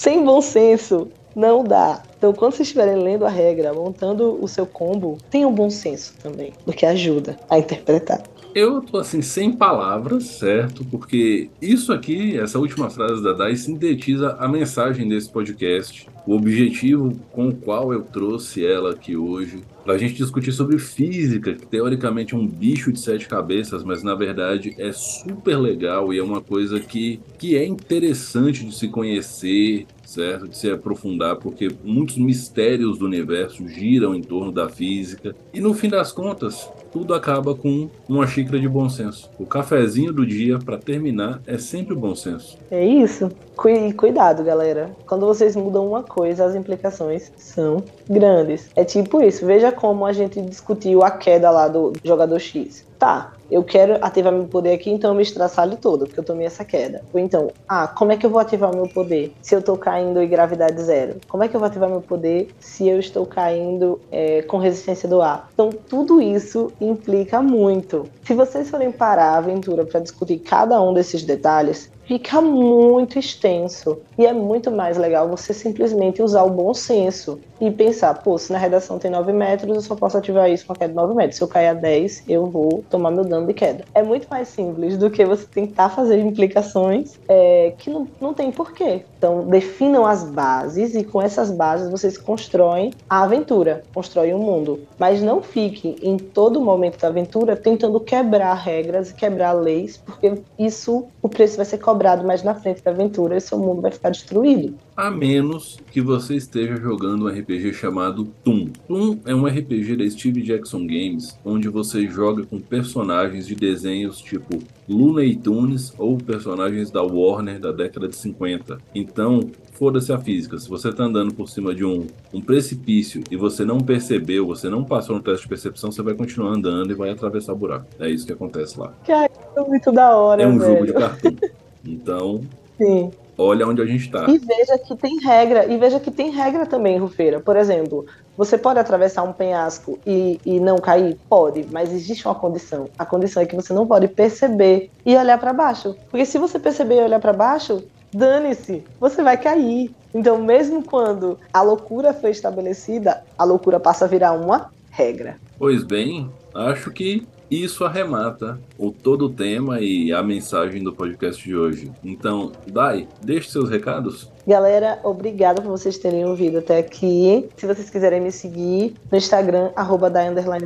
Sem 0.00 0.24
bom 0.24 0.40
senso, 0.40 1.08
não 1.36 1.62
dá. 1.62 2.02
Então, 2.16 2.32
quando 2.32 2.52
vocês 2.52 2.68
estiverem 2.68 2.96
lendo 2.96 3.26
a 3.26 3.28
regra, 3.28 3.74
montando 3.74 4.42
o 4.42 4.48
seu 4.48 4.64
combo, 4.64 5.18
tenham 5.28 5.52
bom 5.52 5.68
senso 5.68 6.14
também, 6.22 6.54
porque 6.64 6.86
ajuda 6.86 7.36
a 7.50 7.58
interpretar. 7.58 8.22
Eu 8.54 8.80
tô 8.80 8.98
assim, 8.98 9.20
sem 9.20 9.52
palavras, 9.52 10.24
certo? 10.24 10.84
Porque 10.84 11.50
isso 11.60 11.92
aqui, 11.92 12.38
essa 12.38 12.56
última 12.56 12.88
frase 12.88 13.20
da 13.20 13.32
Dai, 13.32 13.56
sintetiza 13.56 14.36
a 14.38 14.46
mensagem 14.46 15.08
desse 15.08 15.28
podcast, 15.28 16.08
o 16.24 16.36
objetivo 16.36 17.18
com 17.32 17.48
o 17.48 17.54
qual 17.54 17.92
eu 17.92 18.02
trouxe 18.02 18.64
ela 18.64 18.92
aqui 18.92 19.16
hoje, 19.16 19.64
pra 19.84 19.98
gente 19.98 20.14
discutir 20.14 20.52
sobre 20.52 20.78
física, 20.78 21.52
que 21.52 21.66
teoricamente 21.66 22.32
é 22.32 22.36
um 22.36 22.46
bicho 22.46 22.92
de 22.92 23.00
sete 23.00 23.26
cabeças, 23.26 23.82
mas 23.82 24.04
na 24.04 24.14
verdade 24.14 24.72
é 24.78 24.92
super 24.92 25.58
legal 25.58 26.14
e 26.14 26.18
é 26.20 26.22
uma 26.22 26.40
coisa 26.40 26.78
que, 26.78 27.20
que 27.36 27.56
é 27.56 27.66
interessante 27.66 28.64
de 28.64 28.72
se 28.72 28.86
conhecer, 28.86 29.84
certo? 30.06 30.46
De 30.46 30.56
se 30.56 30.70
aprofundar, 30.70 31.36
porque 31.36 31.68
muitos 31.82 32.16
mistérios 32.18 32.98
do 32.98 33.04
universo 33.04 33.66
giram 33.68 34.14
em 34.14 34.22
torno 34.22 34.52
da 34.52 34.68
física. 34.68 35.34
E 35.52 35.60
no 35.60 35.74
fim 35.74 35.88
das 35.88 36.12
contas, 36.12 36.70
tudo 36.94 37.12
acaba 37.12 37.54
com 37.56 37.88
uma 38.08 38.24
xícara 38.26 38.58
de 38.58 38.68
bom 38.68 38.88
senso. 38.88 39.28
O 39.38 39.44
cafezinho 39.44 40.12
do 40.12 40.24
dia, 40.24 40.58
para 40.60 40.78
terminar, 40.78 41.40
é 41.46 41.58
sempre 41.58 41.94
bom 41.94 42.14
senso. 42.14 42.56
É 42.70 42.82
isso. 42.84 43.28
Cui- 43.56 43.92
Cuidado, 43.92 44.44
galera. 44.44 44.90
Quando 45.06 45.26
vocês 45.26 45.56
mudam 45.56 45.86
uma 45.88 46.02
coisa, 46.04 46.44
as 46.44 46.54
implicações 46.54 47.32
são 47.36 47.82
grandes. 48.08 48.68
É 48.76 48.84
tipo 48.84 49.20
isso. 49.22 49.44
Veja 49.44 49.72
como 49.72 50.06
a 50.06 50.12
gente 50.12 50.40
discutiu 50.40 51.02
a 51.02 51.10
queda 51.10 51.50
lá 51.50 51.66
do 51.68 51.92
jogador 52.04 52.38
X. 52.38 52.84
Tá, 52.96 53.32
eu 53.50 53.62
quero 53.62 53.98
ativar 54.00 54.32
meu 54.32 54.44
poder 54.44 54.72
aqui, 54.72 54.88
então 54.88 55.10
eu 55.10 55.16
me 55.16 55.22
estraçalho 55.22 55.76
todo, 55.76 56.06
porque 56.06 56.18
eu 56.20 56.24
tomei 56.24 56.46
essa 56.46 56.64
queda. 56.64 57.02
Ou 57.12 57.20
então, 57.20 57.50
ah, 57.68 57.86
como 57.86 58.12
é 58.12 58.16
que 58.16 58.24
eu 58.24 58.30
vou 58.30 58.38
ativar 58.40 58.74
meu 58.74 58.88
poder 58.88 59.32
se 59.42 59.54
eu 59.54 59.60
tô 59.60 59.76
caindo 59.76 60.22
em 60.22 60.28
gravidade 60.28 60.80
zero? 60.80 61.16
Como 61.28 61.42
é 61.42 61.48
que 61.48 61.54
eu 61.54 61.60
vou 61.60 61.66
ativar 61.66 61.90
meu 61.90 62.00
poder 62.00 62.48
se 62.60 62.88
eu 62.88 62.98
estou 62.98 63.26
caindo 63.26 64.00
é, 64.10 64.42
com 64.42 64.56
resistência 64.56 65.06
do 65.08 65.20
ar? 65.20 65.50
Então, 65.52 65.68
tudo 65.70 66.22
isso 66.22 66.72
implica 66.90 67.42
muito. 67.42 68.08
Se 68.24 68.34
vocês 68.34 68.70
forem 68.70 68.92
parar 68.92 69.30
a 69.30 69.38
aventura 69.38 69.84
para 69.84 70.00
discutir 70.00 70.38
cada 70.38 70.80
um 70.80 70.92
desses 70.92 71.22
detalhes, 71.22 71.90
fica 72.06 72.40
muito 72.40 73.18
extenso. 73.18 73.98
E 74.18 74.26
é 74.26 74.32
muito 74.32 74.70
mais 74.70 74.96
legal 74.96 75.28
você 75.28 75.52
simplesmente 75.52 76.22
usar 76.22 76.42
o 76.44 76.50
bom 76.50 76.72
senso 76.72 77.40
e 77.60 77.70
pensar, 77.70 78.14
pô, 78.14 78.36
se 78.36 78.52
na 78.52 78.58
redação 78.58 78.98
tem 78.98 79.10
9 79.10 79.32
metros, 79.32 79.74
eu 79.74 79.80
só 79.80 79.94
posso 79.94 80.18
ativar 80.18 80.50
isso 80.50 80.66
com 80.66 80.72
a 80.72 80.76
queda 80.76 80.90
de 80.90 80.96
9 80.96 81.14
metros. 81.14 81.36
Se 81.36 81.42
eu 81.42 81.48
cair 81.48 81.68
a 81.68 81.74
10, 81.74 82.24
eu 82.28 82.46
vou 82.46 82.84
tomar 82.90 83.10
meu 83.10 83.24
dano 83.24 83.46
de 83.46 83.54
queda. 83.54 83.84
É 83.94 84.02
muito 84.02 84.26
mais 84.28 84.48
simples 84.48 84.98
do 84.98 85.10
que 85.10 85.24
você 85.24 85.46
tentar 85.46 85.88
fazer 85.88 86.18
implicações 86.18 87.18
é, 87.28 87.72
que 87.78 87.90
não, 87.90 88.06
não 88.20 88.34
tem 88.34 88.50
porquê. 88.50 89.04
Então, 89.16 89.46
definam 89.46 90.04
as 90.04 90.24
bases 90.24 90.94
e 90.94 91.02
com 91.02 91.22
essas 91.22 91.50
bases 91.50 91.90
vocês 91.90 92.18
constroem 92.18 92.92
a 93.08 93.22
aventura, 93.22 93.82
constroem 93.94 94.34
o 94.34 94.36
um 94.36 94.40
mundo. 94.40 94.80
Mas 94.98 95.22
não 95.22 95.42
fiquem 95.42 95.96
em 96.02 96.18
todo 96.18 96.60
momento 96.60 97.00
da 97.00 97.08
aventura 97.08 97.56
tentando 97.56 97.98
quebrar 97.98 98.54
regras 98.54 99.10
e 99.10 99.14
quebrar 99.14 99.52
leis, 99.52 99.96
porque 99.96 100.34
isso, 100.58 101.06
o 101.22 101.28
preço 101.28 101.56
vai 101.56 101.64
ser 101.64 101.78
cobrado 101.78 101.93
mais 102.24 102.42
na 102.42 102.54
frente 102.54 102.82
da 102.82 102.90
aventura 102.90 103.36
e 103.36 103.40
seu 103.40 103.58
mundo 103.58 103.80
vai 103.80 103.90
ficar 103.90 104.10
destruído. 104.10 104.74
A 104.96 105.10
menos 105.10 105.78
que 105.90 106.00
você 106.00 106.34
esteja 106.36 106.76
jogando 106.76 107.24
um 107.24 107.28
RPG 107.28 107.72
chamado 107.72 108.24
Toon. 108.44 108.68
Toon 108.86 109.18
é 109.26 109.34
um 109.34 109.46
RPG 109.46 109.96
da 109.96 110.08
Steve 110.10 110.42
Jackson 110.42 110.80
Games, 110.86 111.38
onde 111.44 111.68
você 111.68 112.06
joga 112.06 112.44
com 112.44 112.58
personagens 112.60 113.46
de 113.46 113.54
desenhos 113.54 114.18
tipo 114.20 114.58
Looney 114.88 115.34
Tunes 115.36 115.92
ou 115.98 116.16
personagens 116.18 116.90
da 116.90 117.02
Warner 117.02 117.58
da 117.58 117.72
década 117.72 118.06
de 118.08 118.16
50. 118.16 118.78
Então, 118.94 119.40
foda-se 119.72 120.12
a 120.12 120.18
física. 120.18 120.58
Se 120.58 120.68
você 120.68 120.90
está 120.90 121.04
andando 121.04 121.34
por 121.34 121.48
cima 121.48 121.74
de 121.74 121.84
um, 121.84 122.06
um 122.32 122.40
precipício 122.40 123.22
e 123.30 123.36
você 123.36 123.64
não 123.64 123.78
percebeu, 123.78 124.46
você 124.46 124.68
não 124.68 124.84
passou 124.84 125.16
no 125.16 125.22
teste 125.22 125.42
de 125.42 125.48
percepção, 125.48 125.90
você 125.90 126.02
vai 126.02 126.14
continuar 126.14 126.50
andando 126.50 126.90
e 126.90 126.94
vai 126.94 127.10
atravessar 127.10 127.52
o 127.52 127.56
buraco. 127.56 127.86
É 127.98 128.08
isso 128.08 128.26
que 128.26 128.32
acontece 128.32 128.78
lá. 128.78 128.92
Cara, 129.06 129.30
é 129.56 129.60
muito 129.62 129.90
da 129.90 130.14
hora, 130.16 130.42
É 130.42 130.46
um 130.46 130.58
velho. 130.58 130.72
jogo 130.72 130.86
de 130.86 130.92
cartão. 130.92 131.34
Então, 131.86 132.42
Sim. 132.78 133.10
olha 133.36 133.66
onde 133.66 133.82
a 133.82 133.86
gente 133.86 134.06
está. 134.06 134.28
E 134.28 134.38
veja 134.38 134.78
que 134.78 134.96
tem 134.96 135.18
regra, 135.20 135.66
e 135.66 135.76
veja 135.76 136.00
que 136.00 136.10
tem 136.10 136.30
regra 136.30 136.66
também, 136.66 136.98
Rufeira. 136.98 137.40
Por 137.40 137.56
exemplo, 137.56 138.06
você 138.36 138.58
pode 138.58 138.78
atravessar 138.78 139.22
um 139.22 139.32
penhasco 139.32 139.98
e, 140.06 140.40
e 140.44 140.58
não 140.58 140.78
cair? 140.78 141.16
Pode, 141.28 141.66
mas 141.70 141.92
existe 141.92 142.26
uma 142.26 142.34
condição. 142.34 142.88
A 142.98 143.06
condição 143.06 143.42
é 143.42 143.46
que 143.46 143.54
você 143.54 143.72
não 143.72 143.86
pode 143.86 144.08
perceber 144.08 144.90
e 145.04 145.16
olhar 145.16 145.38
para 145.38 145.52
baixo. 145.52 145.94
Porque 146.10 146.26
se 146.26 146.38
você 146.38 146.58
perceber 146.58 146.96
e 146.96 147.04
olhar 147.04 147.20
para 147.20 147.32
baixo, 147.32 147.84
dane-se, 148.12 148.82
você 148.98 149.22
vai 149.22 149.36
cair. 149.36 149.94
Então, 150.14 150.42
mesmo 150.42 150.82
quando 150.82 151.38
a 151.52 151.62
loucura 151.62 152.12
foi 152.12 152.30
estabelecida, 152.30 153.22
a 153.36 153.44
loucura 153.44 153.80
passa 153.80 154.04
a 154.04 154.08
virar 154.08 154.32
uma 154.32 154.70
regra. 154.90 155.36
Pois 155.58 155.82
bem, 155.82 156.30
acho 156.54 156.90
que 156.90 157.26
isso 157.50 157.84
arremata 157.84 158.58
o 158.78 158.90
todo 158.90 159.26
o 159.26 159.30
tema 159.30 159.80
e 159.80 160.12
a 160.12 160.22
mensagem 160.22 160.82
do 160.82 160.92
podcast 160.92 161.42
de 161.42 161.56
hoje. 161.56 161.90
Então, 162.04 162.52
Dai, 162.66 163.08
deixe 163.22 163.50
seus 163.50 163.68
recados. 163.70 164.28
Galera, 164.46 165.00
obrigada 165.02 165.62
por 165.62 165.70
vocês 165.70 165.96
terem 165.96 166.24
ouvido 166.26 166.58
até 166.58 166.78
aqui. 166.78 167.48
Se 167.56 167.66
vocês 167.66 167.88
quiserem 167.88 168.20
me 168.20 168.30
seguir 168.30 168.94
no 169.10 169.16
Instagram, 169.16 169.70
arroba 169.74 170.12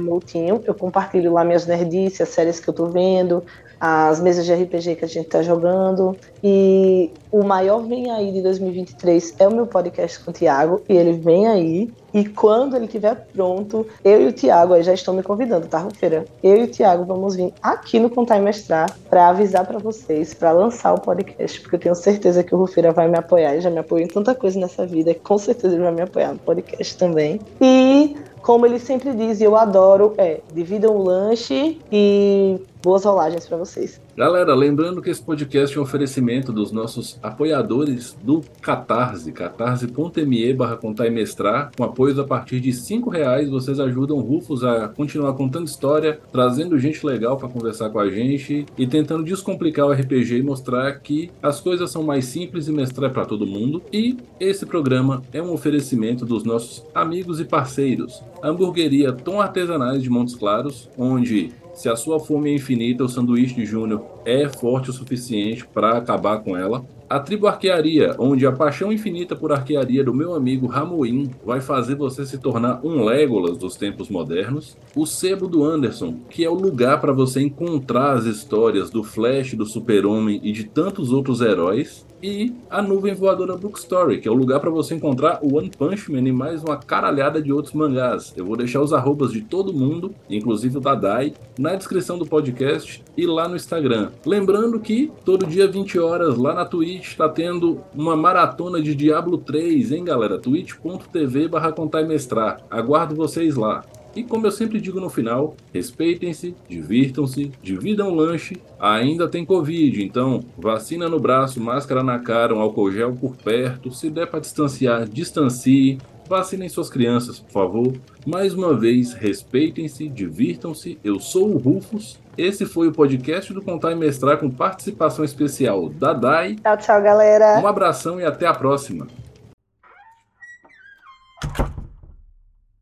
Moutinho, 0.00 0.60
eu 0.66 0.74
compartilho 0.74 1.32
lá 1.32 1.44
minhas 1.44 1.64
nerdices, 1.64 2.22
as 2.22 2.30
séries 2.30 2.58
que 2.58 2.68
eu 2.68 2.74
tô 2.74 2.86
vendo, 2.86 3.44
as 3.80 4.20
mesas 4.20 4.44
de 4.44 4.52
RPG 4.52 4.96
que 4.96 5.04
a 5.04 5.08
gente 5.08 5.28
tá 5.28 5.42
jogando. 5.42 6.16
E 6.42 7.10
o 7.30 7.44
maior 7.44 7.80
vem 7.80 8.10
aí 8.10 8.32
de 8.32 8.42
2023 8.42 9.34
é 9.38 9.46
o 9.46 9.54
meu 9.54 9.66
podcast 9.66 10.18
com 10.24 10.30
o 10.30 10.34
Thiago, 10.34 10.82
e 10.88 10.96
ele 10.96 11.12
vem 11.12 11.46
aí. 11.46 11.90
E 12.12 12.24
quando 12.24 12.74
ele 12.74 12.86
estiver 12.86 13.14
pronto, 13.32 13.86
eu 14.02 14.22
e 14.22 14.26
o 14.28 14.32
Thiago 14.32 14.72
aí 14.72 14.82
já 14.82 14.94
estão 14.94 15.14
me 15.14 15.22
convidando, 15.22 15.66
tá, 15.66 15.78
Rufeira? 15.78 16.24
Eu 16.42 16.56
e 16.56 16.62
o 16.64 16.68
Thiago 16.68 17.04
vamos 17.04 17.36
vir 17.36 17.52
aqui 17.62 17.97
no 17.98 18.10
Contar 18.10 18.38
e 18.38 18.40
Mestrar 18.40 18.94
para 19.08 19.28
avisar 19.28 19.66
para 19.66 19.78
vocês, 19.78 20.34
para 20.34 20.52
lançar 20.52 20.94
o 20.94 21.00
podcast, 21.00 21.60
porque 21.60 21.76
eu 21.76 21.80
tenho 21.80 21.94
certeza 21.94 22.42
que 22.42 22.54
o 22.54 22.58
Rufeira 22.58 22.92
vai 22.92 23.08
me 23.08 23.18
apoiar. 23.18 23.52
Ele 23.52 23.60
já 23.60 23.70
me 23.70 23.78
apoiou 23.78 24.04
em 24.04 24.08
tanta 24.08 24.34
coisa 24.34 24.58
nessa 24.58 24.86
vida, 24.86 25.14
com 25.14 25.38
certeza 25.38 25.74
ele 25.74 25.84
vai 25.84 25.92
me 25.92 26.02
apoiar 26.02 26.32
no 26.32 26.38
podcast 26.38 26.96
também. 26.96 27.40
E 27.60 28.16
como 28.42 28.64
ele 28.64 28.78
sempre 28.78 29.12
diz, 29.12 29.40
eu 29.40 29.56
adoro, 29.56 30.14
é 30.16 30.40
dividam 30.54 30.96
o 30.96 31.02
lanche 31.02 31.78
e 31.92 32.60
boas 32.88 33.04
rolagens 33.04 33.46
para 33.46 33.58
vocês. 33.58 34.00
Galera, 34.16 34.54
lembrando 34.54 35.02
que 35.02 35.10
esse 35.10 35.22
podcast 35.22 35.76
é 35.76 35.78
um 35.78 35.82
oferecimento 35.82 36.50
dos 36.50 36.72
nossos 36.72 37.18
apoiadores 37.22 38.16
do 38.22 38.40
Catarse, 38.62 39.30
catarse.me 39.30 40.54
barra 40.54 40.74
contar 40.78 41.06
e 41.06 41.10
mestrar. 41.10 41.70
Com 41.76 41.84
apoios 41.84 42.18
a 42.18 42.24
partir 42.24 42.60
de 42.60 42.72
cinco 42.72 43.10
reais, 43.10 43.50
vocês 43.50 43.78
ajudam 43.78 44.18
Rufus 44.20 44.64
a 44.64 44.88
continuar 44.88 45.34
contando 45.34 45.66
história, 45.66 46.18
trazendo 46.32 46.78
gente 46.78 47.04
legal 47.04 47.36
para 47.36 47.50
conversar 47.50 47.90
com 47.90 47.98
a 47.98 48.08
gente 48.08 48.64
e 48.78 48.86
tentando 48.86 49.22
descomplicar 49.22 49.84
o 49.84 49.92
RPG 49.92 50.38
e 50.38 50.42
mostrar 50.42 50.90
que 51.00 51.30
as 51.42 51.60
coisas 51.60 51.90
são 51.90 52.02
mais 52.02 52.24
simples 52.24 52.68
e 52.68 52.72
mestrar 52.72 53.12
para 53.12 53.26
todo 53.26 53.46
mundo. 53.46 53.82
E 53.92 54.16
esse 54.40 54.64
programa 54.64 55.22
é 55.30 55.42
um 55.42 55.52
oferecimento 55.52 56.24
dos 56.24 56.42
nossos 56.42 56.86
amigos 56.94 57.38
e 57.38 57.44
parceiros. 57.44 58.22
A 58.42 58.48
hamburgueria 58.48 59.12
Tom 59.12 59.42
Artesanais 59.42 60.02
de 60.02 60.08
Montes 60.08 60.34
Claros, 60.34 60.88
onde 60.96 61.52
se 61.78 61.88
a 61.88 61.94
sua 61.94 62.18
fome 62.18 62.50
é 62.50 62.54
infinita, 62.56 63.04
o 63.04 63.08
sanduíche 63.08 63.54
de 63.54 63.64
Júnior 63.64 64.04
é 64.24 64.48
forte 64.48 64.90
o 64.90 64.92
suficiente 64.92 65.64
para 65.64 65.96
acabar 65.96 66.40
com 66.40 66.56
ela. 66.56 66.84
A 67.10 67.18
Tribo 67.18 67.46
Arquearia, 67.46 68.14
onde 68.18 68.46
a 68.46 68.52
paixão 68.52 68.92
infinita 68.92 69.34
por 69.34 69.50
arquearia 69.50 70.04
do 70.04 70.12
meu 70.12 70.34
amigo 70.34 70.66
Ramoim 70.66 71.30
vai 71.42 71.58
fazer 71.58 71.94
você 71.94 72.26
se 72.26 72.36
tornar 72.36 72.80
um 72.84 73.02
Legolas 73.02 73.56
dos 73.56 73.76
tempos 73.76 74.10
modernos. 74.10 74.76
O 74.94 75.06
Sebo 75.06 75.48
do 75.48 75.64
Anderson, 75.64 76.16
que 76.28 76.44
é 76.44 76.50
o 76.50 76.54
lugar 76.54 77.00
para 77.00 77.10
você 77.10 77.40
encontrar 77.40 78.12
as 78.12 78.26
histórias 78.26 78.90
do 78.90 79.02
Flash, 79.02 79.54
do 79.54 79.64
Super-Homem 79.64 80.38
e 80.42 80.52
de 80.52 80.64
tantos 80.64 81.10
outros 81.10 81.40
heróis. 81.40 82.06
E 82.20 82.52
a 82.68 82.82
Nuvem 82.82 83.14
Voadora 83.14 83.56
Bookstory, 83.56 84.20
que 84.20 84.26
é 84.26 84.30
o 84.30 84.34
lugar 84.34 84.58
para 84.58 84.70
você 84.70 84.92
encontrar 84.92 85.38
o 85.40 85.56
One 85.56 85.70
Punch 85.70 86.10
Man 86.10 86.28
e 86.28 86.32
mais 86.32 86.64
uma 86.64 86.76
caralhada 86.76 87.40
de 87.40 87.52
outros 87.52 87.72
mangás. 87.72 88.34
Eu 88.36 88.44
vou 88.44 88.56
deixar 88.56 88.80
os 88.80 88.92
arrobas 88.92 89.30
de 89.30 89.40
todo 89.40 89.72
mundo, 89.72 90.12
inclusive 90.28 90.78
o 90.78 90.80
da 90.80 90.96
Dai, 90.96 91.32
na 91.56 91.76
descrição 91.76 92.18
do 92.18 92.26
podcast 92.26 93.04
e 93.16 93.24
lá 93.24 93.48
no 93.48 93.54
Instagram. 93.54 94.10
Lembrando 94.26 94.80
que 94.80 95.12
todo 95.24 95.46
dia 95.46 95.68
20 95.68 95.96
horas 96.00 96.36
lá 96.36 96.52
na 96.52 96.64
Twitch 96.64 96.97
está 97.06 97.28
tendo 97.28 97.80
uma 97.94 98.16
maratona 98.16 98.80
de 98.80 98.94
Diablo 98.94 99.38
3, 99.38 99.92
hein, 99.92 100.04
galera? 100.04 100.38
twitch.tv 100.38 101.48
barra 101.48 101.72
contar 101.72 102.02
e 102.02 102.06
mestrar. 102.06 102.60
Aguardo 102.70 103.14
vocês 103.14 103.56
lá. 103.56 103.84
E 104.16 104.24
como 104.24 104.46
eu 104.46 104.50
sempre 104.50 104.80
digo 104.80 105.00
no 105.00 105.08
final, 105.08 105.54
respeitem-se, 105.72 106.54
divirtam-se, 106.68 107.52
dividam 107.62 108.10
o 108.10 108.14
lanche. 108.14 108.56
Ainda 108.80 109.28
tem 109.28 109.44
Covid, 109.44 110.02
então 110.02 110.42
vacina 110.56 111.08
no 111.08 111.20
braço, 111.20 111.60
máscara 111.60 112.02
na 112.02 112.18
cara, 112.18 112.54
um 112.54 112.60
álcool 112.60 112.90
gel 112.90 113.12
por 113.12 113.36
perto. 113.36 113.92
Se 113.92 114.10
der 114.10 114.26
para 114.26 114.40
distanciar, 114.40 115.08
distancie. 115.08 115.98
Vacinem 116.28 116.68
suas 116.68 116.90
crianças, 116.90 117.38
por 117.38 117.52
favor. 117.52 117.92
Mais 118.28 118.52
uma 118.52 118.76
vez, 118.76 119.14
respeitem-se, 119.14 120.06
divirtam-se. 120.06 121.00
Eu 121.02 121.18
sou 121.18 121.48
o 121.48 121.56
Rufus. 121.56 122.20
Esse 122.36 122.66
foi 122.66 122.86
o 122.86 122.92
podcast 122.92 123.54
do 123.54 123.62
Contar 123.62 123.92
e 123.92 123.94
Mestrar 123.94 124.36
com 124.36 124.50
participação 124.50 125.24
especial 125.24 125.88
da 125.88 126.12
Dai. 126.12 126.56
Tchau, 126.56 126.76
tchau, 126.76 127.02
galera. 127.02 127.58
Um 127.58 127.66
abração 127.66 128.20
e 128.20 128.26
até 128.26 128.46
a 128.46 128.52
próxima. 128.52 129.06